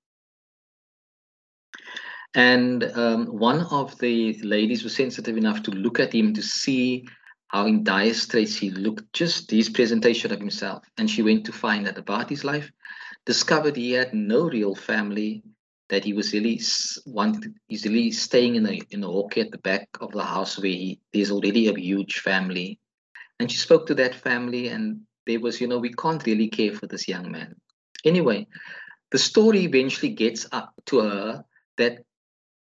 And 2.34 2.84
um, 2.94 3.26
one 3.26 3.60
of 3.70 3.96
the 3.98 4.38
ladies 4.42 4.82
was 4.82 4.94
sensitive 4.94 5.36
enough 5.36 5.62
to 5.64 5.70
look 5.70 6.00
at 6.00 6.12
him 6.12 6.34
to 6.34 6.42
see 6.42 7.06
how 7.48 7.66
in 7.66 7.84
dire 7.84 8.14
straits 8.14 8.56
he 8.56 8.70
looked, 8.70 9.12
just 9.12 9.50
his 9.50 9.68
presentation 9.68 10.32
of 10.32 10.40
himself. 10.40 10.84
And 10.98 11.08
she 11.08 11.22
went 11.22 11.44
to 11.46 11.52
find 11.52 11.86
out 11.86 11.98
about 11.98 12.28
his 12.28 12.44
life 12.44 12.70
discovered 13.26 13.76
he 13.76 13.92
had 13.92 14.12
no 14.12 14.48
real 14.48 14.74
family, 14.74 15.42
that 15.88 16.04
he 16.04 16.12
was 16.12 16.32
really 16.32 16.60
he's 17.68 17.84
really 17.84 18.10
staying 18.10 18.56
in 18.56 18.66
a 18.66 18.80
in 18.90 19.04
a 19.04 19.06
hawker 19.06 19.40
at 19.40 19.50
the 19.50 19.58
back 19.58 19.88
of 20.00 20.12
the 20.12 20.24
house 20.24 20.58
where 20.58 20.66
he 20.66 21.00
there's 21.12 21.30
already 21.30 21.68
a 21.68 21.74
huge 21.74 22.20
family. 22.20 22.78
And 23.38 23.50
she 23.50 23.58
spoke 23.58 23.86
to 23.86 23.94
that 23.96 24.14
family, 24.14 24.68
and 24.68 25.00
there 25.26 25.40
was, 25.40 25.60
you 25.60 25.66
know, 25.66 25.78
we 25.78 25.92
can't 25.92 26.24
really 26.24 26.48
care 26.48 26.72
for 26.72 26.86
this 26.86 27.08
young 27.08 27.30
man. 27.30 27.56
Anyway, 28.04 28.46
the 29.10 29.18
story 29.18 29.64
eventually 29.64 30.12
gets 30.12 30.46
up 30.52 30.72
to 30.86 31.00
her 31.00 31.44
that 31.78 32.04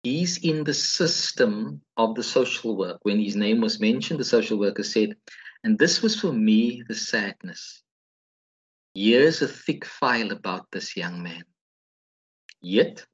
he's 0.03 0.38
in 0.38 0.64
the 0.64 0.74
system 0.74 1.80
of 1.96 2.14
the 2.14 2.22
social 2.22 2.76
work. 2.76 2.98
When 3.03 3.20
his 3.20 3.36
name 3.36 3.61
was 3.61 3.80
mentioned, 3.80 4.20
the 4.20 4.24
social 4.24 4.59
worker 4.59 4.82
said, 4.82 5.16
and 5.64 5.78
this 5.78 6.03
was 6.03 6.20
for 6.20 6.32
me 6.32 6.82
the 6.88 6.94
sadness. 6.94 7.82
Here's 8.94 9.40
a 9.42 9.48
thick 9.48 9.84
file 9.84 10.32
about 10.32 10.66
this 10.70 10.96
young 10.96 11.22
man. 11.22 11.44
Yet, 12.61 13.05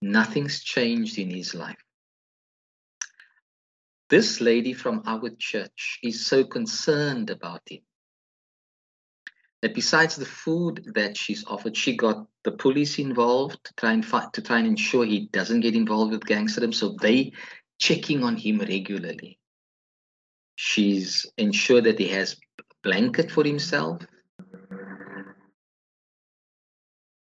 nothing's 0.00 0.62
changed 0.62 1.18
in 1.18 1.30
his 1.30 1.54
life. 1.54 1.82
This 4.10 4.40
lady 4.40 4.74
from 4.74 5.02
our 5.06 5.30
church 5.38 5.98
is 6.02 6.26
so 6.26 6.44
concerned 6.44 7.30
about 7.30 7.62
him 7.66 7.80
that 9.62 9.74
besides 9.74 10.16
the 10.16 10.26
food 10.26 10.84
that 10.94 11.16
she's 11.16 11.46
offered, 11.46 11.76
she 11.76 11.96
got 11.96 12.26
the 12.42 12.50
police 12.50 12.98
involved 12.98 13.62
to 13.64 13.72
try 13.74 13.92
and 13.92 14.04
fight, 14.04 14.32
to 14.32 14.42
try 14.42 14.58
and 14.58 14.66
ensure 14.66 15.04
he 15.04 15.28
doesn't 15.28 15.60
get 15.60 15.76
involved 15.76 16.12
with 16.12 16.24
gangsterdom. 16.24 16.74
So 16.74 16.96
they 17.00 17.32
checking 17.78 18.24
on 18.24 18.36
him 18.36 18.58
regularly. 18.58 19.38
She's 20.56 21.26
ensured 21.38 21.84
that 21.84 22.00
he 22.00 22.08
has 22.08 22.36
blanket 22.82 23.30
for 23.30 23.44
himself. 23.44 24.02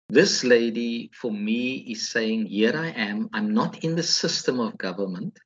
This 0.09 0.43
lady, 0.43 1.09
for 1.13 1.31
me, 1.31 1.77
is 1.89 2.09
saying, 2.09 2.45
Here 2.45 2.73
I 2.75 2.89
am. 2.89 3.29
I'm 3.33 3.53
not 3.53 3.83
in 3.83 3.95
the 3.95 4.03
system 4.03 4.59
of 4.59 4.77
government, 4.77 5.37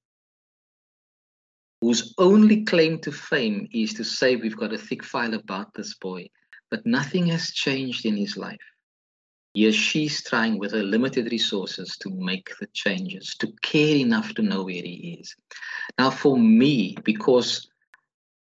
whose 1.79 2.13
only 2.17 2.63
claim 2.65 2.99
to 2.99 3.11
fame 3.11 3.67
is 3.71 3.93
to 3.93 4.03
say 4.03 4.35
we've 4.35 4.57
got 4.57 4.73
a 4.73 4.77
thick 4.77 5.03
file 5.03 5.33
about 5.33 5.73
this 5.73 5.95
boy 5.95 6.27
but 6.71 6.85
nothing 6.85 7.27
has 7.27 7.51
changed 7.51 8.05
in 8.05 8.15
his 8.15 8.37
life. 8.37 8.57
Yes, 9.53 9.75
she's 9.75 10.23
trying 10.23 10.57
with 10.57 10.71
her 10.71 10.81
limited 10.81 11.29
resources 11.29 11.97
to 11.97 12.09
make 12.09 12.49
the 12.59 12.67
changes, 12.73 13.35
to 13.39 13.51
care 13.61 13.97
enough 13.97 14.33
to 14.35 14.41
know 14.41 14.63
where 14.63 14.75
he 14.75 15.19
is. 15.19 15.35
Now, 15.99 16.09
for 16.09 16.37
me, 16.37 16.95
because 17.03 17.69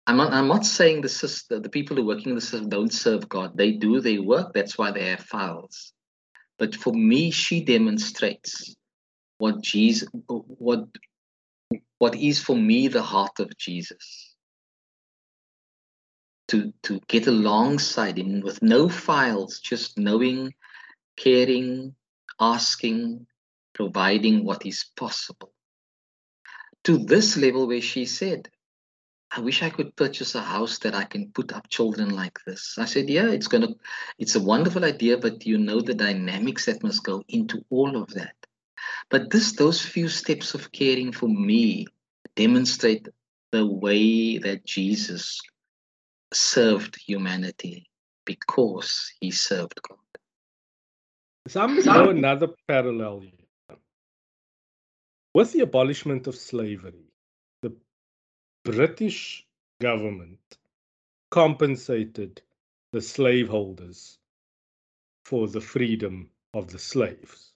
I'm 0.06 0.16
not, 0.16 0.32
I'm 0.32 0.48
not 0.48 0.64
saying 0.64 1.02
the 1.02 1.10
system, 1.10 1.60
the 1.60 1.68
people 1.68 1.96
who 1.96 2.02
are 2.02 2.06
working 2.06 2.30
in 2.30 2.36
the 2.36 2.40
system 2.40 2.70
don't 2.70 2.92
serve 2.92 3.28
God. 3.28 3.56
They 3.56 3.72
do 3.72 4.00
their 4.00 4.22
work. 4.22 4.54
That's 4.54 4.78
why 4.78 4.90
they 4.90 5.10
have 5.10 5.20
files. 5.20 5.92
But 6.58 6.74
for 6.74 6.94
me, 6.94 7.30
she 7.30 7.62
demonstrates 7.62 8.74
what 9.36 9.60
Jesus, 9.60 10.08
what, 10.26 10.86
what 11.98 12.14
is 12.14 12.40
for 12.40 12.56
me 12.56 12.88
the 12.88 13.02
heart 13.02 13.40
of 13.40 13.54
Jesus 13.58 14.33
to 16.54 16.72
to 16.82 17.00
get 17.08 17.26
alongside 17.26 18.16
him 18.16 18.40
with 18.40 18.62
no 18.62 18.88
files, 18.88 19.58
just 19.58 19.98
knowing, 19.98 20.54
caring, 21.16 21.94
asking, 22.40 23.26
providing 23.72 24.44
what 24.44 24.64
is 24.64 24.84
possible. 24.96 25.52
To 26.84 26.98
this 26.98 27.36
level 27.36 27.66
where 27.66 27.80
she 27.80 28.04
said, 28.06 28.50
I 29.32 29.40
wish 29.40 29.62
I 29.62 29.70
could 29.70 29.96
purchase 29.96 30.36
a 30.36 30.42
house 30.42 30.78
that 30.80 30.94
I 30.94 31.04
can 31.04 31.32
put 31.32 31.52
up 31.52 31.68
children 31.68 32.10
like 32.10 32.38
this. 32.46 32.76
I 32.78 32.84
said, 32.84 33.10
Yeah, 33.10 33.30
it's 33.30 33.48
gonna 33.48 33.74
it's 34.18 34.36
a 34.36 34.42
wonderful 34.52 34.84
idea, 34.84 35.18
but 35.18 35.44
you 35.44 35.58
know 35.58 35.80
the 35.80 35.94
dynamics 35.94 36.66
that 36.66 36.84
must 36.84 37.02
go 37.02 37.24
into 37.28 37.64
all 37.70 37.96
of 37.96 38.14
that. 38.14 38.36
But 39.10 39.30
this 39.30 39.52
those 39.52 39.82
few 39.82 40.08
steps 40.08 40.54
of 40.54 40.70
caring 40.70 41.10
for 41.10 41.28
me 41.28 41.86
demonstrate 42.36 43.08
the 43.50 43.66
way 43.66 44.38
that 44.38 44.64
Jesus 44.64 45.40
served 46.34 46.96
humanity 46.96 47.86
because 48.24 49.12
he 49.20 49.30
served 49.30 49.80
God. 49.88 49.98
Some 51.48 51.78
know 51.84 52.10
another 52.10 52.48
parallel 52.68 53.20
here. 53.20 53.76
With 55.34 55.52
the 55.52 55.60
abolishment 55.60 56.26
of 56.26 56.36
slavery, 56.36 57.12
the 57.62 57.74
British 58.64 59.46
government 59.80 60.58
compensated 61.30 62.40
the 62.92 63.02
slaveholders 63.02 64.18
for 65.24 65.48
the 65.48 65.60
freedom 65.60 66.30
of 66.54 66.70
the 66.70 66.78
slaves. 66.78 67.52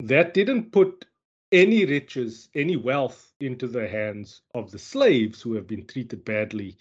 That 0.00 0.34
didn't 0.34 0.72
put 0.72 1.06
any 1.52 1.84
riches, 1.84 2.48
any 2.54 2.76
wealth 2.76 3.34
into 3.40 3.66
the 3.66 3.86
hands 3.86 4.40
of 4.54 4.70
the 4.70 4.78
slaves 4.78 5.40
who 5.40 5.54
have 5.54 5.66
been 5.66 5.86
treated 5.86 6.24
badly 6.24 6.76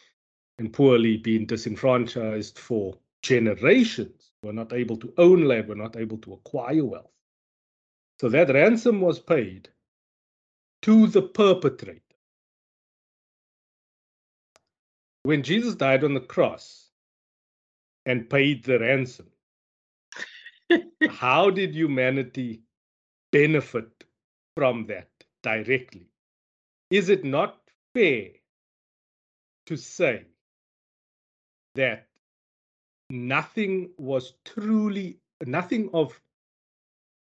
and 0.57 0.71
poorly, 0.71 1.17
been 1.17 1.45
disenfranchised 1.45 2.57
for 2.57 2.97
generations, 3.21 4.31
were 4.43 4.53
not 4.53 4.73
able 4.73 4.97
to 4.97 5.13
own 5.17 5.43
land, 5.43 5.67
were 5.67 5.75
not 5.75 5.97
able 5.97 6.17
to 6.19 6.33
acquire 6.33 6.85
wealth. 6.85 7.11
So 8.19 8.29
that 8.29 8.49
ransom 8.49 9.01
was 9.01 9.19
paid 9.19 9.69
to 10.83 11.07
the 11.07 11.21
perpetrator. 11.21 12.01
When 15.23 15.43
Jesus 15.43 15.75
died 15.75 16.03
on 16.03 16.13
the 16.13 16.21
cross 16.21 16.89
and 18.05 18.29
paid 18.29 18.63
the 18.63 18.79
ransom, 18.79 19.27
how 21.09 21.49
did 21.49 21.75
humanity 21.75 22.63
benefit 23.31 24.00
from 24.55 24.85
that 24.87 25.09
directly. 25.43 26.07
Is 26.89 27.09
it 27.09 27.23
not 27.23 27.57
fair 27.93 28.29
to 29.65 29.77
say 29.77 30.25
that 31.75 32.07
nothing 33.09 33.91
was 33.97 34.33
truly, 34.45 35.19
nothing 35.45 35.89
of 35.93 36.19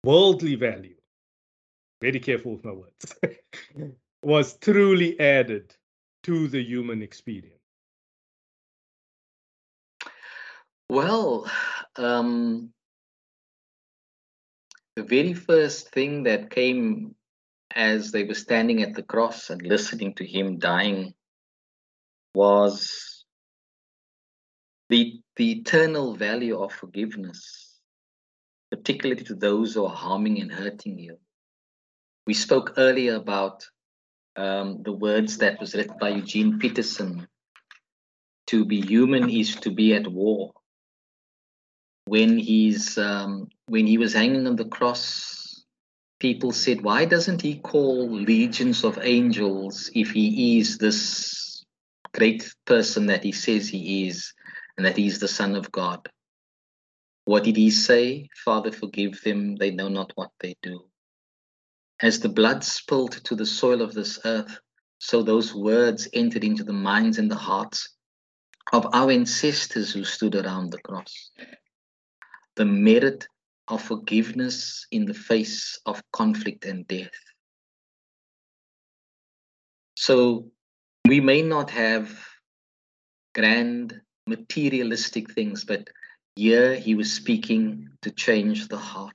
worldly 0.04 0.54
value, 0.54 0.96
very 2.00 2.20
careful 2.20 2.52
with 2.52 2.64
my 2.64 2.72
words, 2.72 3.14
was 4.22 4.56
truly 4.58 5.18
added 5.20 5.74
to 6.22 6.48
the 6.48 6.62
human 6.62 7.02
experience? 7.02 7.54
Well, 10.90 11.50
um, 11.96 12.72
the 14.96 15.02
very 15.02 15.34
first 15.34 15.90
thing 15.90 16.22
that 16.22 16.50
came 16.50 17.14
as 17.78 18.10
they 18.10 18.24
were 18.24 18.34
standing 18.34 18.82
at 18.82 18.94
the 18.94 19.04
cross 19.04 19.50
and 19.50 19.62
listening 19.62 20.12
to 20.12 20.26
him 20.26 20.58
dying 20.58 21.14
was 22.34 23.24
the, 24.90 25.20
the 25.36 25.52
eternal 25.52 26.16
value 26.16 26.60
of 26.60 26.72
forgiveness, 26.72 27.78
particularly 28.72 29.22
to 29.22 29.34
those 29.36 29.74
who 29.74 29.86
are 29.86 29.94
harming 29.94 30.40
and 30.40 30.50
hurting 30.50 30.98
you. 30.98 31.18
We 32.26 32.34
spoke 32.34 32.74
earlier 32.76 33.14
about 33.14 33.64
um, 34.34 34.82
the 34.82 34.92
words 34.92 35.38
that 35.38 35.60
was 35.60 35.74
written 35.76 35.96
by 36.00 36.08
Eugene 36.08 36.58
Peterson 36.58 37.28
to 38.48 38.64
be 38.64 38.80
human 38.80 39.30
is 39.30 39.54
to 39.56 39.70
be 39.70 39.94
at 39.94 40.08
war. 40.08 40.52
When 42.06 42.38
he's 42.38 42.98
um, 42.98 43.50
when 43.66 43.86
he 43.86 43.98
was 43.98 44.14
hanging 44.14 44.46
on 44.46 44.56
the 44.56 44.64
cross 44.64 45.37
people 46.18 46.52
said, 46.52 46.82
why 46.82 47.04
doesn't 47.04 47.42
he 47.42 47.58
call 47.58 48.08
legions 48.10 48.84
of 48.84 48.98
angels 49.02 49.90
if 49.94 50.10
he 50.10 50.58
is 50.58 50.78
this 50.78 51.64
great 52.12 52.52
person 52.64 53.06
that 53.06 53.22
he 53.22 53.32
says 53.32 53.68
he 53.68 54.08
is 54.08 54.32
and 54.76 54.86
that 54.86 54.96
he's 54.96 55.18
the 55.20 55.28
Son 55.28 55.54
of 55.54 55.70
God? 55.70 56.08
What 57.24 57.44
did 57.44 57.56
he 57.56 57.70
say? 57.70 58.28
Father, 58.44 58.72
forgive 58.72 59.20
them, 59.22 59.56
they 59.56 59.70
know 59.70 59.88
not 59.88 60.12
what 60.14 60.30
they 60.40 60.56
do. 60.62 60.86
As 62.00 62.20
the 62.20 62.28
blood 62.28 62.64
spilled 62.64 63.12
to 63.24 63.34
the 63.34 63.46
soil 63.46 63.82
of 63.82 63.92
this 63.92 64.18
earth, 64.24 64.58
so 64.98 65.22
those 65.22 65.54
words 65.54 66.08
entered 66.12 66.44
into 66.44 66.64
the 66.64 66.72
minds 66.72 67.18
and 67.18 67.30
the 67.30 67.36
hearts 67.36 67.94
of 68.72 68.86
our 68.92 69.10
ancestors 69.10 69.92
who 69.92 70.04
stood 70.04 70.34
around 70.34 70.70
the 70.70 70.78
cross. 70.78 71.30
The 72.56 72.64
merit 72.64 73.26
of 73.68 73.82
forgiveness 73.82 74.86
in 74.90 75.04
the 75.04 75.14
face 75.14 75.78
of 75.86 76.02
conflict 76.12 76.64
and 76.64 76.86
death. 76.86 77.18
So 79.94 80.50
we 81.06 81.20
may 81.20 81.42
not 81.42 81.70
have 81.70 82.18
grand 83.34 84.00
materialistic 84.26 85.32
things, 85.32 85.64
but 85.64 85.88
here 86.36 86.76
he 86.76 86.94
was 86.94 87.12
speaking 87.12 87.88
to 88.02 88.10
change 88.10 88.68
the 88.68 88.78
heart, 88.78 89.14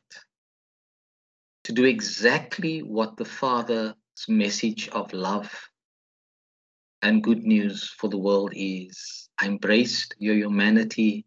to 1.63 1.71
do 1.71 1.85
exactly 1.85 2.81
what 2.81 3.17
the 3.17 3.25
Father's 3.25 3.95
message 4.27 4.89
of 4.89 5.13
love 5.13 5.51
and 7.01 7.23
good 7.23 7.43
news 7.43 7.89
for 7.97 8.09
the 8.09 8.17
world 8.17 8.53
is. 8.55 9.29
I 9.39 9.47
embraced 9.47 10.15
your 10.19 10.35
humanity 10.35 11.25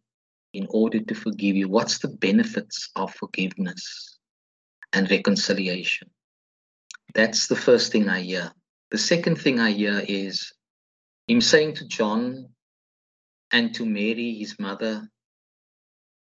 in 0.57 0.67
order 0.71 1.01
to 1.01 1.15
forgive 1.15 1.55
you? 1.55 1.69
What's 1.69 1.99
the 1.99 2.09
benefits 2.09 2.91
of 2.97 3.15
forgiveness 3.15 4.19
and 4.93 5.11
reconciliation? 5.11 6.11
That's 7.15 7.47
the 7.47 7.57
first 7.57 7.93
thing 7.93 8.09
I 8.09 8.23
hear. 8.23 8.53
The 8.91 8.99
second 8.99 9.37
thing 9.37 9.61
I 9.61 9.73
hear 9.73 10.03
is 10.09 10.53
him 11.29 11.41
saying 11.41 11.75
to 11.75 11.87
John 11.87 12.49
and 13.53 13.75
to 13.75 13.85
Mary, 13.85 14.35
his 14.35 14.59
mother, 14.59 15.09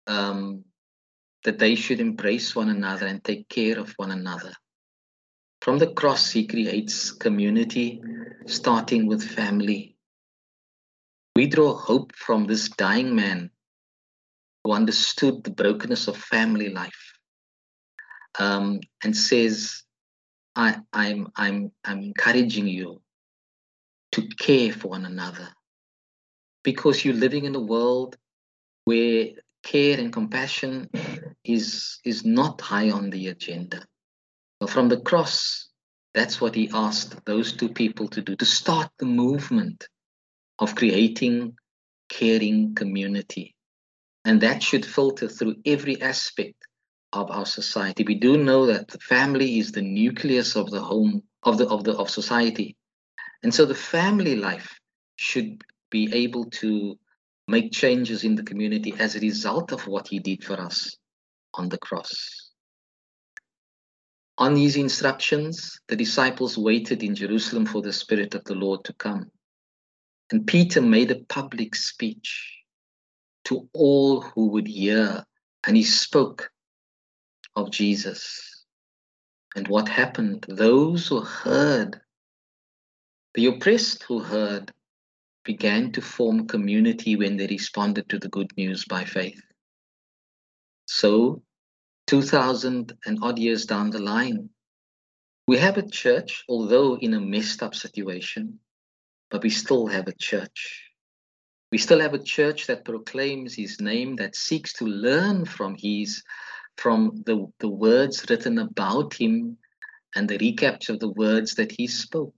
um, 0.06 0.64
that 1.44 1.58
they 1.58 1.76
should 1.76 2.00
embrace 2.00 2.56
one 2.56 2.68
another 2.68 3.06
and 3.06 3.22
take 3.22 3.48
care 3.48 3.78
of 3.78 3.92
one 3.96 4.10
another. 4.10 4.52
From 5.60 5.78
the 5.78 5.92
cross, 5.92 6.30
he 6.30 6.46
creates 6.46 7.12
community, 7.12 8.02
starting 8.46 9.06
with 9.06 9.22
family. 9.22 9.96
We 11.36 11.46
draw 11.46 11.74
hope 11.76 12.14
from 12.14 12.46
this 12.46 12.68
dying 12.70 13.14
man 13.14 13.50
who 14.66 14.72
understood 14.72 15.44
the 15.44 15.50
brokenness 15.50 16.08
of 16.08 16.16
family 16.16 16.70
life 16.70 17.12
um, 18.40 18.80
and 19.04 19.16
says, 19.16 19.84
I, 20.56 20.78
I'm, 20.92 21.28
I'm, 21.36 21.70
I'm 21.84 22.02
encouraging 22.02 22.66
you 22.66 23.00
to 24.12 24.26
care 24.26 24.72
for 24.72 24.88
one 24.88 25.04
another 25.04 25.48
because 26.64 27.04
you're 27.04 27.14
living 27.14 27.44
in 27.44 27.54
a 27.54 27.60
world 27.60 28.16
where 28.86 29.28
care 29.62 30.00
and 30.00 30.12
compassion 30.12 30.90
is, 31.44 32.00
is 32.04 32.24
not 32.24 32.60
high 32.60 32.90
on 32.90 33.10
the 33.10 33.28
agenda. 33.28 33.84
But 34.58 34.70
from 34.70 34.88
the 34.88 35.00
cross, 35.00 35.68
that's 36.12 36.40
what 36.40 36.56
he 36.56 36.70
asked 36.74 37.24
those 37.24 37.52
two 37.52 37.68
people 37.68 38.08
to 38.08 38.20
do 38.20 38.34
to 38.34 38.44
start 38.44 38.90
the 38.98 39.06
movement 39.06 39.86
of 40.58 40.74
creating 40.74 41.54
caring 42.08 42.74
community. 42.74 43.55
And 44.26 44.40
that 44.40 44.60
should 44.60 44.84
filter 44.84 45.28
through 45.28 45.54
every 45.64 46.02
aspect 46.02 46.66
of 47.12 47.30
our 47.30 47.46
society. 47.46 48.02
We 48.02 48.16
do 48.16 48.36
know 48.36 48.66
that 48.66 48.88
the 48.88 48.98
family 48.98 49.60
is 49.60 49.70
the 49.70 49.82
nucleus 49.82 50.56
of 50.56 50.68
the 50.68 50.80
home 50.80 51.22
of 51.44 51.58
the 51.58 51.68
of 51.68 51.84
the 51.84 51.92
of 51.92 52.10
society. 52.10 52.76
And 53.44 53.54
so 53.54 53.64
the 53.64 53.76
family 53.76 54.34
life 54.34 54.80
should 55.14 55.62
be 55.90 56.12
able 56.12 56.46
to 56.62 56.98
make 57.46 57.70
changes 57.70 58.24
in 58.24 58.34
the 58.34 58.42
community 58.42 58.92
as 58.98 59.14
a 59.14 59.20
result 59.20 59.70
of 59.70 59.86
what 59.86 60.08
he 60.08 60.18
did 60.18 60.42
for 60.42 60.60
us 60.60 60.96
on 61.54 61.68
the 61.68 61.78
cross. 61.78 62.50
On 64.38 64.54
these 64.54 64.74
instructions, 64.74 65.78
the 65.86 65.94
disciples 65.94 66.58
waited 66.58 67.04
in 67.04 67.14
Jerusalem 67.14 67.64
for 67.64 67.80
the 67.80 67.92
Spirit 67.92 68.34
of 68.34 68.42
the 68.42 68.56
Lord 68.56 68.82
to 68.86 68.92
come. 68.92 69.30
And 70.32 70.44
Peter 70.48 70.82
made 70.82 71.12
a 71.12 71.24
public 71.28 71.76
speech 71.76 72.55
to 73.46 73.68
all 73.72 74.20
who 74.20 74.48
would 74.48 74.66
hear, 74.66 75.24
and 75.66 75.76
he 75.76 75.82
spoke 75.82 76.50
of 77.54 77.70
Jesus. 77.70 78.64
And 79.54 79.68
what 79.68 79.88
happened? 79.88 80.44
Those 80.48 81.06
who 81.06 81.20
heard, 81.20 82.00
the 83.34 83.46
oppressed 83.46 84.02
who 84.02 84.18
heard, 84.18 84.72
began 85.44 85.92
to 85.92 86.02
form 86.02 86.48
community 86.48 87.14
when 87.14 87.36
they 87.36 87.46
responded 87.46 88.08
to 88.08 88.18
the 88.18 88.28
good 88.28 88.50
news 88.56 88.84
by 88.84 89.04
faith. 89.04 89.40
So, 90.86 91.42
2000 92.08 92.92
and 93.06 93.18
odd 93.22 93.38
years 93.38 93.64
down 93.64 93.90
the 93.90 94.00
line, 94.00 94.50
we 95.46 95.56
have 95.58 95.78
a 95.78 95.88
church, 95.88 96.44
although 96.48 96.96
in 96.96 97.14
a 97.14 97.20
messed 97.20 97.62
up 97.62 97.76
situation, 97.76 98.58
but 99.30 99.44
we 99.44 99.50
still 99.50 99.86
have 99.86 100.08
a 100.08 100.14
church. 100.18 100.85
We 101.72 101.78
still 101.78 102.00
have 102.00 102.14
a 102.14 102.22
church 102.22 102.66
that 102.68 102.84
proclaims 102.84 103.54
his 103.54 103.80
name, 103.80 104.16
that 104.16 104.36
seeks 104.36 104.72
to 104.74 104.84
learn 104.84 105.44
from 105.44 105.74
his 105.76 106.22
from 106.76 107.22
the, 107.24 107.46
the 107.60 107.68
words 107.68 108.24
written 108.28 108.58
about 108.58 109.14
him 109.14 109.56
and 110.14 110.28
the 110.28 110.38
recaps 110.38 110.88
of 110.88 111.00
the 111.00 111.08
words 111.08 111.54
that 111.54 111.72
he 111.72 111.86
spoke. 111.86 112.34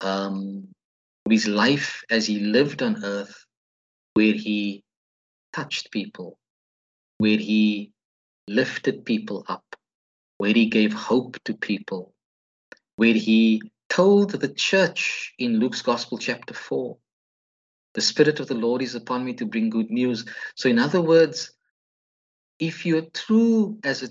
Um, 0.00 0.68
his 1.28 1.46
life 1.46 2.02
as 2.10 2.26
he 2.26 2.40
lived 2.40 2.82
on 2.82 3.04
earth, 3.04 3.44
where 4.14 4.32
he 4.32 4.82
touched 5.52 5.90
people, 5.90 6.38
where 7.18 7.38
he 7.38 7.92
lifted 8.48 9.04
people 9.04 9.44
up, 9.48 9.64
where 10.38 10.52
he 10.52 10.66
gave 10.66 10.92
hope 10.92 11.38
to 11.44 11.54
people, 11.54 12.12
where 12.96 13.14
he 13.14 13.62
told 13.88 14.32
the 14.32 14.48
church 14.48 15.32
in 15.38 15.58
Luke's 15.58 15.82
Gospel, 15.82 16.18
chapter 16.18 16.54
4, 16.54 16.96
the 17.94 18.00
Spirit 18.00 18.40
of 18.40 18.48
the 18.48 18.54
Lord 18.54 18.82
is 18.82 18.94
upon 18.94 19.24
me 19.24 19.34
to 19.34 19.46
bring 19.46 19.70
good 19.70 19.90
news. 19.90 20.24
So, 20.56 20.68
in 20.68 20.78
other 20.78 21.00
words, 21.00 21.52
if 22.58 22.84
you're 22.84 23.06
true 23.12 23.78
as 23.84 24.02
a 24.02 24.08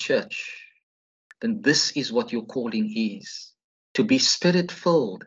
church, 0.00 0.62
then 1.40 1.60
this 1.62 1.92
is 1.92 2.12
what 2.12 2.32
your 2.32 2.44
calling 2.46 2.92
is 2.96 3.52
to 3.94 4.04
be 4.04 4.18
spirit 4.18 4.72
filled 4.72 5.24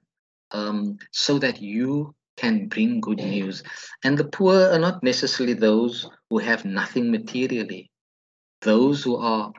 um, 0.51 0.97
so 1.11 1.39
that 1.39 1.61
you 1.61 2.13
can 2.37 2.67
bring 2.67 3.01
good 3.01 3.17
news. 3.17 3.63
And 4.03 4.17
the 4.17 4.25
poor 4.25 4.71
are 4.71 4.79
not 4.79 5.03
necessarily 5.03 5.53
those 5.53 6.09
who 6.29 6.37
have 6.37 6.65
nothing 6.65 7.11
materially, 7.11 7.89
those 8.61 9.03
who 9.03 9.17
are 9.17 9.51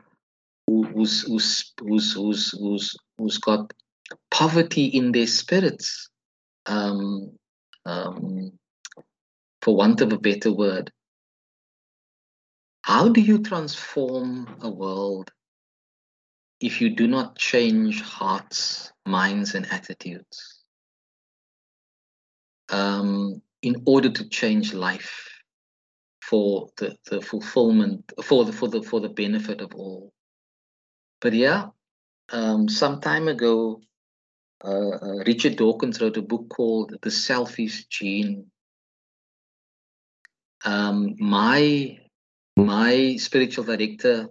who, 0.67 0.83
who's, 0.83 1.23
who's, 1.23 1.73
who's, 1.79 2.13
who's, 2.13 2.51
who's, 2.51 2.95
who's 3.17 3.37
got 3.39 3.73
poverty 4.29 4.85
in 4.85 5.11
their 5.11 5.25
spirits, 5.25 6.09
um, 6.67 7.31
um, 7.89 8.51
for 9.61 9.75
want 9.75 10.01
of 10.01 10.13
a 10.13 10.17
better 10.17 10.51
word. 10.51 10.91
How 12.81 13.09
do 13.09 13.21
you 13.21 13.41
transform 13.41 14.57
a 14.61 14.69
world 14.69 15.31
if 16.59 16.81
you 16.81 16.95
do 16.95 17.07
not 17.07 17.37
change 17.37 18.01
hearts, 18.01 18.91
minds, 19.05 19.55
and 19.55 19.65
attitudes? 19.71 20.63
Um, 22.69 23.41
in 23.61 23.81
order 23.85 24.09
to 24.09 24.29
change 24.29 24.73
life 24.73 25.27
for 26.21 26.69
the, 26.77 26.95
the 27.09 27.21
fulfillment, 27.21 28.13
for 28.23 28.45
the, 28.45 28.53
for, 28.53 28.67
the, 28.67 28.83
for 28.83 28.99
the 28.99 29.09
benefit 29.09 29.61
of 29.61 29.73
all. 29.73 30.13
But 31.19 31.33
yeah, 31.33 31.69
um, 32.31 32.69
some 32.69 33.01
time 33.01 33.27
ago, 33.27 33.81
Richard 34.63 35.55
Dawkins 35.55 36.01
wrote 36.01 36.17
a 36.17 36.21
book 36.21 36.49
called 36.49 36.95
The 37.01 37.11
Selfish 37.11 37.85
Gene. 37.85 38.51
Um, 40.65 41.15
my 41.19 41.99
my 42.57 43.15
spiritual 43.15 43.63
director 43.63 44.27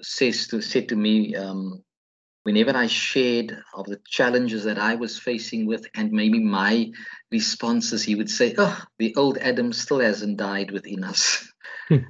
says 0.00 0.46
to 0.48 0.62
said 0.62 0.88
to 0.88 0.96
me 0.96 1.34
um, 1.34 1.82
whenever 2.44 2.74
I 2.74 2.86
shared 2.86 3.62
of 3.74 3.86
the 3.86 4.00
challenges 4.06 4.64
that 4.64 4.78
I 4.78 4.94
was 4.94 5.18
facing 5.18 5.66
with 5.66 5.86
and 5.94 6.10
maybe 6.10 6.40
my 6.40 6.90
responses, 7.30 8.02
he 8.02 8.14
would 8.14 8.30
say, 8.30 8.54
"Oh, 8.56 8.82
the 8.98 9.14
old 9.16 9.36
Adam 9.38 9.72
still 9.74 10.00
hasn't 10.00 10.38
died 10.38 10.70
within 10.70 11.04
us." 11.04 11.46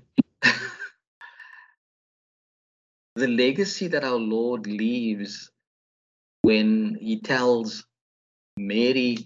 The 3.17 3.29
legacy 3.29 3.87
that 3.89 4.03
our 4.03 4.19
Lord 4.19 4.67
leaves 4.67 5.49
when 6.45 6.99
he 7.01 7.21
tells 7.21 7.87
Mary, 8.59 9.17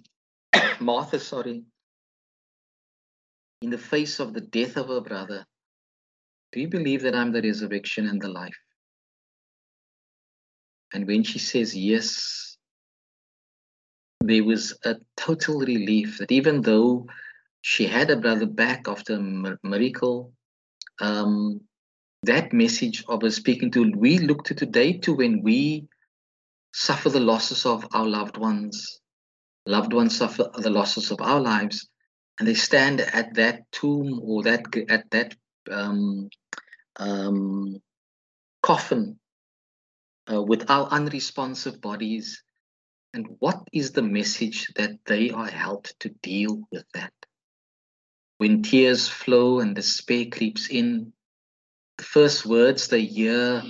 Martha, 0.81 1.19
sorry, 1.19 1.64
in 3.61 3.71
the 3.71 3.79
face 3.93 4.21
of 4.21 4.33
the 4.33 4.41
death 4.41 4.77
of 4.77 4.87
her 4.87 5.01
brother, 5.01 5.45
do 6.53 6.61
you 6.61 6.69
believe 6.69 7.03
that 7.03 7.16
I'm 7.16 7.33
the 7.33 7.43
resurrection 7.43 8.07
and 8.07 8.23
the 8.23 8.29
life? 8.29 8.57
And 10.95 11.09
when 11.09 11.25
she 11.25 11.41
says 11.41 11.75
yes, 11.75 12.57
there 14.21 14.45
was 14.45 14.79
a 14.85 14.95
total 15.16 15.59
relief 15.59 16.19
that 16.19 16.31
even 16.31 16.62
though 16.62 17.09
she 17.62 17.87
had 17.87 18.11
a 18.11 18.16
brother 18.16 18.47
back 18.47 18.87
after 18.87 19.14
a 19.14 19.59
miracle, 19.64 20.33
um, 21.01 21.62
that 22.23 22.53
message 22.53 23.05
of 23.09 23.25
us 23.25 23.35
speaking 23.35 23.73
to, 23.73 23.91
we 23.97 24.19
look 24.19 24.45
to 24.45 24.55
today 24.55 24.93
to 24.99 25.14
when 25.14 25.43
we 25.43 25.89
suffer 26.73 27.09
the 27.09 27.21
losses 27.21 27.66
of 27.66 27.87
our 27.93 28.07
loved 28.07 28.37
ones, 28.37 29.01
loved 29.66 29.93
ones 29.93 30.16
suffer 30.16 30.51
the 30.57 30.71
losses 30.71 31.11
of 31.11 31.21
our 31.21 31.41
lives, 31.41 31.89
and 32.39 32.47
they 32.47 32.55
stand 32.55 33.01
at 33.01 33.35
that 33.35 33.71
tomb 33.73 34.21
or 34.23 34.43
that 34.43 34.64
at 34.89 35.11
that 35.11 35.35
um, 35.71 36.29
um, 36.97 37.77
coffin 38.62 39.19
uh, 40.33 40.43
with 40.43 40.71
our 40.71 40.87
unresponsive 40.89 41.81
bodies. 41.81 42.43
And 43.14 43.27
what 43.39 43.66
is 43.73 43.93
the 43.93 44.03
message 44.03 44.69
that 44.77 44.93
they 45.07 45.31
are 45.31 45.49
helped 45.49 45.99
to 46.01 46.11
deal 46.23 46.61
with 46.71 46.85
that? 46.95 47.12
When 48.37 48.62
tears 48.62 49.09
flow 49.09 49.61
and 49.61 49.75
despair 49.75 50.27
creeps 50.31 50.69
in, 50.69 51.12
the 51.97 52.05
first 52.05 52.47
words 52.47 52.87
they 52.89 53.05
hear 53.05 53.62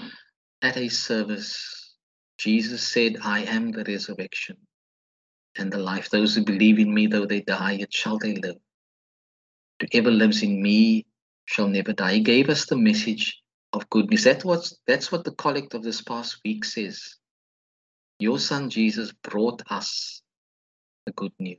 at 0.60 0.76
a 0.76 0.88
service, 0.88 1.77
Jesus 2.38 2.86
said, 2.86 3.16
I 3.22 3.40
am 3.42 3.72
the 3.72 3.84
resurrection 3.84 4.56
and 5.58 5.72
the 5.72 5.78
life. 5.78 6.08
Those 6.10 6.34
who 6.34 6.44
believe 6.44 6.78
in 6.78 6.94
me, 6.94 7.06
though 7.06 7.26
they 7.26 7.40
die, 7.40 7.72
yet 7.72 7.92
shall 7.92 8.18
they 8.18 8.34
live. 8.34 8.56
Whoever 9.80 10.10
lives 10.10 10.42
in 10.42 10.62
me 10.62 11.06
shall 11.46 11.68
never 11.68 11.92
die. 11.92 12.14
He 12.14 12.20
gave 12.20 12.48
us 12.48 12.66
the 12.66 12.76
message 12.76 13.42
of 13.72 13.88
goodness. 13.90 14.24
That's 14.24 14.44
what, 14.44 14.72
that's 14.86 15.10
what 15.10 15.24
the 15.24 15.32
collect 15.32 15.74
of 15.74 15.82
this 15.82 16.00
past 16.00 16.38
week 16.44 16.64
says. 16.64 17.16
Your 18.20 18.38
son 18.38 18.70
Jesus 18.70 19.12
brought 19.12 19.62
us 19.70 20.22
the 21.06 21.12
good 21.12 21.32
news 21.38 21.58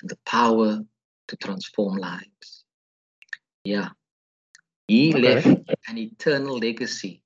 and 0.00 0.10
the 0.10 0.18
power 0.26 0.80
to 1.28 1.36
transform 1.36 1.96
lives. 1.96 2.64
Yeah. 3.64 3.90
He 4.88 5.10
Okay. 5.14 5.34
left 5.34 5.46
an 5.88 5.98
eternal 5.98 6.58
legacy 6.58 7.22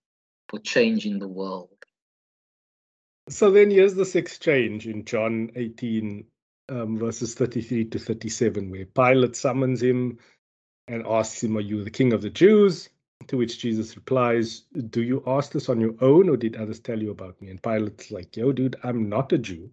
for 0.49 0.59
change 0.61 1.07
in 1.07 1.19
the 1.19 1.29
world. 1.29 1.78
So 3.29 3.51
then 3.51 3.71
here's 3.71 3.95
this 3.95 4.17
exchange 4.17 4.87
in 4.87 5.05
John 5.05 5.51
18, 5.55 6.25
um, 6.71 6.99
verses 6.99 7.35
33 7.35 7.85
to 7.87 7.99
37, 7.99 8.71
where 8.71 8.87
Pilate 8.87 9.37
summons 9.37 9.83
him 9.83 10.19
and 10.87 11.07
asks 11.07 11.43
him, 11.43 11.57
Are 11.57 11.63
you 11.63 11.85
the 11.85 11.91
king 11.91 12.13
of 12.13 12.23
the 12.23 12.31
Jews? 12.31 12.89
To 13.27 13.37
which 13.37 13.59
Jesus 13.59 13.97
replies, 13.97 14.63
Do 14.89 15.03
you 15.03 15.23
ask 15.27 15.53
this 15.53 15.69
on 15.69 15.81
your 15.81 15.95
own, 16.01 16.31
or 16.31 16.37
did 16.37 16.57
others 16.57 16.81
tell 16.81 17.03
you 17.03 17.11
about 17.11 17.41
me? 17.43 17.51
And 17.51 17.63
Pilate's 17.63 18.11
like, 18.11 18.37
Yo, 18.37 18.53
dude, 18.53 18.77
I'm 18.83 19.09
not 19.09 19.33
a 19.33 19.39
Jew. 19.39 19.71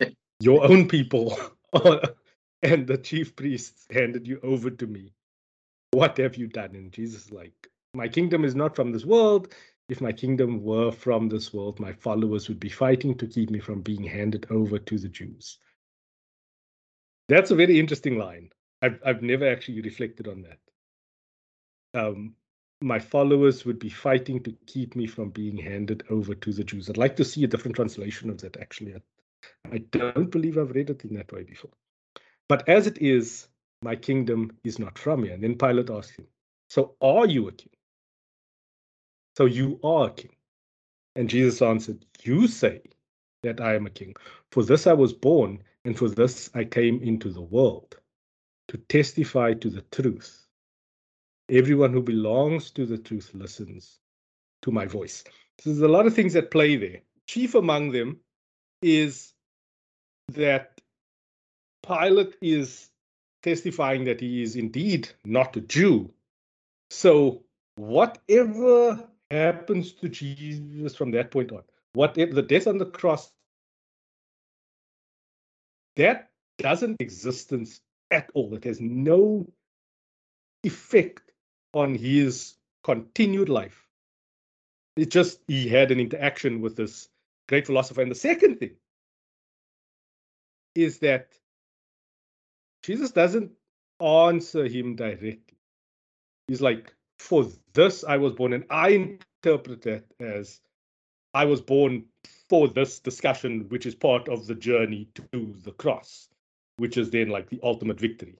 Your 0.40 0.64
own 0.64 0.88
people 0.88 1.38
and 2.62 2.86
the 2.86 2.98
chief 2.98 3.36
priests 3.36 3.86
handed 3.90 4.26
you 4.26 4.40
over 4.42 4.70
to 4.70 4.86
me. 4.86 5.12
What 5.92 6.18
have 6.18 6.36
you 6.36 6.48
done? 6.48 6.74
And 6.74 6.92
Jesus 6.92 7.26
is 7.26 7.32
like, 7.32 7.68
My 7.94 8.08
kingdom 8.08 8.44
is 8.44 8.54
not 8.54 8.74
from 8.74 8.92
this 8.92 9.04
world. 9.04 9.54
If 9.88 10.00
my 10.00 10.12
kingdom 10.12 10.62
were 10.62 10.90
from 10.90 11.28
this 11.28 11.52
world, 11.52 11.78
my 11.78 11.92
followers 11.92 12.48
would 12.48 12.60
be 12.60 12.70
fighting 12.70 13.16
to 13.18 13.26
keep 13.26 13.50
me 13.50 13.58
from 13.60 13.82
being 13.82 14.02
handed 14.02 14.46
over 14.50 14.78
to 14.78 14.98
the 14.98 15.08
Jews. 15.08 15.58
That's 17.28 17.50
a 17.50 17.54
very 17.56 17.78
interesting 17.78 18.18
line. 18.18 18.50
I've, 18.80 18.98
I've 19.04 19.22
never 19.22 19.48
actually 19.48 19.82
reflected 19.82 20.28
on 20.28 20.42
that. 20.42 20.58
Um, 21.94 22.34
my 22.80 22.98
followers 22.98 23.64
would 23.64 23.78
be 23.78 23.88
fighting 23.90 24.42
to 24.42 24.56
keep 24.66 24.96
me 24.96 25.06
from 25.06 25.30
being 25.30 25.56
handed 25.56 26.02
over 26.10 26.34
to 26.34 26.52
the 26.52 26.64
Jews. 26.64 26.88
I'd 26.88 26.96
like 26.96 27.16
to 27.16 27.24
see 27.24 27.44
a 27.44 27.48
different 27.48 27.76
translation 27.76 28.30
of 28.30 28.38
that, 28.40 28.56
actually. 28.58 28.94
I, 28.94 29.00
I 29.74 29.78
don't 29.78 30.30
believe 30.30 30.58
I've 30.58 30.74
read 30.74 30.90
it 30.90 31.04
in 31.04 31.14
that 31.14 31.32
way 31.32 31.44
before. 31.44 31.70
But 32.48 32.68
as 32.68 32.86
it 32.86 32.98
is, 33.00 33.48
my 33.82 33.96
kingdom 33.96 34.56
is 34.64 34.78
not 34.78 34.98
from 34.98 35.24
here. 35.24 35.34
And 35.34 35.42
then 35.42 35.56
Pilate 35.56 35.90
asked 35.90 36.18
him, 36.18 36.26
So 36.68 36.96
are 37.00 37.26
you 37.26 37.48
a 37.48 37.52
king? 37.52 37.73
So 39.36 39.46
you 39.46 39.80
are 39.82 40.08
a 40.08 40.12
king. 40.12 40.34
And 41.16 41.28
Jesus 41.28 41.62
answered, 41.62 42.04
You 42.22 42.46
say 42.46 42.82
that 43.42 43.60
I 43.60 43.74
am 43.74 43.86
a 43.86 43.90
king. 43.90 44.14
For 44.50 44.64
this 44.64 44.86
I 44.86 44.92
was 44.92 45.12
born, 45.12 45.62
and 45.84 45.96
for 45.96 46.08
this 46.08 46.50
I 46.54 46.64
came 46.64 47.02
into 47.02 47.30
the 47.30 47.42
world, 47.42 47.96
to 48.68 48.78
testify 48.78 49.54
to 49.54 49.70
the 49.70 49.82
truth. 49.92 50.46
Everyone 51.50 51.92
who 51.92 52.02
belongs 52.02 52.70
to 52.72 52.86
the 52.86 52.98
truth 52.98 53.30
listens 53.34 53.98
to 54.62 54.70
my 54.70 54.86
voice. 54.86 55.24
So 55.60 55.70
there's 55.70 55.82
a 55.82 55.88
lot 55.88 56.06
of 56.06 56.14
things 56.14 56.32
that 56.32 56.50
play 56.50 56.76
there. 56.76 57.00
Chief 57.26 57.54
among 57.54 57.90
them 57.90 58.18
is 58.82 59.34
that 60.28 60.80
Pilate 61.86 62.34
is 62.40 62.90
testifying 63.42 64.04
that 64.04 64.20
he 64.20 64.42
is 64.42 64.56
indeed 64.56 65.08
not 65.24 65.56
a 65.56 65.60
Jew. 65.60 66.10
So 66.90 67.44
whatever 67.76 69.06
happens 69.30 69.92
to 69.94 70.08
Jesus 70.08 70.94
from 70.94 71.10
that 71.12 71.30
point 71.30 71.52
on, 71.52 71.62
whatever 71.94 72.34
the 72.34 72.42
death 72.42 72.66
on 72.66 72.78
the 72.78 72.86
cross, 72.86 73.30
that 75.96 76.30
doesn't 76.58 76.96
existence 77.00 77.80
at 78.10 78.30
all. 78.34 78.54
It 78.54 78.64
has 78.64 78.80
no 78.80 79.46
effect 80.62 81.32
on 81.72 81.94
his 81.94 82.54
continued 82.82 83.48
life. 83.48 83.86
It's 84.96 85.12
just 85.12 85.40
he 85.48 85.68
had 85.68 85.90
an 85.90 86.00
interaction 86.00 86.60
with 86.60 86.76
this 86.76 87.08
great 87.48 87.66
philosopher. 87.66 88.02
And 88.02 88.10
the 88.10 88.16
second 88.16 88.60
thing 88.60 88.76
is 90.74 90.98
that 90.98 91.32
Jesus 92.82 93.10
doesn't 93.10 93.52
answer 94.00 94.66
him 94.66 94.96
directly. 94.96 95.40
He's 96.46 96.60
like, 96.60 96.93
For 97.18 97.46
this 97.72 98.04
I 98.04 98.16
was 98.16 98.32
born. 98.32 98.52
And 98.52 98.64
I 98.70 99.16
interpret 99.42 99.82
that 99.82 100.04
as 100.20 100.60
I 101.32 101.44
was 101.44 101.60
born 101.60 102.04
for 102.48 102.68
this 102.68 103.00
discussion, 103.00 103.66
which 103.68 103.86
is 103.86 103.94
part 103.94 104.28
of 104.28 104.46
the 104.46 104.54
journey 104.54 105.08
to 105.32 105.54
the 105.62 105.72
cross, 105.72 106.28
which 106.76 106.96
is 106.96 107.10
then 107.10 107.28
like 107.28 107.48
the 107.50 107.60
ultimate 107.62 107.98
victory. 107.98 108.36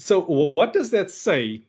So, 0.00 0.22
what 0.22 0.72
does 0.72 0.90
that 0.90 1.10
say 1.10 1.66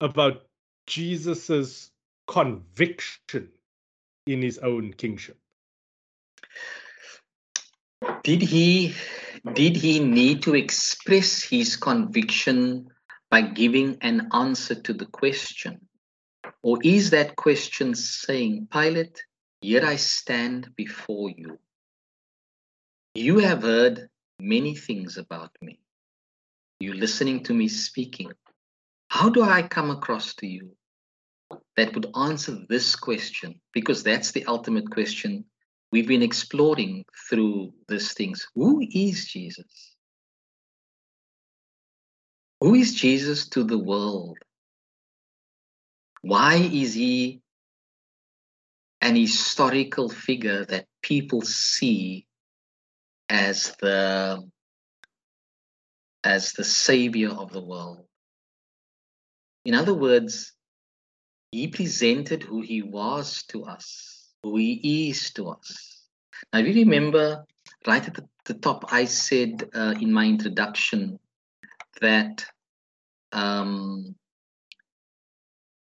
about 0.00 0.42
Jesus's 0.86 1.92
conviction 2.26 3.50
in 4.26 4.42
his 4.42 4.58
own 4.58 4.92
kingship? 4.94 5.38
Did 8.22 8.42
he 8.42 8.94
did 9.52 9.76
he 9.76 10.00
need 10.00 10.42
to 10.42 10.54
express 10.54 11.42
his 11.42 11.76
conviction 11.76 12.90
by 13.34 13.42
giving 13.42 13.98
an 14.00 14.28
answer 14.32 14.76
to 14.76 14.92
the 14.92 15.06
question? 15.06 15.80
Or 16.62 16.78
is 16.84 17.10
that 17.10 17.34
question 17.34 17.96
saying, 17.96 18.68
Pilate, 18.70 19.24
here 19.60 19.84
I 19.84 19.96
stand 19.96 20.70
before 20.76 21.30
you. 21.30 21.58
You 23.16 23.38
have 23.38 23.62
heard 23.62 24.08
many 24.38 24.76
things 24.76 25.18
about 25.18 25.50
me. 25.60 25.80
You're 26.78 26.94
listening 26.94 27.42
to 27.46 27.54
me 27.54 27.66
speaking. 27.66 28.30
How 29.08 29.30
do 29.30 29.42
I 29.42 29.62
come 29.62 29.90
across 29.90 30.36
to 30.36 30.46
you 30.46 30.76
that 31.76 31.92
would 31.92 32.06
answer 32.14 32.56
this 32.68 32.94
question? 32.94 33.60
Because 33.72 34.04
that's 34.04 34.30
the 34.30 34.44
ultimate 34.44 34.88
question 34.92 35.44
we've 35.90 36.06
been 36.06 36.22
exploring 36.22 37.04
through 37.28 37.72
these 37.88 38.12
things. 38.12 38.46
Who 38.54 38.80
is 38.80 39.26
Jesus? 39.26 39.93
Who 42.64 42.74
is 42.74 42.94
Jesus 42.94 43.46
to 43.50 43.62
the 43.62 43.78
world? 43.78 44.38
Why 46.22 46.54
is 46.54 46.94
he 46.94 47.42
an 49.02 49.16
historical 49.16 50.08
figure 50.08 50.64
that 50.64 50.86
people 51.02 51.42
see 51.42 52.26
as 53.28 53.76
the 53.82 54.48
as 56.24 56.54
the 56.54 56.64
savior 56.64 57.32
of 57.32 57.52
the 57.52 57.60
world? 57.60 58.06
In 59.66 59.74
other 59.74 59.92
words, 59.92 60.54
he 61.52 61.68
presented 61.68 62.42
who 62.42 62.62
he 62.62 62.80
was 62.80 63.42
to 63.48 63.64
us, 63.64 64.30
who 64.42 64.56
he 64.56 65.10
is 65.10 65.30
to 65.32 65.50
us. 65.50 66.06
Now, 66.50 66.60
if 66.60 66.74
you 66.74 66.84
remember, 66.84 67.44
right 67.86 68.08
at 68.08 68.14
the, 68.14 68.26
the 68.46 68.54
top, 68.54 68.86
I 68.90 69.04
said 69.04 69.68
uh, 69.74 69.96
in 70.00 70.10
my 70.10 70.24
introduction 70.24 71.18
that 72.00 72.46
um, 73.34 74.14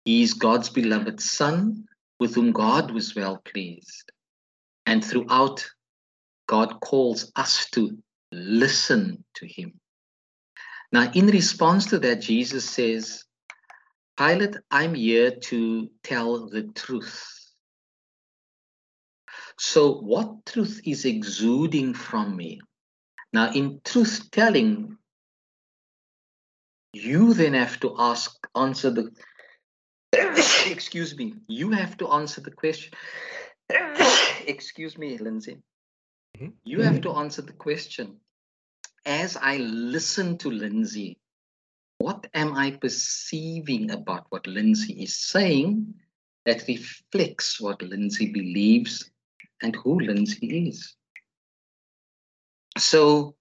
he 0.04 0.22
is 0.22 0.34
God's 0.34 0.68
beloved 0.68 1.20
Son, 1.20 1.84
with 2.18 2.34
whom 2.34 2.52
God 2.52 2.90
was 2.90 3.14
well 3.14 3.40
pleased. 3.44 4.10
And 4.86 5.04
throughout, 5.04 5.66
God 6.46 6.80
calls 6.80 7.30
us 7.36 7.70
to 7.70 7.96
listen 8.32 9.24
to 9.34 9.46
him. 9.46 9.80
Now, 10.90 11.10
in 11.12 11.26
response 11.26 11.86
to 11.86 11.98
that, 12.00 12.22
Jesus 12.22 12.68
says, 12.68 13.24
Pilate, 14.16 14.56
I'm 14.70 14.94
here 14.94 15.30
to 15.30 15.90
tell 16.02 16.48
the 16.48 16.64
truth. 16.74 17.34
So, 19.58 20.00
what 20.00 20.46
truth 20.46 20.80
is 20.84 21.04
exuding 21.04 21.94
from 21.94 22.36
me? 22.36 22.60
Now, 23.32 23.52
in 23.52 23.80
truth 23.84 24.30
telling, 24.32 24.97
you 26.92 27.34
then 27.34 27.54
have 27.54 27.78
to 27.80 27.94
ask, 27.98 28.34
answer 28.56 28.90
the, 28.90 29.10
excuse 30.70 31.16
me, 31.16 31.34
you 31.48 31.70
have 31.70 31.96
to 31.98 32.08
answer 32.08 32.40
the 32.40 32.50
question. 32.50 32.92
excuse 34.46 34.96
me, 34.96 35.18
Lindsay. 35.18 35.58
Mhm. 36.38 36.52
You 36.64 36.82
have 36.82 37.00
to 37.02 37.12
answer 37.12 37.42
the 37.42 37.52
question. 37.52 38.20
As 39.04 39.36
I 39.36 39.58
listen 39.58 40.38
to 40.38 40.50
Lindsay, 40.50 41.18
what 41.98 42.26
am 42.34 42.54
I 42.54 42.72
perceiving 42.72 43.90
about 43.90 44.26
what 44.30 44.46
Lindsay 44.46 45.02
is 45.02 45.16
saying 45.16 45.94
that 46.44 46.66
reflects 46.68 47.60
what 47.60 47.82
Lindsay 47.82 48.32
believes 48.32 49.10
and 49.62 49.74
who 49.76 50.00
Lindsay 50.00 50.68
is? 50.68 50.94
So, 52.76 53.34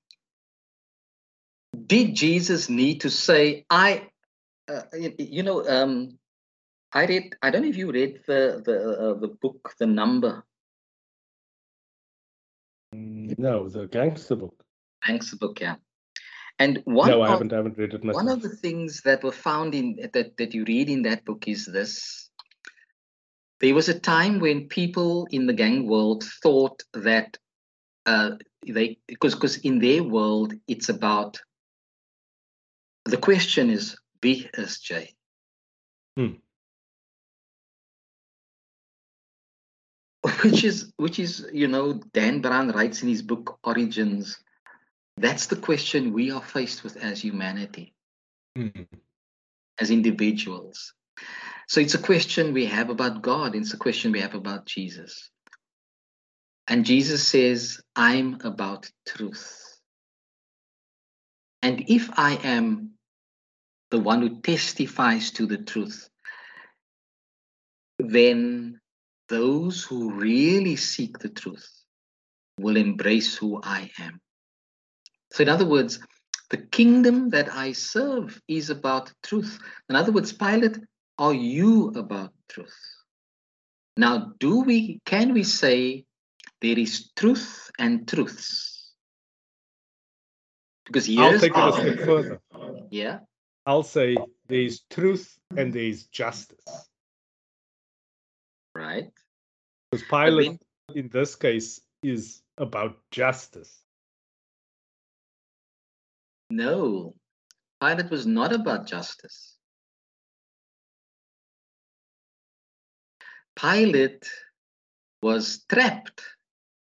did 1.88 2.16
Jesus 2.16 2.70
need 2.70 3.02
to 3.02 3.10
say, 3.10 3.66
I, 3.70 4.10
uh, 4.70 4.82
you, 4.94 5.14
you 5.18 5.44
know, 5.44 5.68
um, 5.68 6.18
I 6.94 7.06
read, 7.06 7.36
I 7.42 7.50
don't 7.50 7.64
know 7.64 7.70
if 7.70 7.78
you 7.78 7.92
read 7.92 8.22
the, 8.28 8.62
the, 8.64 8.78
uh, 8.78 9.20
the 9.20 9.28
book, 9.28 9.74
The 9.80 9.88
Number, 9.88 10.44
Mm, 12.96 13.38
No, 13.38 13.68
the 13.70 13.88
gangster 13.88 14.36
book. 14.36 14.64
Gangster 15.06 15.38
book, 15.38 15.60
yeah. 15.60 15.76
And 16.60 16.82
one 16.86 17.10
no, 17.10 17.22
I 17.22 17.26
of, 17.26 17.34
haven't. 17.34 17.54
I 17.54 17.58
haven't 17.58 17.78
read 17.78 17.94
it 17.94 18.04
myself. 18.04 18.26
one 18.26 18.34
of 18.34 18.42
the 18.42 18.56
things 18.56 19.02
that 19.02 19.24
were 19.24 19.32
found 19.32 19.76
in 19.76 20.10
that, 20.14 20.38
that 20.38 20.54
you 20.54 20.66
read 20.66 20.90
in 20.90 21.04
that 21.04 21.24
book 21.26 21.48
is 21.48 21.66
this 21.66 22.30
there 23.60 23.76
was 23.76 23.90
a 23.90 24.00
time 24.00 24.40
when 24.40 24.68
people 24.68 25.28
in 25.32 25.46
the 25.48 25.54
gang 25.54 25.88
world 25.88 26.24
thought 26.42 26.84
that 26.94 27.38
uh, 28.06 28.32
they 28.66 28.98
because 29.08 29.36
because 29.36 29.58
in 29.58 29.80
their 29.80 30.04
world 30.04 30.54
it's 30.68 30.90
about 30.90 31.40
the 33.08 33.18
question 33.18 33.70
is 33.70 33.98
BSJ. 34.22 35.10
Hmm. 36.16 36.34
Which 40.44 40.64
is 40.64 40.92
which 40.98 41.20
is, 41.20 41.48
you 41.54 41.68
know, 41.68 42.02
Dan 42.14 42.42
Brown 42.42 42.70
writes 42.72 43.02
in 43.02 43.10
his 43.10 43.22
book 43.22 43.60
Origins. 43.64 44.38
That's 45.16 45.48
the 45.48 45.56
question 45.56 46.14
we 46.14 46.32
are 46.32 46.42
faced 46.42 46.84
with 46.84 46.98
as 46.98 47.22
humanity, 47.22 47.94
Mm. 48.58 48.88
as 49.80 49.90
individuals. 49.90 50.94
So 51.68 51.80
it's 51.82 51.96
a 51.96 52.00
question 52.00 52.54
we 52.54 52.66
have 52.66 52.90
about 52.90 53.22
God, 53.22 53.56
it's 53.56 53.74
a 53.74 53.78
question 53.78 54.12
we 54.12 54.22
have 54.22 54.36
about 54.36 54.66
Jesus. 54.66 55.30
And 56.68 56.86
Jesus 56.86 57.26
says, 57.28 57.80
I'm 57.96 58.40
about 58.44 58.92
truth. 59.08 59.80
And 61.62 61.86
if 61.88 62.10
I 62.18 62.36
am 62.44 62.97
the 63.92 64.00
one 64.00 64.22
who 64.22 64.42
testifies 64.42 65.32
to 65.32 65.46
the 65.46 65.58
truth, 65.58 66.10
then 68.00 68.80
those 69.30 69.84
who 69.84 70.14
really 70.14 70.76
seek 70.76 71.20
the 71.20 71.30
truth 71.30 71.68
will 72.60 72.78
embrace 72.78 73.36
who 73.36 73.60
I 73.64 73.92
am. 74.00 74.20
So, 75.32 75.44
in 75.44 75.50
other 75.50 75.66
words, 75.66 76.00
the 76.50 76.58
kingdom 76.58 77.30
that 77.32 77.54
I 77.54 77.74
serve 77.74 78.42
is 78.48 78.70
about 78.70 79.12
truth. 79.24 79.60
In 79.90 79.96
other 79.96 80.12
words, 80.12 80.32
Pilate, 80.32 80.80
are 81.18 81.34
you 81.34 81.90
about 81.90 82.32
truth? 82.48 82.78
Now, 83.98 84.34
do 84.40 84.62
we 84.62 85.02
can 85.06 85.34
we 85.34 85.44
say 85.44 86.06
there 86.62 86.78
is 86.78 87.12
truth 87.16 87.72
and 87.80 88.08
truths? 88.08 88.94
Because 90.86 91.10
I'll 91.18 91.38
take 91.38 91.52
it 91.52 91.58
a 91.58 91.74
step 91.74 92.06
further. 92.06 92.40
yeah, 92.92 93.20
I'll 93.68 93.84
say 93.84 94.16
there's 94.48 94.80
truth 94.90 95.38
and 95.58 95.74
there's 95.74 96.08
justice. 96.08 96.90
right. 98.74 99.12
Because 99.92 100.08
Pilate, 100.08 100.48
when- 100.48 100.60
in 100.96 101.10
this 101.10 101.36
case, 101.36 101.82
is 102.02 102.44
about 102.58 102.98
justice. 103.12 103.84
No, 106.50 107.16
Pilate 107.82 108.10
was 108.10 108.26
not 108.26 108.54
about 108.54 108.88
justice. 108.88 109.58
Pilate 113.60 114.30
was 115.22 115.66
trapped, 115.68 116.22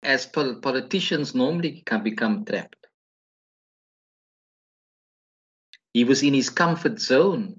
as 0.02 0.26
pol- 0.26 0.60
politicians 0.60 1.34
normally 1.34 1.82
can 1.86 2.02
become 2.02 2.44
trapped. 2.44 2.85
He 5.96 6.04
was 6.04 6.22
in 6.22 6.34
his 6.34 6.50
comfort 6.50 7.00
zone. 7.00 7.58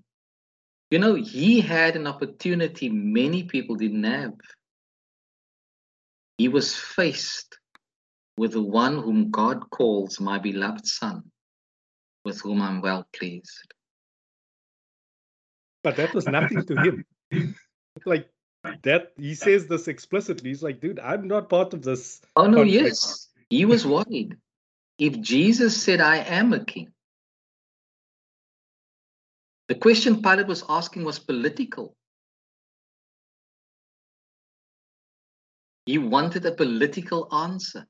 You 0.91 0.99
know, 0.99 1.15
he 1.15 1.59
had 1.59 1.95
an 1.95 2.05
opportunity 2.05 2.87
many 2.87 3.45
people 3.45 3.77
didn't 3.77 4.03
have. 4.03 4.35
He 6.37 6.47
was 6.47 6.75
faced 6.75 7.57
with 8.37 8.51
the 8.51 8.61
one 8.61 8.99
whom 8.99 9.31
God 9.31 9.71
calls 9.71 10.19
my 10.19 10.37
beloved 10.37 10.85
Son 10.85 11.23
with 12.23 12.39
whom 12.41 12.61
I'm 12.61 12.79
well 12.79 13.07
pleased. 13.11 13.73
But 15.83 15.95
that 15.95 16.13
was 16.13 16.27
nothing 16.27 16.63
to 16.67 16.75
him. 16.75 17.05
like 18.05 18.29
that, 18.83 19.13
he 19.17 19.33
says 19.33 19.65
this 19.65 19.87
explicitly. 19.87 20.51
He's 20.51 20.61
like, 20.61 20.79
dude, 20.79 20.99
I'm 20.99 21.27
not 21.27 21.49
part 21.49 21.73
of 21.73 21.81
this. 21.81 22.21
Oh, 22.35 22.45
no, 22.45 22.57
conflict." 22.57 22.83
yes, 22.83 23.29
he 23.49 23.65
was 23.65 23.83
worried. 23.83 24.37
If 24.99 25.21
Jesus 25.21 25.81
said, 25.81 26.01
I 26.01 26.17
am 26.17 26.53
a 26.53 26.63
king, 26.63 26.93
the 29.67 29.75
question 29.75 30.21
Pilate 30.21 30.47
was 30.47 30.63
asking 30.69 31.03
was 31.03 31.19
political. 31.19 31.95
He 35.85 35.97
wanted 35.97 36.45
a 36.45 36.51
political 36.51 37.33
answer. 37.33 37.85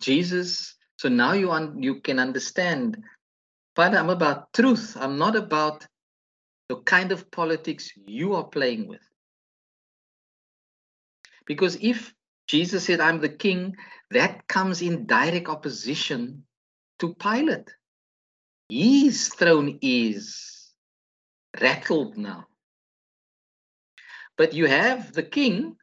Jesus, 0.00 0.76
so 0.98 1.08
now 1.08 1.32
you 1.32 1.50
un, 1.52 1.82
you 1.82 2.00
can 2.00 2.18
understand, 2.18 3.02
Father, 3.76 3.98
I'm 3.98 4.10
about 4.10 4.52
truth. 4.52 4.96
I'm 4.98 5.18
not 5.18 5.36
about 5.36 5.86
the 6.68 6.76
kind 6.82 7.12
of 7.12 7.30
politics 7.30 7.92
you 8.06 8.34
are 8.34 8.44
playing 8.44 8.88
with. 8.88 9.02
Because 11.46 11.76
if 11.80 12.14
Jesus 12.46 12.84
said, 12.84 13.00
I'm 13.00 13.20
the 13.20 13.28
king, 13.28 13.76
that 14.10 14.46
comes 14.48 14.80
in 14.80 15.06
direct 15.06 15.48
opposition 15.48 16.44
to 16.98 17.14
Pilate. 17.14 17.70
His 18.68 19.28
throne 19.28 19.78
is 19.82 20.72
rattled 21.60 22.16
now. 22.16 22.46
But 24.36 24.52
you 24.52 24.66
have 24.66 25.12
the 25.12 25.22
king. 25.22 25.76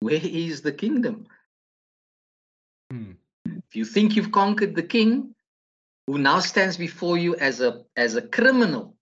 Where 0.00 0.20
is 0.22 0.62
the 0.62 0.72
kingdom? 0.72 1.26
Hmm. 2.90 3.12
If 3.46 3.76
you 3.76 3.84
think 3.84 4.16
you've 4.16 4.32
conquered 4.32 4.74
the 4.74 4.82
king, 4.82 5.34
who 6.06 6.18
now 6.18 6.40
stands 6.40 6.76
before 6.76 7.18
you 7.18 7.36
as 7.36 7.60
a 7.60 7.82
as 7.96 8.14
a 8.14 8.22
criminal, 8.22 8.96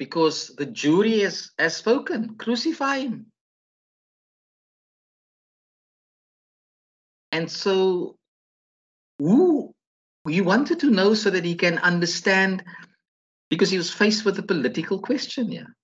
because 0.00 0.48
the 0.56 0.64
jury 0.64 1.20
has, 1.20 1.50
has 1.58 1.76
spoken, 1.76 2.36
crucify 2.36 3.00
him. 3.00 3.26
And 7.32 7.50
so, 7.50 8.16
who 9.20 9.74
he 10.28 10.40
wanted 10.40 10.80
to 10.80 10.90
know 10.90 11.14
so 11.14 11.30
that 11.30 11.44
he 11.44 11.54
can 11.54 11.78
understand, 11.78 12.64
because 13.50 13.70
he 13.70 13.76
was 13.76 13.92
faced 13.92 14.24
with 14.24 14.38
a 14.38 14.42
political 14.42 14.98
question 15.00 15.48
here 15.48 15.76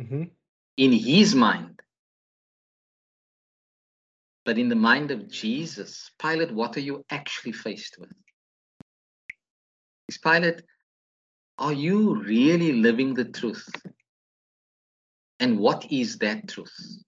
Mhm. 0.00 0.30
in 0.76 0.92
his 0.92 1.34
mind. 1.34 1.80
But 4.44 4.58
in 4.58 4.68
the 4.68 4.76
mind 4.76 5.10
of 5.10 5.28
Jesus, 5.28 6.10
Pilate, 6.18 6.52
what 6.52 6.76
are 6.76 6.80
you 6.80 7.04
actually 7.08 7.52
faced 7.52 7.96
with? 7.98 8.12
Is 10.08 10.18
Pilate, 10.18 10.62
are 11.56 11.72
you 11.72 12.16
really 12.22 12.72
living 12.72 13.14
the 13.14 13.24
truth? 13.24 13.68
And 15.40 15.58
what 15.58 15.90
is 15.90 16.18
that 16.18 16.48
truth? 16.48 17.04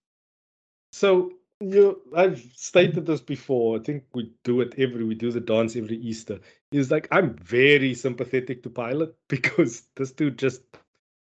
So 0.92 1.35
you, 1.60 2.02
I've 2.14 2.40
stated 2.54 3.06
this 3.06 3.20
before. 3.20 3.78
I 3.78 3.82
think 3.82 4.04
we 4.14 4.32
do 4.44 4.60
it 4.60 4.74
every. 4.78 5.04
We 5.04 5.14
do 5.14 5.32
the 5.32 5.40
dance 5.40 5.76
every 5.76 5.96
Easter. 5.96 6.40
Is 6.72 6.90
like 6.90 7.08
I'm 7.10 7.36
very 7.36 7.94
sympathetic 7.94 8.62
to 8.62 8.70
Pilate 8.70 9.14
because 9.28 9.82
this 9.96 10.12
dude 10.12 10.38
just 10.38 10.62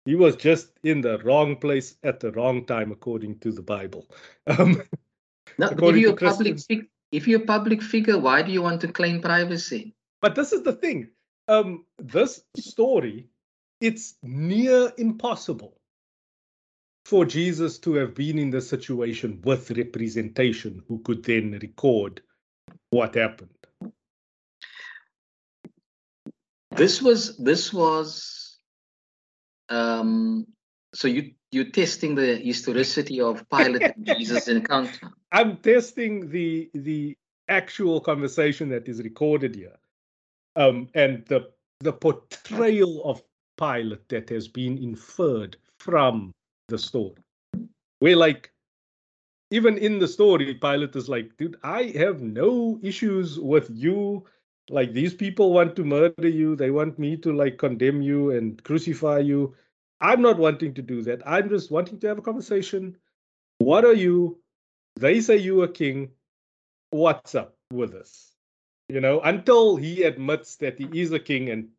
he 0.06 0.16
was 0.16 0.36
just 0.36 0.72
in 0.84 1.02
the 1.02 1.20
wrong 1.20 1.56
place 1.56 1.96
at 2.04 2.20
the 2.20 2.32
wrong 2.32 2.66
time 2.66 2.92
according 2.92 3.40
to 3.40 3.52
the 3.52 3.64
Bible. 3.64 4.08
Um, 4.48 4.84
No, 5.58 5.68
if 5.68 5.98
you're 5.98 6.16
public 6.16 6.60
if 7.12 7.28
you're 7.28 7.42
a 7.42 7.46
public 7.46 7.82
figure, 7.82 8.18
why 8.18 8.42
do 8.42 8.52
you 8.52 8.62
want 8.62 8.82
to 8.82 8.88
claim 8.88 9.22
privacy? 9.22 9.94
but 10.22 10.36
this 10.36 10.54
is 10.54 10.62
the 10.64 10.74
thing. 10.74 11.10
Um, 11.48 11.86
this 11.98 12.44
story, 12.56 13.28
it's 13.82 14.16
near 14.24 14.92
impossible 14.98 15.81
for 17.06 17.26
Jesus 17.26 17.80
to 17.80 17.94
have 17.96 18.16
been 18.16 18.38
in 18.38 18.52
the 18.52 18.62
situation 18.62 19.42
with 19.44 19.72
representation 19.72 20.82
who 20.88 21.00
could 21.00 21.24
then 21.24 21.58
record 21.62 22.22
what 22.92 23.16
happened. 23.16 23.50
This 26.72 27.02
was 27.02 27.38
this 27.38 27.74
was 27.74 28.58
um 29.70 30.48
so 30.94 31.08
you 31.08 31.34
you're 31.52 31.70
testing 31.70 32.16
the 32.16 32.38
historicity 32.38 33.20
of 33.20 33.50
Pilate 33.50 33.82
and 33.82 34.06
Jesus 34.06 34.48
encounter. 34.58 35.12
I'm 35.32 35.58
testing 35.58 36.30
the 36.30 36.70
the 36.74 37.18
actual 37.50 38.00
conversation 38.00 38.70
that 38.70 38.88
is 38.88 39.02
recorded 39.04 39.56
here, 39.56 39.78
um, 40.56 40.88
and 40.96 41.26
the 41.26 41.52
the 41.80 41.94
portrayal 41.94 43.04
of 43.04 43.22
Pilate 43.58 44.08
that 44.10 44.30
has 44.30 44.48
been 44.48 44.78
inferred 44.78 45.58
from 45.80 46.32
the 46.72 46.80
story. 46.80 47.14
Where 48.00 48.16
like 48.16 48.52
even 49.52 49.78
in 49.78 50.00
the 50.00 50.08
story, 50.08 50.56
Pilate 50.56 50.96
is 50.96 51.10
like, 51.10 51.36
dude, 51.38 51.58
I 51.62 51.94
have 51.98 52.22
no 52.22 52.80
issues 52.82 53.40
with 53.40 53.70
you. 53.70 54.26
Like 54.70 54.94
these 54.94 55.14
people 55.14 55.54
want 55.54 55.76
to 55.76 55.84
murder 55.84 56.30
you, 56.30 56.56
they 56.56 56.72
want 56.72 56.98
me 56.98 57.18
to 57.18 57.34
like 57.34 57.58
condemn 57.58 58.02
you 58.02 58.32
and 58.32 58.64
crucify 58.64 59.20
you. 59.20 59.54
I'm 60.00 60.22
not 60.22 60.38
wanting 60.38 60.74
to 60.76 60.82
do 60.82 61.04
that. 61.04 61.22
I'm 61.28 61.50
just 61.50 61.70
wanting 61.70 62.00
to 62.00 62.08
have 62.08 62.18
a 62.18 62.22
conversation. 62.22 62.98
What 63.60 63.86
are 63.86 63.94
you? 63.94 64.40
They 64.96 65.22
say 65.22 65.38
you 65.38 65.62
a 65.62 65.68
king. 65.68 66.12
What's 66.90 67.36
up 67.36 67.56
with 67.72 67.92
this? 67.92 68.32
You 68.90 69.02
know, 69.02 69.20
until 69.22 69.76
he 69.76 70.04
admits 70.04 70.56
that 70.58 70.80
he 70.80 70.88
is 71.00 71.12
a 71.12 71.20
king 71.20 71.50
and 71.50 71.70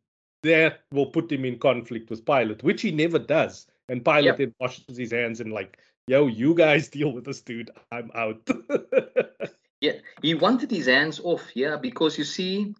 that 0.43 0.80
will 0.93 1.07
put 1.07 1.30
him 1.30 1.45
in 1.45 1.59
conflict 1.59 2.11
with 2.11 2.24
Pilate, 2.24 2.62
which 2.62 2.82
he 2.82 2.90
never 2.90 3.18
does. 3.18 3.66
And 3.89 4.05
Pilate 4.05 4.53
washes 4.61 4.97
his 4.97 5.12
hands 5.12 5.41
and 5.41 5.53
like, 5.53 5.78
yo, 6.07 6.26
you 6.26 6.55
guys 6.55 6.89
deal 6.89 7.12
with 7.12 7.24
this 7.24 7.43
dude. 7.43 7.70
I'm 7.91 8.11
out. 8.14 8.49
Yeah, 9.83 9.95
he 10.22 10.35
wanted 10.35 10.70
his 10.70 10.87
hands 10.87 11.18
off. 11.18 11.51
Yeah, 11.57 11.76
because 11.76 12.16
you 12.16 12.22
see, 12.22 12.72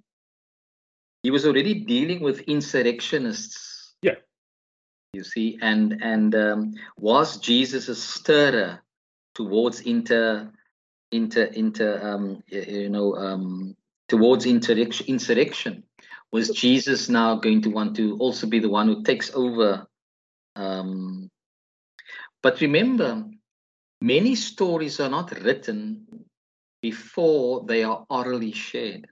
he 1.25 1.33
was 1.33 1.45
already 1.45 1.75
dealing 1.75 2.21
with 2.21 2.43
insurrectionists. 2.43 3.95
Yeah. 4.03 4.15
You 5.13 5.25
see, 5.25 5.59
and 5.61 6.01
and 6.01 6.33
um, 6.37 6.75
was 6.97 7.39
Jesus 7.39 7.89
a 7.89 7.97
stirrer 7.97 8.83
towards 9.35 9.81
inter 9.81 10.53
inter 11.11 11.45
inter 11.47 12.01
um 12.03 12.43
you 12.47 12.89
know 12.89 13.17
um 13.17 13.77
towards 14.09 14.47
insurrection 14.47 15.07
insurrection? 15.09 15.83
Was 16.31 16.51
Jesus 16.51 17.09
now 17.09 17.35
going 17.35 17.63
to 17.63 17.71
want 17.71 17.97
to 17.97 18.17
also 18.19 18.47
be 18.47 18.61
the 18.61 18.71
one 18.71 18.87
who 18.87 19.03
takes 19.03 19.35
over? 19.35 19.89
Um, 20.57 21.31
but 22.43 22.61
remember, 22.61 23.25
many 24.01 24.35
stories 24.35 25.01
are 25.01 25.09
not 25.09 25.31
written 25.41 26.07
before 26.83 27.65
they 27.67 27.85
are 27.85 28.05
orally 28.11 28.53
shared. 28.53 29.07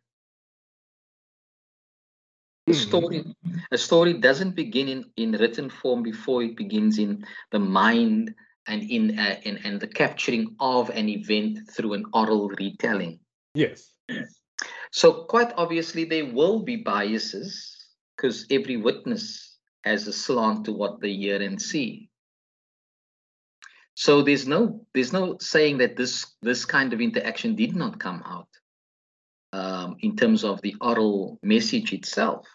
A 2.67 2.73
Mhm. 2.73 2.75
story, 2.75 3.25
a 3.73 3.79
story 3.79 4.15
doesn't 4.15 4.55
begin 4.55 4.89
in, 4.89 5.05
in 5.17 5.33
written 5.33 5.71
form 5.71 6.03
before 6.03 6.43
it 6.43 6.57
begins 6.57 6.99
in 6.99 7.25
the 7.51 7.59
mind 7.59 8.35
and 8.67 8.83
in, 8.83 9.19
uh, 9.19 9.41
in 9.45 9.59
and 9.59 9.81
the 9.81 9.87
capturing 9.87 10.55
of 10.61 10.91
an 10.91 11.09
event 11.09 11.59
through 11.71 11.95
an 11.95 12.05
oral 12.13 12.49
retelling. 12.51 13.19
Yes. 13.55 13.95
So 14.93 15.25
quite 15.25 15.53
obviously 15.57 16.05
there 16.05 16.27
will 16.27 16.61
be 16.61 16.77
biases 16.77 17.77
because 18.17 18.47
every 18.51 18.77
witness 18.77 19.50
has 19.85 20.07
a 20.07 20.13
slant 20.13 20.65
to 20.67 20.73
what 20.73 21.01
they 21.01 21.15
hear 21.15 21.41
and 21.41 21.61
see. 21.61 22.09
So 23.95 24.23
there's 24.23 24.47
no 24.47 24.87
there's 24.95 25.13
no 25.13 25.37
saying 25.41 25.79
that 25.79 25.97
this 25.97 26.27
this 26.43 26.65
kind 26.65 26.93
of 26.93 27.01
interaction 27.01 27.55
did 27.55 27.77
not 27.77 28.01
come 28.01 28.23
out 28.25 28.49
um, 29.53 29.97
in 30.01 30.17
terms 30.17 30.45
of 30.45 30.61
the 30.63 30.75
oral 30.81 31.39
message 31.43 31.93
itself. 31.93 32.47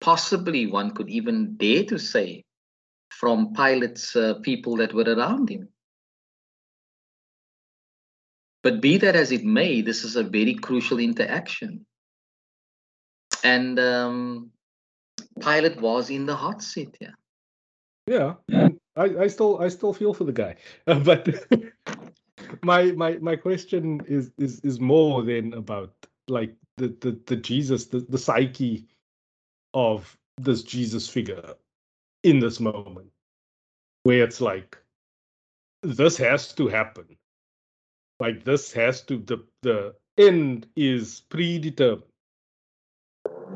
Possibly 0.00 0.66
one 0.66 0.92
could 0.92 1.10
even 1.10 1.56
dare 1.56 1.84
to 1.84 1.98
say 1.98 2.44
from 3.10 3.52
Pilate's 3.52 4.16
uh, 4.16 4.34
people 4.42 4.76
that 4.76 4.94
were 4.94 5.04
around 5.04 5.50
him. 5.50 5.68
But 8.62 8.80
be 8.80 8.98
that 8.98 9.16
as 9.16 9.32
it 9.32 9.44
may, 9.44 9.82
this 9.82 10.04
is 10.04 10.16
a 10.16 10.22
very 10.22 10.54
crucial 10.54 10.98
interaction. 10.98 11.86
And 13.42 13.78
um, 13.78 14.50
Pilate 15.40 15.80
was 15.80 16.10
in 16.10 16.26
the 16.26 16.36
hot 16.36 16.62
seat 16.62 16.96
Yeah. 17.00 17.10
Yeah, 18.06 18.34
I, 18.96 19.04
I 19.04 19.26
still 19.28 19.58
I 19.60 19.68
still 19.68 19.92
feel 19.92 20.14
for 20.14 20.24
the 20.24 20.32
guy, 20.32 20.56
Uh, 20.86 20.98
but 20.98 21.28
my 22.62 22.92
my 22.92 23.18
my 23.18 23.36
question 23.36 24.00
is 24.06 24.32
is 24.38 24.60
is 24.60 24.80
more 24.80 25.22
than 25.22 25.54
about 25.54 25.94
like 26.28 26.54
the 26.76 26.88
the, 27.00 27.20
the 27.26 27.36
Jesus 27.36 27.86
the, 27.86 28.00
the 28.00 28.18
psyche 28.18 28.88
of 29.74 30.18
this 30.38 30.62
Jesus 30.62 31.08
figure 31.08 31.54
in 32.24 32.40
this 32.40 32.58
moment, 32.58 33.10
where 34.02 34.24
it's 34.24 34.40
like 34.40 34.76
this 35.82 36.16
has 36.16 36.52
to 36.54 36.68
happen, 36.68 37.16
like 38.18 38.44
this 38.44 38.72
has 38.72 39.02
to 39.02 39.18
the 39.18 39.38
the 39.62 39.94
end 40.18 40.66
is 40.76 41.22
predetermined. 41.28 42.09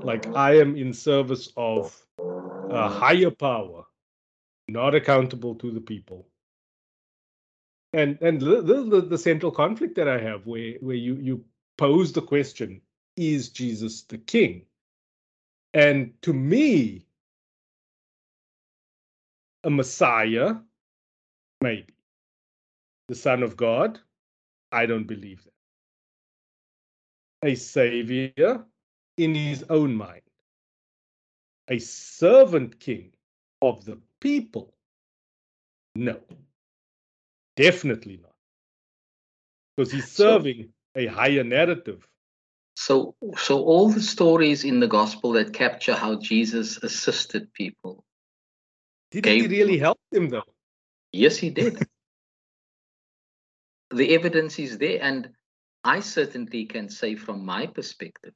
Like 0.04 0.26
I 0.36 0.58
am 0.58 0.76
in 0.76 0.92
service 0.92 1.50
of 1.56 1.96
a 2.18 2.88
higher 2.88 3.30
power 3.30 3.84
not 4.68 4.94
accountable 4.94 5.54
to 5.56 5.70
the 5.70 5.80
people. 5.80 6.26
And 7.92 8.18
and 8.20 8.42
is 8.42 8.62
the, 8.62 9.06
the 9.08 9.18
central 9.18 9.52
conflict 9.52 9.94
that 9.96 10.08
I 10.08 10.18
have, 10.18 10.46
where 10.46 10.74
where 10.80 10.96
you 10.96 11.16
you 11.16 11.44
pose 11.78 12.12
the 12.12 12.22
question: 12.22 12.80
Is 13.16 13.50
Jesus 13.50 14.02
the 14.02 14.18
King? 14.18 14.66
And 15.72 16.12
to 16.22 16.32
me, 16.32 17.06
a 19.62 19.70
Messiah, 19.70 20.56
maybe 21.60 21.94
the 23.08 23.14
Son 23.14 23.42
of 23.42 23.56
God. 23.56 24.00
I 24.72 24.86
don't 24.86 25.06
believe 25.06 25.44
that. 25.44 25.52
A 27.48 27.54
Savior 27.54 28.64
in 29.16 29.34
his 29.34 29.64
own 29.70 29.94
mind, 29.94 30.22
a 31.68 31.78
servant 31.78 32.78
king 32.80 33.12
of 33.62 33.84
the 33.84 33.98
people. 34.20 34.74
No, 35.94 36.20
definitely 37.56 38.18
not. 38.22 38.34
Because 39.76 39.92
he's 39.92 40.10
So- 40.10 40.38
serving 40.38 40.72
a 40.94 41.06
higher 41.06 41.44
narrative. 41.44 42.06
So, 42.76 43.14
so 43.36 43.62
all 43.62 43.88
the 43.88 44.02
stories 44.02 44.64
in 44.64 44.80
the 44.80 44.88
gospel 44.88 45.32
that 45.32 45.52
capture 45.52 45.94
how 45.94 46.16
Jesus 46.16 46.76
assisted 46.78 47.52
people. 47.52 48.04
Did 49.12 49.26
he 49.26 49.46
really 49.46 49.78
help 49.78 49.98
him 50.10 50.28
though? 50.28 50.42
Yes, 51.12 51.36
he 51.36 51.50
did. 51.50 51.78
the 53.90 54.12
evidence 54.14 54.58
is 54.58 54.76
there, 54.78 54.98
and 55.00 55.30
I 55.84 56.00
certainly 56.00 56.64
can 56.66 56.88
say 56.88 57.14
from 57.14 57.44
my 57.44 57.68
perspective 57.68 58.34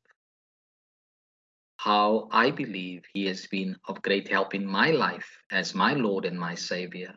how 1.78 2.28
I 2.30 2.50
believe 2.50 3.04
he 3.14 3.26
has 3.26 3.46
been 3.46 3.76
of 3.88 4.02
great 4.02 4.28
help 4.28 4.54
in 4.54 4.66
my 4.66 4.90
life 4.90 5.38
as 5.50 5.74
my 5.74 5.94
Lord 5.94 6.26
and 6.26 6.38
my 6.38 6.54
Savior. 6.54 7.14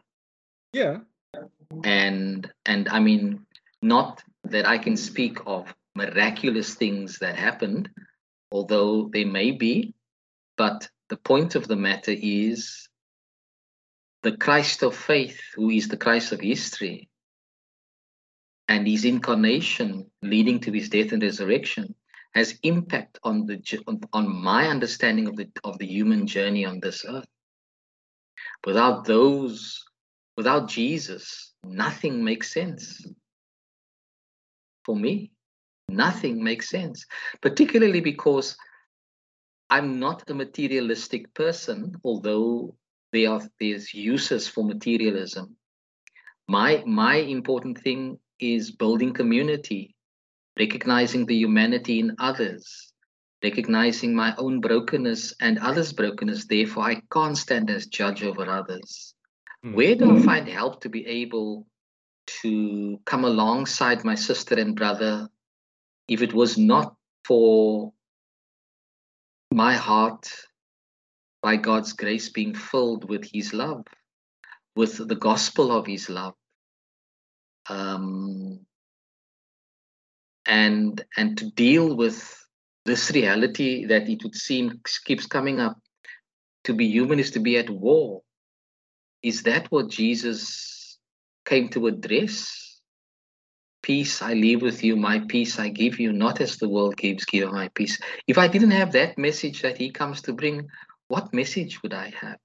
Yeah. 0.74 1.00
and 1.84 2.52
and 2.66 2.90
i 2.90 3.00
mean 3.00 3.46
not 3.82 4.24
that 4.44 4.68
i 4.68 4.78
can 4.78 4.98
speak 4.98 5.38
of 5.46 5.74
miraculous 5.96 6.76
things 6.76 7.20
that 7.20 7.36
happened 7.36 7.90
although 8.52 9.10
they 9.14 9.24
may 9.24 9.52
be 9.52 9.94
but 10.58 10.90
the 11.10 11.18
point 11.18 11.56
of 11.56 11.68
the 11.68 11.76
matter 11.76 12.14
is 12.14 12.90
the 14.24 14.36
christ 14.36 14.84
of 14.84 14.96
faith 14.96 15.40
who 15.56 15.70
is 15.70 15.88
the 15.88 15.98
christ 15.98 16.32
of 16.32 16.42
history 16.42 17.10
and 18.68 18.88
his 18.88 19.06
incarnation 19.06 20.10
leading 20.22 20.60
to 20.60 20.72
his 20.72 20.90
death 20.90 21.12
and 21.12 21.24
resurrection 21.24 21.96
has 22.34 22.58
impact 22.64 23.20
on 23.24 23.46
the 23.46 23.62
on, 24.14 24.28
my 24.28 24.68
understanding 24.68 25.28
of 25.28 25.36
the 25.36 25.50
of 25.64 25.78
the 25.80 25.86
human 25.86 26.28
journey 26.28 26.66
on 26.66 26.80
this 26.80 27.06
earth 27.08 27.28
without 28.66 29.06
those 29.06 29.84
without 30.38 30.68
Jesus, 30.68 31.54
nothing 31.64 32.24
makes 32.24 32.52
sense. 32.54 33.06
For 34.86 34.96
me, 34.96 35.32
nothing 35.90 36.44
makes 36.44 36.70
sense, 36.70 37.06
particularly 37.42 38.02
because 38.02 38.58
I'm 39.70 40.00
not 40.00 40.30
a 40.30 40.34
materialistic 40.34 41.34
person, 41.34 41.96
although 42.04 42.76
there 43.12 43.32
are 43.32 43.42
there's 43.60 43.94
uses 43.94 44.48
for 44.48 44.64
materialism. 44.64 45.56
My 46.48 46.84
my 46.86 47.16
important 47.16 47.80
thing 47.80 48.20
is 48.40 48.72
building 48.72 49.14
community, 49.14 49.96
recognizing 50.58 51.26
the 51.26 51.36
humanity 51.36 52.00
in 52.00 52.16
others, 52.20 52.94
recognizing 53.44 54.16
my 54.16 54.36
own 54.38 54.62
brokenness 54.62 55.34
and 55.42 55.60
others' 55.60 55.94
brokenness. 55.94 56.46
Therefore, 56.46 56.84
I 56.84 57.02
can't 57.12 57.38
stand 57.38 57.70
as 57.70 57.88
judge 57.88 58.24
over 58.24 58.50
others. 58.50 59.14
Mm. 59.66 59.74
Where 59.74 59.96
do 59.96 60.16
I 60.16 60.22
find 60.22 60.48
help 60.48 60.82
to 60.82 60.90
be 60.90 61.06
able 61.06 61.68
to 62.42 63.00
come 63.06 63.26
alongside 63.26 64.04
my 64.04 64.16
sister 64.16 64.56
and 64.56 64.76
brother 64.76 65.28
if 66.08 66.22
it 66.22 66.34
was 66.34 66.58
not 66.58 66.96
for 67.26 67.94
my 69.52 69.74
heart 69.74 70.30
by 71.42 71.58
God's 71.58 71.94
grace 71.94 72.30
being 72.30 72.54
filled 72.54 73.10
with 73.10 73.30
His 73.32 73.54
love, 73.54 73.86
with 74.76 75.08
the 75.08 75.16
gospel 75.16 75.72
of 75.72 75.88
His 75.88 76.10
love? 76.10 76.34
Um, 77.70 78.66
and 80.46 81.04
and 81.18 81.38
to 81.38 81.50
deal 81.52 81.96
with 81.96 82.38
this 82.86 83.12
reality 83.12 83.86
that 83.86 84.10
it 84.10 84.24
would 84.24 84.36
seem 84.36 84.82
keeps 85.06 85.26
coming 85.26 85.60
up 85.60 85.78
to 86.64 86.74
be 86.74 86.88
human 86.88 87.20
is 87.20 87.32
to 87.32 87.40
be 87.40 87.58
at 87.58 87.70
war 87.70 88.22
is 89.22 89.44
that 89.44 89.72
what 89.72 89.90
Jesus 89.90 90.98
came 91.46 91.70
to 91.70 91.88
address? 91.88 92.80
Peace 93.84 94.22
I 94.22 94.34
leave 94.34 94.62
with 94.62 94.84
you, 94.84 94.96
my 94.96 95.20
peace 95.20 95.60
I 95.60 95.70
give 95.70 96.00
you, 96.00 96.14
not 96.14 96.40
as 96.40 96.58
the 96.58 96.70
world 96.70 96.98
gives, 96.98 97.26
give 97.26 97.52
my 97.52 97.68
peace. 97.70 98.00
If 98.28 98.38
I 98.38 98.48
didn't 98.48 98.72
have 98.72 98.92
that 98.92 99.18
message 99.18 99.62
that 99.62 99.78
he 99.78 99.92
comes 99.92 100.22
to 100.24 100.34
bring, 100.34 100.68
what 101.08 101.34
message 101.34 101.82
would 101.82 101.94
I 101.94 102.14
have? 102.20 102.40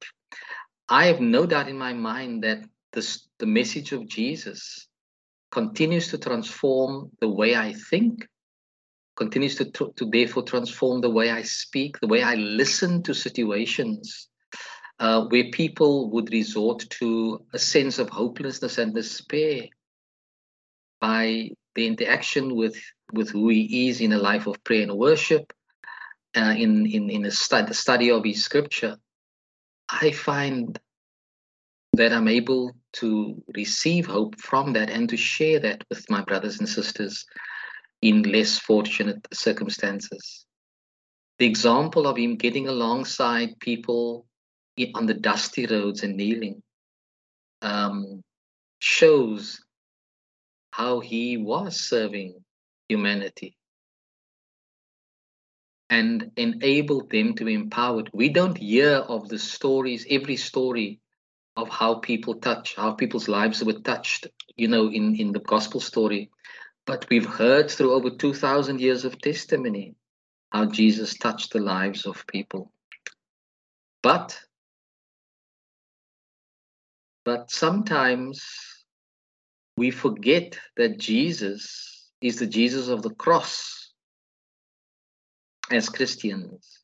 I 0.88 1.06
have 1.06 1.20
no 1.20 1.46
doubt 1.46 1.68
in 1.68 1.76
my 1.76 1.92
mind 1.92 2.44
that 2.44 2.64
this, 2.92 3.26
the 3.38 3.46
message 3.46 3.92
of 3.92 4.08
Jesus 4.08 4.85
continues 5.56 6.08
to 6.08 6.18
transform 6.18 7.10
the 7.22 7.28
way 7.28 7.56
I 7.56 7.72
think, 7.72 8.28
continues 9.16 9.54
to, 9.56 9.64
to 9.64 10.04
therefore 10.12 10.42
transform 10.42 11.00
the 11.00 11.08
way 11.08 11.30
I 11.30 11.42
speak, 11.44 11.98
the 11.98 12.08
way 12.08 12.22
I 12.22 12.34
listen 12.34 13.02
to 13.04 13.14
situations 13.14 14.28
uh, 15.00 15.24
where 15.30 15.50
people 15.50 16.10
would 16.10 16.30
resort 16.30 16.84
to 17.00 17.42
a 17.54 17.58
sense 17.58 17.98
of 17.98 18.10
hopelessness 18.10 18.76
and 18.76 18.94
despair 18.94 19.62
by 21.00 21.50
the 21.74 21.86
interaction 21.86 22.54
with 22.54 22.76
with 23.14 23.30
who 23.30 23.48
he 23.48 23.88
is 23.88 24.02
in 24.02 24.12
a 24.12 24.18
life 24.18 24.46
of 24.46 24.62
prayer 24.62 24.82
and 24.82 24.92
worship, 24.92 25.54
uh, 26.36 26.54
in 26.56 26.84
in 26.84 27.08
in 27.08 27.24
a 27.24 27.30
stud- 27.30 27.74
study 27.74 28.10
of 28.10 28.24
his 28.24 28.44
scripture, 28.44 28.96
I 29.88 30.10
find 30.10 30.78
that 31.96 32.12
I'm 32.12 32.28
able 32.28 32.76
to 32.94 33.42
receive 33.54 34.06
hope 34.06 34.38
from 34.40 34.72
that 34.74 34.90
and 34.90 35.08
to 35.08 35.16
share 35.16 35.60
that 35.60 35.84
with 35.90 36.08
my 36.10 36.22
brothers 36.22 36.58
and 36.58 36.68
sisters 36.68 37.24
in 38.02 38.22
less 38.22 38.58
fortunate 38.58 39.26
circumstances. 39.32 40.46
The 41.38 41.46
example 41.46 42.06
of 42.06 42.16
him 42.16 42.36
getting 42.36 42.68
alongside 42.68 43.58
people 43.60 44.26
on 44.94 45.06
the 45.06 45.14
dusty 45.14 45.66
roads 45.66 46.02
and 46.02 46.16
kneeling 46.16 46.62
um, 47.62 48.22
shows 48.78 49.60
how 50.70 51.00
he 51.00 51.36
was 51.36 51.80
serving 51.80 52.34
humanity 52.88 53.56
and 55.88 56.30
enabled 56.36 57.10
them 57.10 57.34
to 57.34 57.44
be 57.44 57.54
empowered. 57.54 58.10
We 58.12 58.28
don't 58.28 58.58
hear 58.58 58.96
of 58.96 59.28
the 59.28 59.38
stories, 59.38 60.06
every 60.10 60.36
story 60.36 61.00
of 61.56 61.68
how 61.68 61.94
people 61.94 62.34
touch, 62.34 62.74
how 62.76 62.92
people's 62.92 63.28
lives 63.28 63.64
were 63.64 63.80
touched, 63.80 64.26
you 64.56 64.68
know, 64.68 64.88
in, 64.88 65.16
in 65.16 65.32
the 65.32 65.40
gospel 65.40 65.80
story. 65.80 66.30
But 66.84 67.06
we've 67.10 67.26
heard 67.26 67.70
through 67.70 67.92
over 67.92 68.10
2,000 68.10 68.80
years 68.80 69.04
of 69.04 69.20
testimony 69.20 69.94
how 70.50 70.66
Jesus 70.66 71.14
touched 71.14 71.52
the 71.52 71.60
lives 71.60 72.06
of 72.06 72.26
people. 72.26 72.72
But, 74.02 74.38
but 77.24 77.50
sometimes 77.50 78.44
we 79.76 79.90
forget 79.90 80.58
that 80.76 80.98
Jesus 80.98 82.08
is 82.20 82.38
the 82.38 82.46
Jesus 82.46 82.88
of 82.88 83.02
the 83.02 83.14
cross 83.14 83.92
as 85.70 85.88
Christians. 85.88 86.80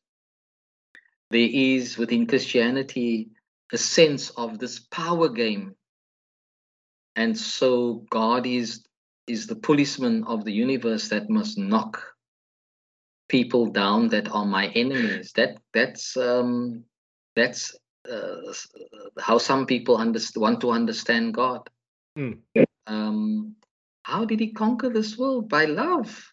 There 1.31 1.49
is 1.51 1.97
within 1.97 2.27
Christianity 2.27 3.29
a 3.71 3.77
sense 3.77 4.29
of 4.31 4.59
this 4.59 4.79
power 4.79 5.29
game. 5.29 5.75
And 7.15 7.37
so 7.37 8.05
God 8.09 8.45
is 8.45 8.83
is 9.27 9.47
the 9.47 9.55
policeman 9.55 10.25
of 10.25 10.43
the 10.43 10.51
universe 10.51 11.07
that 11.09 11.29
must 11.29 11.57
knock 11.57 12.03
people 13.29 13.67
down 13.67 14.09
that 14.09 14.29
are 14.31 14.45
my 14.45 14.67
enemies. 14.67 15.31
That 15.33 15.57
that's 15.73 16.17
um, 16.17 16.83
that's 17.35 17.75
uh, 18.11 18.53
how 19.19 19.37
some 19.37 19.65
people 19.65 19.97
understand, 19.97 20.41
want 20.41 20.61
to 20.61 20.71
understand 20.71 21.33
God. 21.33 21.69
Mm. 22.17 22.39
Um, 22.87 23.55
how 24.03 24.25
did 24.25 24.39
he 24.39 24.51
conquer 24.51 24.89
this 24.89 25.17
world? 25.17 25.49
By 25.49 25.65
love. 25.65 26.31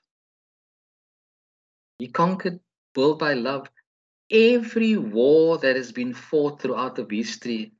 He 1.98 2.08
conquered 2.08 2.60
world 2.96 3.18
by 3.18 3.34
love. 3.34 3.70
Every 4.30 4.96
war 4.96 5.58
that 5.58 5.76
has 5.76 5.90
been 5.90 6.14
fought 6.14 6.62
throughout 6.62 6.94
the 6.94 7.06
history, 7.10 7.72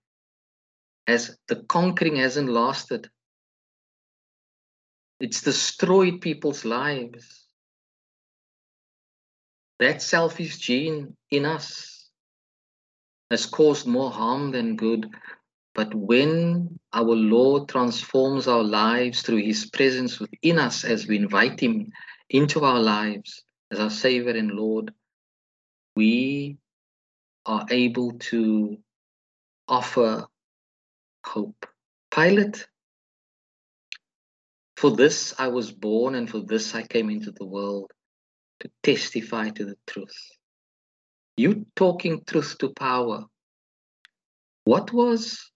as 1.07 1.37
the 1.47 1.57
conquering 1.57 2.17
hasn't 2.17 2.49
lasted. 2.49 3.09
It's 5.21 5.43
destroyed 5.43 6.21
people's 6.21 6.65
lives. 6.65 7.47
That 9.79 10.03
selfish 10.03 10.59
gene 10.59 11.17
in 11.31 11.45
us 11.45 12.11
has 13.31 13.47
caused 13.47 13.87
more 13.87 14.11
harm 14.11 14.51
than 14.51 14.77
good. 14.77 15.07
But 15.75 15.95
when 15.95 16.81
our 16.93 17.15
Lord 17.15 17.69
transforms 17.69 18.49
our 18.49 18.63
lives 18.63 19.23
through 19.23 19.45
His 19.45 19.71
presence 19.71 20.19
within 20.19 20.59
us 20.59 20.85
as 20.85 21.07
we 21.07 21.17
invite 21.17 21.61
Him 21.61 21.93
into 22.29 22.65
our 22.65 22.81
lives 22.81 23.45
as 23.71 23.79
our 23.79 23.91
Savior 23.91 24.33
and 24.33 24.51
Lord, 24.51 24.93
we 25.97 26.57
are 27.47 27.66
able 27.70 28.12
to 28.30 28.78
offer 29.68 30.26
hope. 31.24 31.66
Pilate 32.11 32.66
for 34.80 34.91
this 34.91 35.34
I 35.38 35.49
was 35.49 35.70
born, 35.70 36.14
and 36.14 36.28
for 36.28 36.41
this 36.41 36.74
I 36.74 36.82
came 36.82 37.11
into 37.11 37.32
the 37.32 37.45
world 37.45 37.91
to 38.61 38.70
testify 38.82 39.51
to 39.51 39.66
the 39.66 39.76
truth. 39.86 40.16
You 41.36 41.66
talking 41.76 42.24
truth 42.26 42.57
to 42.61 42.70
power. 42.70 43.26
What 44.64 44.91
was 44.91 45.51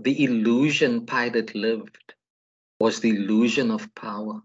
the 0.00 0.22
illusion 0.22 1.04
Pilate 1.04 1.56
lived? 1.56 2.14
Was 2.78 3.00
the 3.00 3.10
illusion 3.10 3.72
of 3.72 3.92
power. 3.96 4.40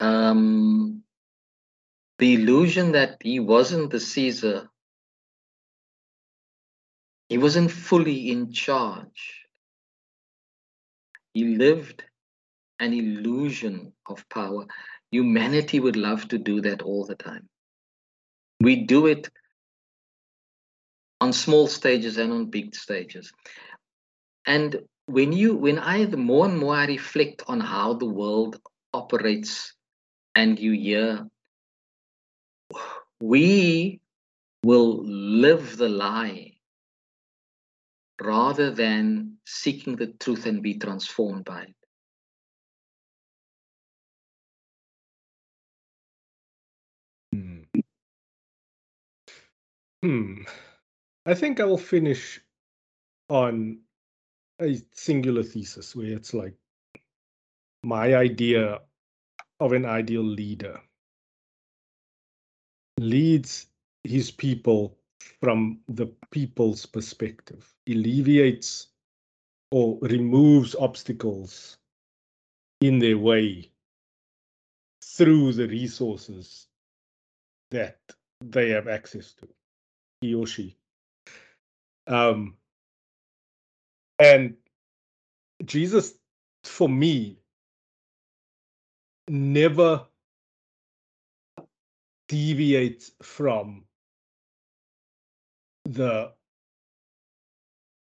Um, 0.00 1.03
the 2.18 2.34
illusion 2.34 2.92
that 2.92 3.18
he 3.22 3.40
wasn't 3.40 3.90
the 3.90 4.00
Caesar, 4.00 4.68
he 7.28 7.38
wasn't 7.38 7.70
fully 7.70 8.30
in 8.30 8.52
charge 8.52 9.44
he 11.34 11.56
lived 11.56 12.04
an 12.78 12.92
illusion 12.92 13.92
of 14.06 14.26
power. 14.28 14.66
Humanity 15.10 15.80
would 15.80 15.96
love 15.96 16.28
to 16.28 16.38
do 16.38 16.60
that 16.62 16.80
all 16.82 17.04
the 17.04 17.16
time. 17.16 17.48
We 18.60 18.84
do 18.84 19.06
it 19.06 19.28
on 21.20 21.32
small 21.32 21.66
stages 21.66 22.18
and 22.18 22.32
on 22.32 22.50
big 22.50 22.74
stages. 22.74 23.32
And 24.46 24.80
when 25.06 25.32
you 25.32 25.56
when 25.56 25.78
I 25.78 26.04
the 26.04 26.16
more 26.16 26.46
and 26.46 26.58
more 26.58 26.76
I 26.76 26.86
reflect 26.86 27.42
on 27.48 27.60
how 27.60 27.94
the 27.94 28.06
world 28.06 28.60
operates 28.92 29.74
and 30.34 30.58
you 30.58 30.72
hear 30.72 31.28
we 33.20 34.00
will 34.64 35.04
live 35.04 35.76
the 35.76 35.88
lie 35.88 36.52
rather 38.20 38.70
than 38.70 39.36
seeking 39.44 39.96
the 39.96 40.06
truth 40.06 40.46
and 40.46 40.62
be 40.62 40.74
transformed 40.78 41.44
by 41.44 41.62
it. 41.62 41.74
Hmm. 47.32 47.62
hmm. 50.02 50.42
I 51.26 51.34
think 51.34 51.60
I 51.60 51.64
will 51.64 51.78
finish 51.78 52.40
on 53.28 53.80
a 54.60 54.76
singular 54.92 55.42
thesis 55.42 55.96
where 55.96 56.12
it's 56.12 56.34
like 56.34 56.54
my 57.82 58.14
idea 58.14 58.80
of 59.60 59.72
an 59.72 59.84
ideal 59.84 60.22
leader 60.22 60.80
leads 62.98 63.66
his 64.04 64.30
people 64.30 64.96
from 65.40 65.80
the 65.88 66.06
people's 66.30 66.86
perspective, 66.86 67.72
alleviates 67.88 68.88
or 69.70 69.98
removes 70.02 70.74
obstacles 70.78 71.78
in 72.80 72.98
their 72.98 73.18
way 73.18 73.70
through 75.02 75.52
the 75.52 75.66
resources 75.68 76.66
that 77.70 77.98
they 78.40 78.70
have 78.70 78.88
access 78.88 79.32
to, 79.34 79.48
he 80.20 80.34
or 80.34 80.46
she. 80.46 80.76
Um, 82.06 82.56
and 84.18 84.54
Jesus, 85.64 86.14
for 86.62 86.88
me, 86.88 87.38
never 89.28 90.04
deviates 92.28 93.12
from 93.22 93.84
the 95.84 96.32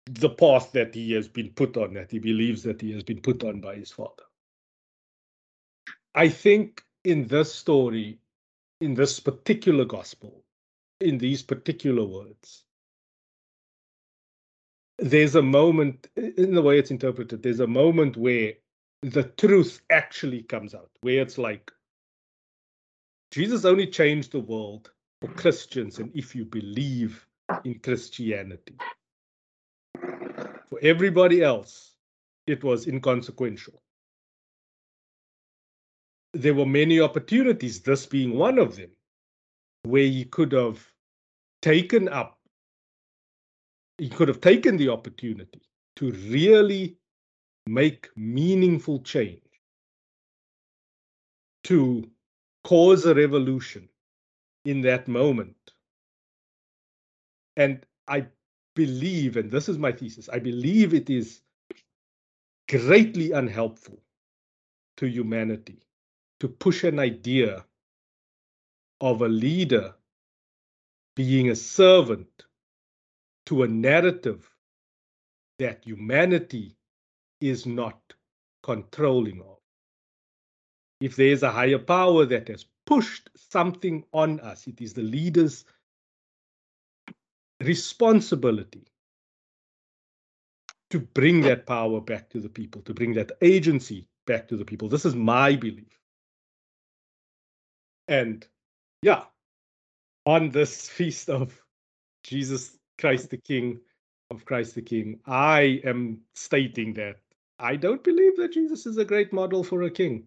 the 0.07 0.31
path 0.31 0.71
that 0.73 0.95
he 0.95 1.13
has 1.13 1.27
been 1.27 1.51
put 1.51 1.77
on, 1.77 1.95
that 1.95 2.11
he 2.11 2.21
believes 2.21 2.63
that 2.63 2.81
he 2.81 2.93
has 2.93 3.03
been 3.03 3.21
put 3.21 3.43
on 3.43 3.61
by 3.61 3.75
his 3.75 3.91
father. 3.91 4.23
I 6.15 6.29
think 6.29 6.85
in 7.05 7.27
this 7.27 7.53
story, 7.53 8.21
in 8.81 8.95
this 8.95 9.19
particular 9.19 9.85
gospel, 9.85 10.45
in 11.01 11.19
these 11.19 11.43
particular 11.43 12.05
words, 12.05 12.65
there's 14.99 15.35
a 15.35 15.43
moment, 15.43 16.07
in 16.17 16.55
the 16.55 16.63
way 16.63 16.79
it's 16.79 16.91
interpreted, 16.91 17.43
there's 17.43 17.61
a 17.61 17.67
moment 17.67 18.17
where 18.17 18.55
the 19.03 19.25
truth 19.25 19.83
actually 19.91 20.43
comes 20.43 20.75
out, 20.75 20.91
where 21.01 21.21
it's 21.21 21.37
like, 21.37 21.71
Jesus 23.31 23.65
only 23.65 23.87
changed 23.87 24.33
the 24.33 24.41
world 24.41 24.91
for 25.21 25.29
Christians, 25.29 25.99
and 25.99 26.11
if 26.15 26.35
you 26.35 26.45
believe 26.45 27.27
in 27.65 27.79
Christianity. 27.79 28.77
For 30.69 30.79
everybody 30.83 31.43
else, 31.43 31.95
it 32.47 32.63
was 32.63 32.87
inconsequential. 32.87 33.83
There 36.33 36.55
were 36.55 36.67
many 36.67 37.01
opportunities, 37.01 37.81
this 37.81 38.07
being 38.07 38.35
one 38.35 38.59
of 38.59 38.77
them, 38.77 38.91
where 39.85 40.05
he 40.05 40.25
could 40.25 40.53
have 40.53 40.85
taken 41.63 42.09
up, 42.09 42.39
he 43.99 44.09
could 44.09 44.29
have 44.29 44.41
taken 44.41 44.77
the 44.77 44.91
opportunity 44.91 45.63
to 45.97 46.13
really 46.13 46.99
make 47.67 48.09
meaningful 48.17 49.01
change 49.01 49.41
to 51.65 52.09
cause 52.67 53.07
a 53.07 53.15
revolution 53.15 53.89
in 54.65 54.83
that 54.83 55.09
moment. 55.09 55.57
And 57.57 57.87
I 58.09 58.27
believe, 58.75 59.37
and 59.37 59.51
this 59.51 59.69
is 59.69 59.79
my 59.79 59.93
thesis, 59.93 60.29
I 60.29 60.41
believe 60.41 60.95
it 60.95 61.11
is 61.11 61.43
greatly 62.69 63.33
unhelpful 63.33 64.01
to 64.99 65.07
humanity 65.09 65.79
to 66.41 66.49
push 66.49 66.85
an 66.85 66.99
idea 66.99 67.65
of 69.01 69.23
a 69.23 69.29
leader 69.29 69.95
being 71.17 71.51
a 71.51 71.57
servant 71.57 72.29
to 73.47 73.63
a 73.65 73.69
narrative 73.69 74.51
that 75.59 75.85
humanity 75.85 76.77
is 77.41 77.67
not 77.67 78.01
controlling 78.63 79.41
of. 79.43 79.56
If 81.01 81.17
there 81.17 81.29
is 81.29 81.43
a 81.43 81.51
higher 81.51 81.79
power 81.79 82.25
that 82.27 82.49
has 82.49 82.65
pushed 82.87 83.29
something 83.37 84.05
on 84.13 84.41
us, 84.41 84.67
it 84.67 84.81
is 84.81 84.95
the 84.95 85.03
leader's 85.03 85.65
responsibility 87.61 88.85
to 90.91 91.01
bring 91.01 91.41
that 91.43 91.67
power 91.67 92.01
back 92.01 92.31
to 92.31 92.41
the 92.41 92.49
people, 92.49 92.81
to 92.83 92.95
bring 92.95 93.13
that 93.15 93.33
agency 93.43 94.07
back 94.27 94.49
to 94.49 94.57
the 94.57 94.65
people. 94.65 94.89
This 94.89 95.05
is 95.05 95.15
my 95.15 95.57
belief. 95.57 96.01
And 98.09 98.47
yeah, 99.03 99.25
on 100.25 100.51
this 100.51 100.89
feast 100.89 101.29
of 101.29 101.61
Jesus 102.23 102.79
Christ 102.99 103.31
the 103.31 103.37
King, 103.37 103.81
of 104.31 104.45
Christ 104.45 104.75
the 104.75 104.83
King, 104.83 105.21
I 105.27 105.81
am 105.85 106.21
stating 106.35 106.95
that 106.95 107.17
I 107.59 107.77
don't 107.77 108.03
believe 108.03 108.37
that 108.37 108.53
Jesus 108.53 108.87
is 108.87 108.99
a 108.99 109.05
great 109.05 109.33
model 109.33 109.65
for 109.65 109.83
a 109.83 109.91
king. 109.91 110.27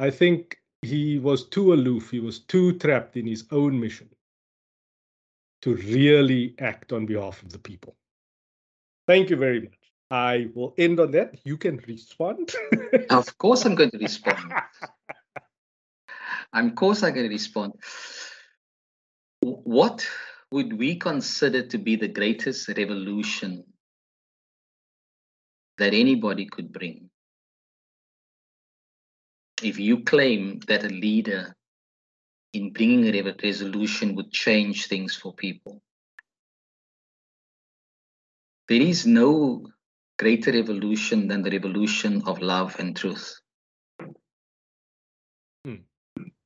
I 0.00 0.10
think 0.10 0.56
he 0.80 1.18
was 1.18 1.44
too 1.44 1.74
aloof, 1.74 2.10
he 2.10 2.20
was 2.20 2.38
too 2.38 2.78
trapped 2.78 3.18
in 3.18 3.26
his 3.26 3.44
own 3.50 3.78
mission 3.78 4.08
to 5.60 5.74
really 5.74 6.54
act 6.58 6.94
on 6.94 7.04
behalf 7.04 7.42
of 7.42 7.52
the 7.52 7.58
people. 7.58 7.94
Thank 9.06 9.28
you 9.28 9.36
very 9.36 9.60
much. 9.60 9.76
I 10.10 10.48
will 10.54 10.72
end 10.78 11.00
on 11.00 11.10
that. 11.10 11.36
You 11.44 11.58
can 11.58 11.76
respond. 11.86 12.50
of 13.10 13.36
course, 13.36 13.66
I'm 13.66 13.74
going 13.74 13.90
to 13.90 13.98
respond. 13.98 14.38
of 16.54 16.74
course, 16.76 17.02
I'm 17.02 17.12
going 17.12 17.26
to 17.26 17.32
respond. 17.32 17.74
What 19.42 20.08
would 20.50 20.78
we 20.78 20.96
consider 20.96 21.66
to 21.66 21.76
be 21.76 21.96
the 21.96 22.08
greatest 22.08 22.68
revolution 22.68 23.64
that 25.76 25.92
anybody 25.92 26.46
could 26.46 26.72
bring? 26.72 27.09
If 29.62 29.78
you 29.78 30.04
claim 30.04 30.60
that 30.68 30.84
a 30.84 30.88
leader 30.88 31.54
in 32.52 32.72
bringing 32.72 33.14
a 33.14 33.34
resolution 33.42 34.14
would 34.16 34.32
change 34.32 34.86
things 34.86 35.14
for 35.14 35.34
people, 35.34 35.82
there 38.68 38.80
is 38.80 39.06
no 39.06 39.66
greater 40.18 40.52
revolution 40.52 41.28
than 41.28 41.42
the 41.42 41.50
revolution 41.50 42.22
of 42.26 42.40
love 42.40 42.76
and 42.78 42.96
truth. 42.96 43.40
Hmm. 45.64 45.82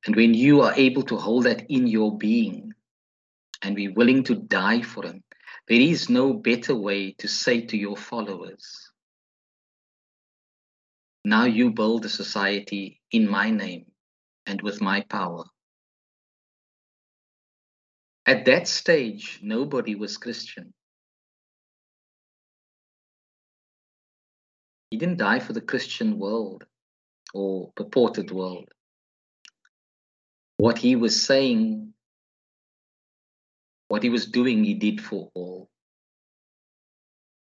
And 0.06 0.16
when 0.16 0.34
you 0.34 0.62
are 0.62 0.74
able 0.74 1.02
to 1.04 1.16
hold 1.16 1.44
that 1.44 1.70
in 1.70 1.86
your 1.86 2.16
being, 2.16 2.74
and 3.64 3.74
be 3.74 3.88
willing 3.88 4.22
to 4.24 4.34
die 4.34 4.82
for 4.82 5.04
him. 5.04 5.24
There 5.66 5.80
is 5.80 6.10
no 6.10 6.34
better 6.34 6.74
way 6.74 7.12
to 7.18 7.26
say 7.26 7.62
to 7.62 7.76
your 7.76 7.96
followers, 7.96 8.90
now 11.24 11.44
you 11.44 11.70
build 11.70 12.04
a 12.04 12.10
society 12.10 13.00
in 13.14 13.28
my 13.28 13.50
name 13.50 13.86
and 14.46 14.60
with 14.62 14.80
my 14.80 15.00
power. 15.02 15.44
At 18.26 18.44
that 18.46 18.68
stage, 18.68 19.40
nobody 19.42 19.94
was 19.94 20.16
Christian. 20.16 20.72
He 24.90 24.96
didn't 24.96 25.18
die 25.18 25.40
for 25.40 25.52
the 25.52 25.60
Christian 25.60 26.18
world 26.18 26.64
or 27.32 27.72
purported 27.76 28.30
world. 28.30 28.68
What 30.56 30.78
he 30.78 30.96
was 30.96 31.20
saying 31.22 31.94
what 33.88 34.02
he 34.02 34.10
was 34.10 34.26
doing, 34.26 34.64
he 34.64 34.74
did 34.74 35.00
for 35.00 35.30
all. 35.34 35.68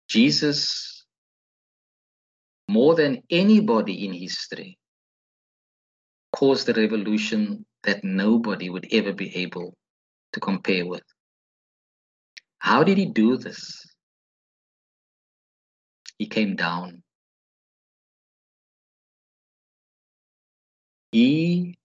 Jesus, 0.08 1.06
more 2.68 2.96
than 2.96 3.24
anybody 3.30 4.06
in 4.06 4.14
history, 4.14 4.78
caused 6.38 6.70
a 6.70 6.74
revolution 6.74 7.66
that 7.84 8.04
nobody 8.04 8.70
would 8.70 8.88
ever 8.92 9.12
be 9.12 9.36
able 9.38 9.74
to 10.34 10.40
compare 10.40 10.86
with. 10.86 11.02
How 12.60 12.84
did 12.84 13.00
he 13.00 13.08
do 13.08 13.38
this? 13.38 13.84
He 16.20 16.28
came 16.28 16.56
down. 16.56 17.02
He 21.12 21.76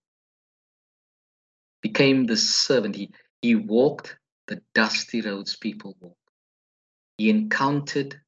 became 1.81 2.27
the 2.27 2.37
servant. 2.37 2.95
He, 2.95 3.11
he 3.41 3.55
walked 3.55 4.19
the 4.49 4.61
dusty 4.75 5.23
roads 5.23 5.57
people 5.57 5.97
walk. 5.99 6.19
He 7.17 7.31
encountered 7.31 8.21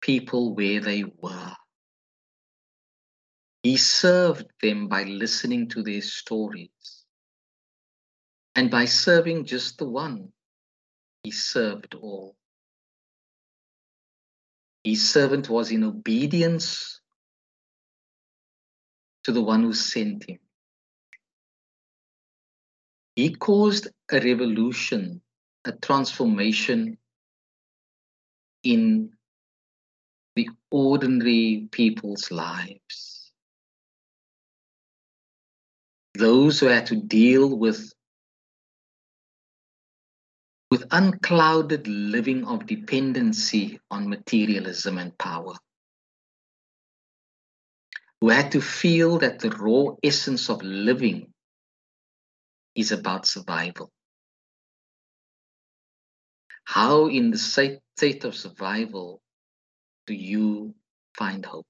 people 0.00 0.56
where 0.56 0.80
they 0.80 1.04
were. 1.04 1.52
He 3.64 3.78
served 3.78 4.44
them 4.60 4.88
by 4.88 5.04
listening 5.04 5.70
to 5.70 5.82
their 5.82 6.02
stories. 6.02 7.06
And 8.54 8.70
by 8.70 8.84
serving 8.84 9.46
just 9.46 9.78
the 9.78 9.88
one, 9.88 10.32
he 11.22 11.30
served 11.30 11.94
all. 11.94 12.36
His 14.84 15.08
servant 15.08 15.48
was 15.48 15.70
in 15.70 15.82
obedience 15.82 17.00
to 19.22 19.32
the 19.32 19.42
one 19.42 19.62
who 19.62 19.72
sent 19.72 20.28
him. 20.28 20.40
He 23.16 23.34
caused 23.34 23.88
a 24.12 24.20
revolution, 24.20 25.22
a 25.64 25.72
transformation 25.72 26.98
in 28.62 29.10
the 30.36 30.50
ordinary 30.70 31.66
people's 31.72 32.30
lives. 32.30 33.13
Those 36.14 36.60
who 36.60 36.66
had 36.66 36.86
to 36.86 36.96
deal 36.96 37.56
with 37.56 37.92
with 40.70 40.86
unclouded 40.90 41.86
living 41.86 42.44
of 42.46 42.66
dependency 42.66 43.78
on 43.90 44.08
materialism 44.08 44.98
and 44.98 45.16
power, 45.18 45.54
who 48.20 48.28
had 48.28 48.50
to 48.52 48.60
feel 48.60 49.18
that 49.18 49.38
the 49.38 49.50
raw 49.50 49.94
essence 50.02 50.48
of 50.48 50.62
living 50.62 51.32
is 52.74 52.90
about 52.90 53.26
survival. 53.26 53.90
How, 56.64 57.06
in 57.06 57.30
the 57.30 57.38
state 57.38 58.24
of 58.24 58.34
survival, 58.34 59.20
do 60.06 60.14
you 60.14 60.74
find 61.16 61.44
hope? 61.44 61.66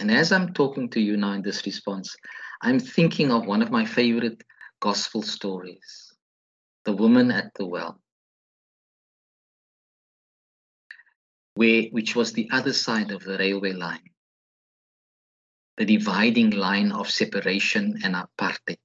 And 0.00 0.10
as 0.10 0.32
I'm 0.32 0.52
talking 0.52 0.90
to 0.90 1.00
you 1.00 1.16
now 1.16 1.32
in 1.32 1.42
this 1.42 1.64
response, 1.64 2.16
I'm 2.64 2.80
thinking 2.80 3.30
of 3.30 3.46
one 3.46 3.60
of 3.60 3.70
my 3.70 3.84
favorite 3.84 4.42
gospel 4.80 5.22
stories 5.22 6.12
the 6.84 6.92
woman 6.92 7.30
at 7.30 7.52
the 7.54 7.66
well, 7.66 7.98
where, 11.54 11.84
which 11.92 12.14
was 12.14 12.32
the 12.32 12.48
other 12.52 12.72
side 12.72 13.10
of 13.10 13.22
the 13.24 13.38
railway 13.38 13.72
line, 13.72 14.10
the 15.76 15.84
dividing 15.84 16.50
line 16.50 16.92
of 16.92 17.10
separation 17.10 18.00
and 18.02 18.14
apartheid 18.14 18.78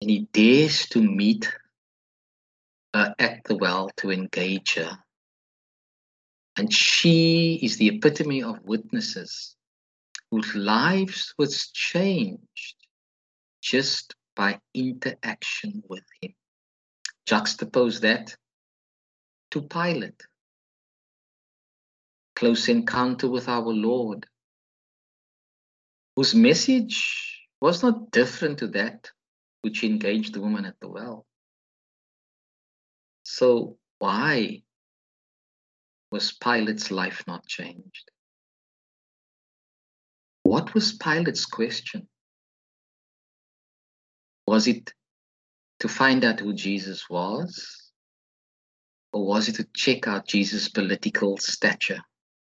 and 0.00 0.10
he 0.10 0.20
dares 0.32 0.86
to 0.88 1.02
meet 1.02 1.52
her 2.94 3.14
at 3.18 3.44
the 3.44 3.56
well 3.56 3.90
to 3.98 4.10
engage 4.10 4.74
her. 4.74 4.98
And 6.56 6.72
she 6.72 7.60
is 7.62 7.76
the 7.76 7.88
epitome 7.88 8.42
of 8.42 8.64
witnesses 8.64 9.56
whose 10.30 10.54
lives 10.54 11.34
was 11.38 11.70
changed 11.70 12.76
just 13.60 14.14
by 14.36 14.58
interaction 14.74 15.82
with 15.88 16.04
him. 16.20 16.34
Juxtapose 17.26 18.00
that 18.00 18.36
to 19.50 19.62
Pilate. 19.62 20.22
Close 22.36 22.68
encounter 22.68 23.28
with 23.28 23.48
our 23.48 23.68
Lord, 23.68 24.26
whose 26.16 26.34
message 26.34 27.46
was 27.60 27.82
not 27.82 28.10
different 28.10 28.58
to 28.60 28.68
that 28.68 29.10
which 29.62 29.84
engaged 29.84 30.32
the 30.32 30.40
woman 30.40 30.64
at 30.64 30.80
the 30.80 30.88
well. 30.88 31.26
So, 33.24 33.76
why 33.98 34.62
was 36.10 36.32
Pilate's 36.32 36.90
life 36.90 37.24
not 37.26 37.46
changed? 37.46 38.09
What 40.50 40.74
was 40.74 40.94
Pilate's 40.94 41.46
question? 41.46 42.08
Was 44.48 44.66
it 44.66 44.92
to 45.78 45.86
find 45.86 46.24
out 46.24 46.40
who 46.40 46.52
Jesus 46.54 47.08
was? 47.08 47.92
Or 49.12 49.24
was 49.24 49.48
it 49.48 49.54
to 49.58 49.68
check 49.76 50.08
out 50.08 50.26
Jesus' 50.26 50.68
political 50.68 51.38
stature 51.38 52.00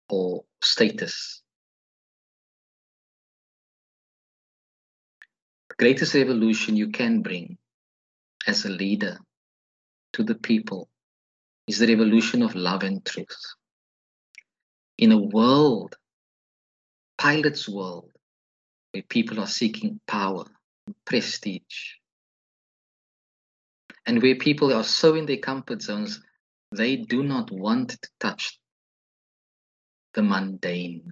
or 0.09 0.45
status? 0.61 1.41
The 5.69 5.75
greatest 5.79 6.13
revolution 6.13 6.75
you 6.75 6.91
can 6.91 7.23
bring 7.23 7.57
as 8.45 8.63
a 8.63 8.69
leader 8.69 9.17
to 10.13 10.23
the 10.23 10.35
people 10.35 10.87
is 11.67 11.79
the 11.79 11.87
revolution 11.87 12.43
of 12.43 12.53
love 12.53 12.83
and 12.83 13.03
truth. 13.03 13.55
In 14.99 15.11
a 15.11 15.17
world, 15.17 15.95
Pilate's 17.17 17.67
world, 17.67 18.11
where 18.91 19.03
people 19.03 19.39
are 19.39 19.47
seeking 19.47 19.99
power, 20.07 20.45
prestige, 21.05 21.95
and 24.05 24.21
where 24.21 24.35
people 24.35 24.73
are 24.73 24.83
so 24.83 25.15
in 25.15 25.25
their 25.25 25.37
comfort 25.37 25.81
zones, 25.81 26.21
they 26.71 26.95
do 26.95 27.23
not 27.23 27.51
want 27.51 27.89
to 27.89 28.09
touch 28.19 28.59
the 30.13 30.23
mundane. 30.23 31.11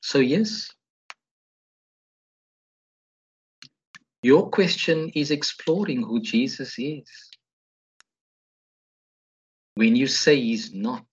So, 0.00 0.18
yes, 0.18 0.70
your 4.22 4.50
question 4.50 5.10
is 5.14 5.30
exploring 5.30 6.02
who 6.02 6.20
Jesus 6.20 6.78
is. 6.78 7.08
When 9.74 9.94
you 9.94 10.06
say 10.06 10.40
he's 10.40 10.74
not, 10.74 11.06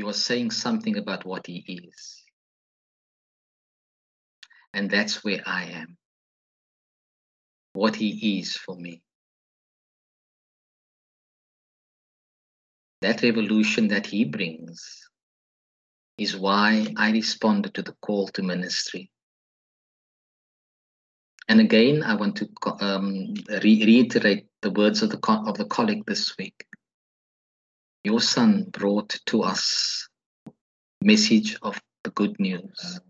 you 0.00 0.08
are 0.08 0.14
saying 0.14 0.50
something 0.50 0.96
about 0.96 1.26
what 1.26 1.46
he 1.46 1.58
is. 1.68 2.22
And 4.72 4.88
that's 4.88 5.22
where 5.22 5.42
I 5.44 5.64
am. 5.64 5.98
What 7.74 7.96
he 7.96 8.40
is 8.40 8.56
for 8.56 8.76
me. 8.76 9.02
That 13.02 13.22
revolution 13.22 13.88
that 13.88 14.06
he 14.06 14.24
brings 14.24 14.80
is 16.16 16.34
why 16.34 16.94
I 16.96 17.10
responded 17.10 17.74
to 17.74 17.82
the 17.82 17.94
call 18.00 18.28
to 18.28 18.42
ministry. 18.42 19.10
And 21.46 21.60
again, 21.60 22.02
I 22.02 22.14
want 22.14 22.36
to 22.36 22.48
um, 22.80 23.34
re 23.62 23.84
reiterate 23.84 24.46
the 24.62 24.70
words 24.70 25.02
of 25.02 25.10
the, 25.10 25.20
of 25.46 25.58
the 25.58 25.66
colleague 25.66 26.04
this 26.06 26.38
week. 26.38 26.64
Your 28.04 28.20
son 28.20 28.64
brought 28.70 29.18
to 29.26 29.42
us 29.42 30.08
message 31.02 31.56
of 31.62 31.80
the 32.04 32.10
good 32.10 32.38
news 32.38 33.00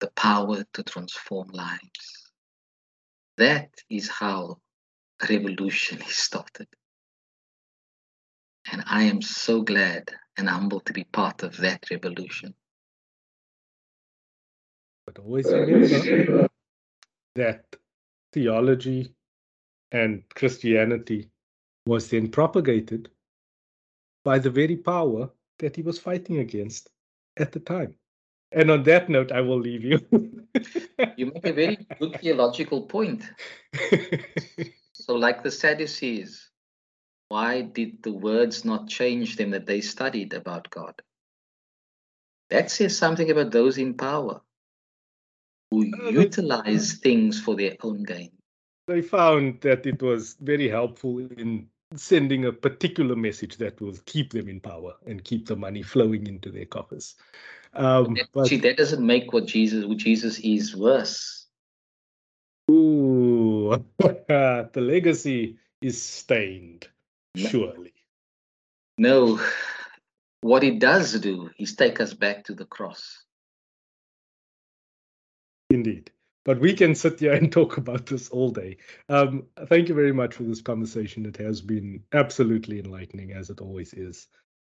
the 0.00 0.10
power 0.16 0.64
to 0.72 0.82
transform 0.82 1.48
lives. 1.48 2.32
That 3.36 3.70
is 3.88 4.08
how 4.08 4.58
a 5.22 5.26
revolution 5.26 6.00
is 6.02 6.16
started. 6.28 6.68
And 8.70 8.82
I 8.86 9.04
am 9.04 9.22
so 9.22 9.62
glad 9.62 10.10
and 10.36 10.48
humbled 10.48 10.86
to 10.86 10.92
be 10.92 11.04
part 11.04 11.42
of 11.42 11.56
that 11.58 11.84
revolution. 11.90 12.54
But 15.06 15.18
always 15.18 15.44
that 17.34 17.64
theology 18.32 19.14
and 19.92 20.22
Christianity 20.34 21.30
was 21.86 22.10
then 22.10 22.30
propagated 22.30 23.10
by 24.24 24.38
the 24.38 24.50
very 24.50 24.76
power 24.76 25.30
that 25.58 25.76
he 25.76 25.82
was 25.82 25.98
fighting 25.98 26.38
against 26.38 26.90
at 27.36 27.52
the 27.52 27.60
time. 27.60 27.94
And 28.52 28.70
on 28.70 28.82
that 28.84 29.08
note, 29.08 29.30
I 29.30 29.40
will 29.40 29.60
leave 29.60 29.84
you. 29.84 30.00
you 31.16 31.26
make 31.26 31.46
a 31.46 31.52
very 31.52 31.86
good 32.00 32.20
theological 32.20 32.82
point. 32.82 33.22
so, 34.92 35.14
like 35.14 35.42
the 35.42 35.50
Sadducees, 35.50 36.50
why 37.28 37.62
did 37.62 38.02
the 38.02 38.12
words 38.12 38.64
not 38.64 38.88
change 38.88 39.36
them 39.36 39.50
that 39.50 39.66
they 39.66 39.80
studied 39.80 40.34
about 40.34 40.68
God? 40.70 41.00
That 42.50 42.72
says 42.72 42.96
something 42.96 43.30
about 43.30 43.52
those 43.52 43.78
in 43.78 43.94
power 43.94 44.40
who 45.70 45.92
uh, 46.02 46.08
utilize 46.10 46.94
things 46.94 47.40
for 47.40 47.54
their 47.54 47.76
own 47.82 48.02
gain. 48.02 48.32
They 48.88 49.02
found 49.02 49.60
that 49.60 49.86
it 49.86 50.02
was 50.02 50.34
very 50.40 50.68
helpful 50.68 51.20
in 51.20 51.68
sending 51.96 52.44
a 52.44 52.52
particular 52.52 53.16
message 53.16 53.56
that 53.56 53.80
will 53.80 53.96
keep 54.06 54.32
them 54.32 54.48
in 54.48 54.60
power 54.60 54.94
and 55.06 55.24
keep 55.24 55.46
the 55.46 55.56
money 55.56 55.82
flowing 55.82 56.26
into 56.26 56.50
their 56.50 56.66
coffers. 56.66 57.16
Um, 57.74 58.16
but, 58.32 58.46
see, 58.46 58.58
that 58.58 58.76
doesn't 58.76 59.04
make 59.04 59.32
what 59.32 59.46
Jesus, 59.46 59.84
what 59.84 59.98
Jesus 59.98 60.38
is 60.40 60.76
worse. 60.76 61.46
Ooh, 62.70 63.84
the 63.98 64.70
legacy 64.76 65.56
is 65.82 66.00
stained, 66.00 66.88
no. 67.34 67.48
surely. 67.48 67.92
No, 68.98 69.40
what 70.42 70.62
it 70.62 70.78
does 70.78 71.18
do 71.20 71.50
is 71.58 71.74
take 71.74 72.00
us 72.00 72.14
back 72.14 72.44
to 72.44 72.54
the 72.54 72.66
cross. 72.66 73.24
Indeed. 75.70 76.10
But 76.44 76.60
we 76.60 76.72
can 76.72 76.94
sit 76.94 77.20
here 77.20 77.32
and 77.32 77.52
talk 77.60 77.76
about 77.76 78.06
this 78.06 78.28
all 78.30 78.50
day. 78.50 78.78
Um, 79.08 79.44
thank 79.66 79.88
you 79.88 79.94
very 79.94 80.12
much 80.12 80.34
for 80.34 80.44
this 80.44 80.62
conversation. 80.62 81.26
It 81.26 81.36
has 81.36 81.60
been 81.60 82.02
absolutely 82.12 82.78
enlightening, 82.78 83.32
as 83.32 83.50
it 83.50 83.60
always 83.60 83.92
is. 83.92 84.28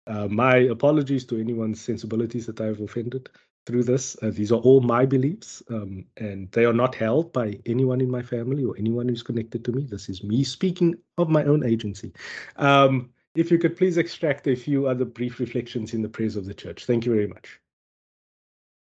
Uh, 0.07 0.27
my 0.29 0.57
apologies 0.57 1.25
to 1.27 1.39
anyone's 1.39 1.81
sensibilities 1.81 2.47
that 2.47 2.61
I've 2.61 2.81
offended 2.81 3.29
through 3.67 3.85
this. 3.85 4.17
Uh, 4.23 4.31
these 4.33 4.51
are 4.51 4.61
all 4.61 4.81
my 4.81 5.07
beliefs, 5.07 5.63
um, 5.71 6.05
and 6.17 6.51
they 6.51 6.65
are 6.65 6.73
not 6.73 6.95
held 6.95 7.33
by 7.33 7.59
anyone 7.67 8.01
in 8.01 8.11
my 8.11 8.23
family 8.23 8.65
or 8.65 8.75
anyone 8.77 9.09
who's 9.09 9.23
connected 9.23 9.65
to 9.65 9.73
me. 9.73 9.85
This 9.85 10.09
is 10.09 10.25
me 10.25 10.43
speaking 10.43 10.97
of 11.19 11.29
my 11.29 11.45
own 11.45 11.65
agency. 11.65 12.13
Um, 12.57 13.11
if 13.35 13.51
you 13.51 13.59
could 13.59 13.77
please 13.77 13.97
extract 13.97 14.47
a 14.47 14.57
few 14.57 14.87
other 14.87 15.05
brief 15.05 15.39
reflections 15.39 15.95
in 15.95 16.03
the 16.03 16.09
prayers 16.09 16.37
of 16.37 16.45
the 16.45 16.55
church. 16.55 16.85
Thank 16.85 17.07
you 17.07 17.15
very 17.15 17.29
much. 17.29 17.61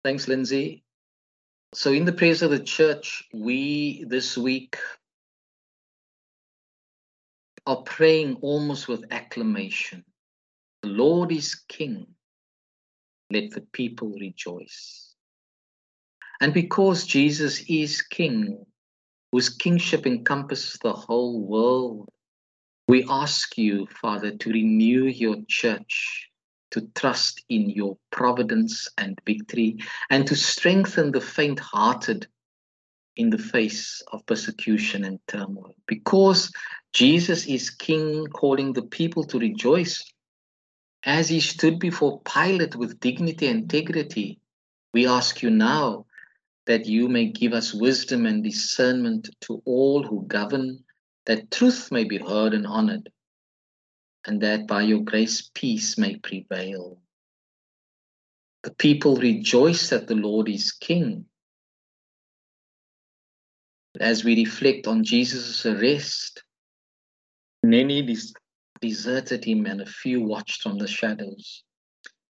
Thanks, 0.03 0.27
Lindsay. 0.27 0.84
So, 1.75 1.91
in 1.91 2.05
the 2.05 2.13
praise 2.13 2.41
of 2.41 2.51
the 2.51 2.59
church, 2.63 3.27
we 3.33 4.05
this 4.07 4.37
week 4.37 4.77
are 7.67 7.81
praying 7.81 8.37
almost 8.41 8.87
with 8.87 9.11
acclamation 9.11 10.05
the 10.83 10.87
Lord 10.87 11.33
is 11.33 11.55
King. 11.67 12.07
Let 13.29 13.51
the 13.51 13.59
people 13.73 14.15
rejoice. 14.17 15.15
And 16.39 16.53
because 16.53 17.05
Jesus 17.05 17.61
is 17.67 18.01
King, 18.01 18.65
whose 19.33 19.49
kingship 19.49 20.07
encompasses 20.07 20.79
the 20.81 20.93
whole 20.93 21.41
world, 21.41 22.07
we 22.87 23.05
ask 23.09 23.57
you, 23.57 23.85
Father, 24.01 24.31
to 24.31 24.49
renew 24.49 25.07
your 25.07 25.37
church, 25.49 26.29
to 26.75 26.81
trust 26.93 27.41
in 27.47 27.69
your 27.69 27.97
providence 28.11 28.89
and 28.97 29.17
victory, 29.25 29.77
and 30.09 30.27
to 30.27 30.35
strengthen 30.35 31.11
the 31.11 31.21
faint 31.21 31.57
hearted 31.57 32.27
in 33.15 33.29
the 33.29 33.37
face 33.37 34.03
of 34.11 34.25
persecution 34.25 35.05
and 35.05 35.17
turmoil. 35.25 35.73
Because 35.87 36.51
Jesus 36.91 37.47
is 37.47 37.69
King, 37.69 38.27
calling 38.27 38.73
the 38.73 38.81
people 38.81 39.23
to 39.23 39.39
rejoice, 39.39 40.03
as 41.05 41.29
he 41.29 41.39
stood 41.39 41.79
before 41.79 42.19
Pilate 42.21 42.75
with 42.75 42.99
dignity 42.99 43.47
and 43.47 43.61
integrity, 43.61 44.37
we 44.93 45.07
ask 45.07 45.41
you 45.41 45.49
now 45.49 46.05
that 46.65 46.87
you 46.87 47.07
may 47.07 47.27
give 47.27 47.53
us 47.53 47.73
wisdom 47.73 48.25
and 48.25 48.43
discernment 48.43 49.29
to 49.41 49.61
all 49.63 50.03
who 50.03 50.25
govern, 50.27 50.83
that 51.25 51.51
truth 51.51 51.89
may 51.89 52.03
be 52.03 52.17
heard 52.17 52.53
and 52.53 52.67
honored, 52.67 53.09
and 54.25 54.41
that 54.41 54.67
by 54.67 54.81
your 54.81 55.01
grace 55.01 55.49
peace 55.53 55.97
may 55.97 56.17
prevail. 56.17 56.99
The 58.63 58.73
people 58.73 59.17
rejoice 59.17 59.89
that 59.89 60.07
the 60.07 60.15
Lord 60.15 60.49
is 60.49 60.71
King. 60.71 61.25
As 63.99 64.23
we 64.23 64.35
reflect 64.35 64.87
on 64.87 65.03
Jesus' 65.03 65.65
arrest, 65.65 66.43
many 67.63 68.17
deserted 68.81 69.45
him, 69.45 69.65
and 69.65 69.81
a 69.81 69.85
few 69.85 70.21
watched 70.21 70.61
from 70.61 70.77
the 70.77 70.87
shadows. 70.87 71.63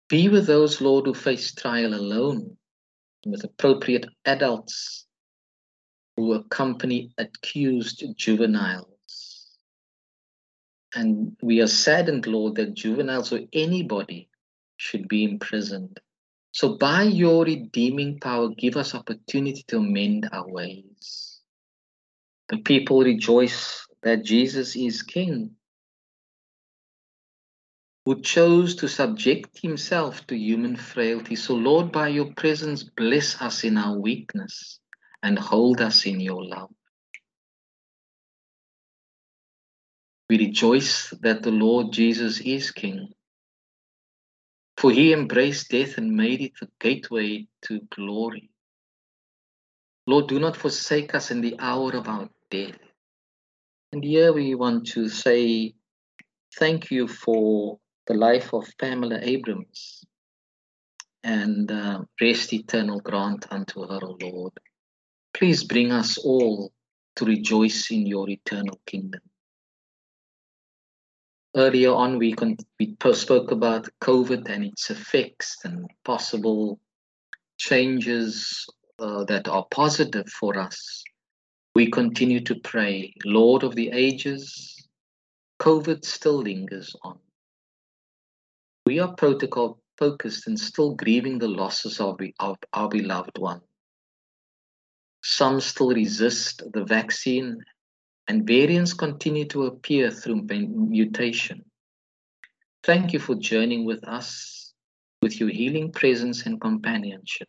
Be 0.09 0.29
with 0.29 0.47
those, 0.47 0.81
Lord, 0.81 1.07
who 1.07 1.15
face 1.15 1.55
trial 1.55 1.95
alone, 1.95 2.57
with 3.25 3.45
appropriate 3.45 4.07
adults 4.25 5.07
who 6.17 6.35
accompany 6.35 7.13
accused 7.19 8.05
juveniles. 8.17 8.94
And 10.95 11.37
we 11.43 11.61
are 11.61 11.67
saddened, 11.67 12.27
Lord, 12.27 12.57
that 12.57 12.75
juveniles 12.75 13.33
or 13.33 13.41
anybody 13.53 14.29
should 14.77 15.09
be 15.09 15.25
imprisoned. 15.25 16.01
So, 16.53 16.77
by 16.77 17.03
your 17.03 17.45
redeeming 17.45 18.21
power, 18.21 18.49
give 18.51 18.77
us 18.77 18.95
opportunity 18.95 19.65
to 19.69 19.79
amend 19.79 20.29
our 20.33 20.49
ways. 20.49 21.41
The 22.49 22.59
people 22.59 23.01
rejoice 23.01 23.87
that 24.03 24.25
Jesus 24.25 24.77
is 24.77 25.03
King 25.03 25.57
who 28.05 28.21
chose 28.21 28.77
to 28.77 28.89
subject 28.89 29.59
himself 29.61 30.27
to 30.27 30.37
human 30.37 30.77
frailty. 30.77 31.37
So, 31.37 31.55
Lord, 31.55 31.91
by 31.91 32.09
your 32.09 32.33
presence, 32.35 32.83
bless 32.83 33.41
us 33.41 33.65
in 33.65 33.79
our 33.79 33.99
weakness 33.99 34.79
and 35.23 35.39
hold 35.39 35.81
us 35.81 36.05
in 36.05 36.21
your 36.21 36.45
love. 36.45 36.71
We 40.31 40.39
rejoice 40.39 41.11
that 41.21 41.43
the 41.43 41.51
Lord 41.51 41.93
Jesus 41.93 42.41
is 42.41 42.71
King, 42.71 43.13
for 44.79 44.91
he 44.91 45.13
embraced 45.13 45.71
death 45.71 45.99
and 45.99 46.17
made 46.17 46.41
it 46.41 46.53
the 46.59 46.69
gateway 46.81 47.47
to 47.63 47.81
glory. 47.95 48.51
Lord, 50.07 50.29
do 50.29 50.39
not 50.39 50.57
forsake 50.57 51.15
us 51.15 51.31
in 51.31 51.41
the 51.41 51.57
hour 51.59 51.93
of 51.93 52.09
our 52.09 52.29
death. 52.51 52.79
And 53.93 54.03
here 54.03 54.33
we 54.33 54.55
want 54.55 54.87
to 54.89 55.09
say 55.09 55.75
thank 56.59 56.91
you 56.91 57.07
for 57.07 57.79
the 58.07 58.15
life 58.15 58.53
of 58.53 58.67
Pamela 58.79 59.19
Abrams 59.23 60.05
and 61.23 61.71
uh, 61.71 62.03
rest 62.21 62.53
eternal 62.53 63.01
grant 63.01 63.47
unto 63.51 63.87
her, 63.87 64.01
O 64.03 64.19
Lord. 64.21 64.53
Please 65.33 65.65
bring 65.65 65.91
us 65.91 66.19
all 66.19 66.73
to 67.17 67.25
rejoice 67.25 67.91
in 67.91 68.07
your 68.07 68.29
eternal 68.29 68.81
kingdom. 68.87 69.21
Earlier 71.57 71.93
on, 71.93 72.19
we, 72.19 72.33
con- 72.33 72.57
we 72.81 72.97
spoke 73.13 73.53
about 73.53 73.89
COVID 74.01 74.49
and 74.49 74.65
its 74.65 74.91
effects 74.91 75.59
and 75.65 75.89
possible 76.05 76.81
changes 77.59 78.67
uh, 78.99 79.25
that 79.25 79.49
are 79.49 79.65
positive 79.71 80.29
for 80.29 80.59
us. 80.59 81.05
We 81.75 81.91
continue 81.91 82.41
to 82.41 82.57
pray, 82.57 83.15
Lord 83.25 83.63
of 83.63 83.75
the 83.75 83.91
ages, 83.93 84.89
COVID 85.61 86.05
still 86.05 86.39
lingers 86.39 86.95
on. 87.03 87.19
We 88.87 88.99
are 88.99 89.15
protocol 89.15 89.81
focused 89.97 90.47
and 90.47 90.59
still 90.59 90.95
grieving 90.95 91.39
the 91.39 91.49
losses 91.49 92.01
of, 92.01 92.21
of 92.41 92.57
our 92.73 92.89
beloved 92.89 93.39
one. 93.39 93.61
Some 95.23 95.61
still 95.61 95.91
resist 95.91 96.63
the 96.73 96.85
vaccine, 96.85 97.63
and 98.29 98.47
variants 98.47 98.93
continue 98.93 99.45
to 99.47 99.67
appear 99.67 100.11
through 100.11 100.43
mutation. 100.43 101.65
Thank 102.83 103.13
you 103.13 103.19
for 103.19 103.35
journeying 103.35 103.85
with 103.85 104.07
us 104.07 104.73
with 105.23 105.41
your 105.41 105.49
healing 105.49 105.91
presence 105.91 106.45
and 106.45 106.61
companionship, 106.61 107.49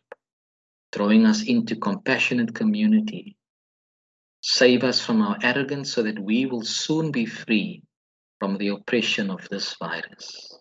drawing 0.92 1.26
us 1.26 1.42
into 1.42 1.76
compassionate 1.76 2.54
community. 2.54 3.36
Save 4.40 4.84
us 4.84 5.04
from 5.04 5.20
our 5.20 5.36
arrogance 5.42 5.92
so 5.92 6.02
that 6.02 6.18
we 6.18 6.46
will 6.46 6.62
soon 6.62 7.10
be 7.10 7.26
free 7.26 7.82
from 8.38 8.56
the 8.58 8.68
oppression 8.68 9.30
of 9.30 9.46
this 9.50 9.74
virus. 9.78 10.58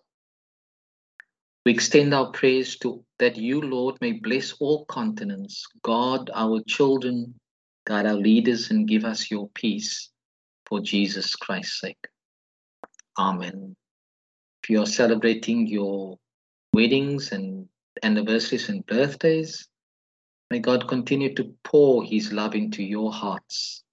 We 1.66 1.72
extend 1.72 2.14
our 2.14 2.32
praise 2.32 2.78
to 2.80 3.04
that 3.20 3.38
you, 3.38 3.62
Lord, 3.62 3.96
may 4.02 4.14
bless 4.14 4.54
all 4.54 4.86
continents, 4.86 5.66
guard 5.84 6.30
our 6.34 6.62
children, 6.68 7.34
guide 7.86 8.06
our 8.06 8.16
leaders, 8.16 8.72
and 8.72 8.88
give 8.88 9.06
us 9.06 9.30
your 9.32 9.50
peace 9.50 10.10
for 10.66 10.80
Jesus 10.80 11.36
Christ's 11.36 11.80
sake. 11.80 12.08
Amen. 13.18 13.76
If 14.64 14.70
you 14.70 14.82
are 14.82 14.88
celebrating 14.88 15.68
your 15.68 16.18
weddings 16.74 17.32
and 17.32 17.68
anniversaries 18.04 18.70
and 18.70 18.86
birthdays, 18.86 19.68
may 20.50 20.60
God 20.60 20.88
continue 20.88 21.34
to 21.36 21.54
pour 21.64 22.04
his 22.04 22.32
love 22.34 22.56
into 22.56 22.84
your 22.84 23.12
hearts 23.12 23.84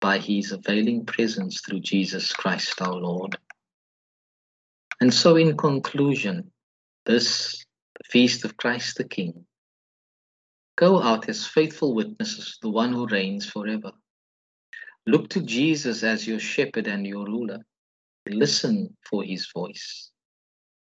by 0.00 0.18
his 0.18 0.52
availing 0.52 1.06
presence 1.06 1.60
through 1.60 1.80
Jesus 1.80 2.32
Christ 2.32 2.82
our 2.82 2.94
Lord. 2.94 3.36
And 5.00 5.12
so, 5.12 5.36
in 5.36 5.56
conclusion, 5.56 6.50
this 7.06 7.64
feast 8.06 8.44
of 8.44 8.56
Christ 8.56 8.96
the 8.96 9.04
King. 9.04 9.44
Go 10.82 11.00
out 11.00 11.28
as 11.28 11.46
faithful 11.46 11.94
witnesses, 11.94 12.58
the 12.60 12.68
one 12.68 12.92
who 12.92 13.06
reigns 13.06 13.46
forever. 13.48 13.92
Look 15.06 15.28
to 15.28 15.40
Jesus 15.40 16.02
as 16.02 16.26
your 16.26 16.40
shepherd 16.40 16.88
and 16.88 17.06
your 17.06 17.24
ruler. 17.24 17.60
Listen 18.28 18.96
for 19.08 19.22
his 19.22 19.46
voice. 19.54 20.10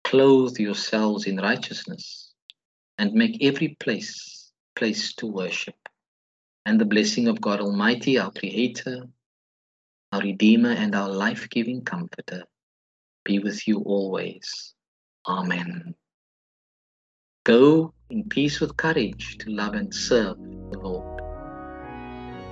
Clothe 0.05 0.56
yourselves 0.56 1.27
in 1.27 1.36
righteousness 1.36 2.32
and 2.97 3.12
make 3.12 3.44
every 3.44 3.77
place 3.81 4.51
place 4.77 5.12
to 5.16 5.27
worship. 5.27 5.77
And 6.64 6.81
the 6.81 6.86
blessing 6.86 7.28
of 7.28 7.43
God 7.43 7.60
Almighty, 7.60 8.19
our 8.19 8.32
Creator, 8.32 9.05
our 10.10 10.23
Redeemer, 10.23 10.73
and 10.73 10.94
our 10.94 11.10
life 11.10 11.51
giving 11.51 11.85
Comforter 11.85 12.44
be 13.27 13.40
with 13.40 13.69
you 13.69 13.81
always. 13.81 14.73
Amen. 15.28 15.94
Go 17.44 17.93
in 18.09 18.28
peace 18.28 18.60
with 18.60 18.77
courage 18.77 19.36
to 19.39 19.51
love 19.51 19.74
and 19.74 19.93
serve 19.93 20.36
the 20.70 20.78
Lord. 20.78 21.20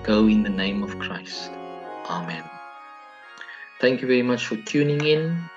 Go 0.02 0.26
in 0.26 0.42
the 0.42 0.50
name 0.50 0.82
of 0.82 0.98
Christ. 0.98 1.48
Amen. 2.06 2.42
Thank 3.80 4.02
you 4.02 4.08
very 4.08 4.22
much 4.22 4.46
for 4.46 4.56
tuning 4.56 5.06
in. 5.06 5.48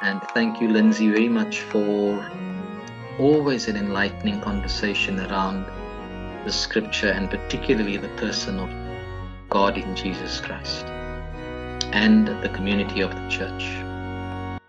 And 0.00 0.22
thank 0.32 0.60
you, 0.60 0.68
Lindsay, 0.68 1.10
very 1.10 1.28
much 1.28 1.62
for 1.62 2.24
always 3.18 3.66
an 3.66 3.76
enlightening 3.76 4.40
conversation 4.40 5.18
around 5.18 5.66
the 6.44 6.52
scripture 6.52 7.10
and 7.10 7.28
particularly 7.28 7.96
the 7.96 8.10
person 8.10 8.60
of 8.60 8.70
God 9.50 9.76
in 9.76 9.96
Jesus 9.96 10.40
Christ 10.40 10.86
and 11.92 12.28
the 12.28 12.50
community 12.50 13.00
of 13.00 13.10
the 13.10 13.28
church. 13.28 13.85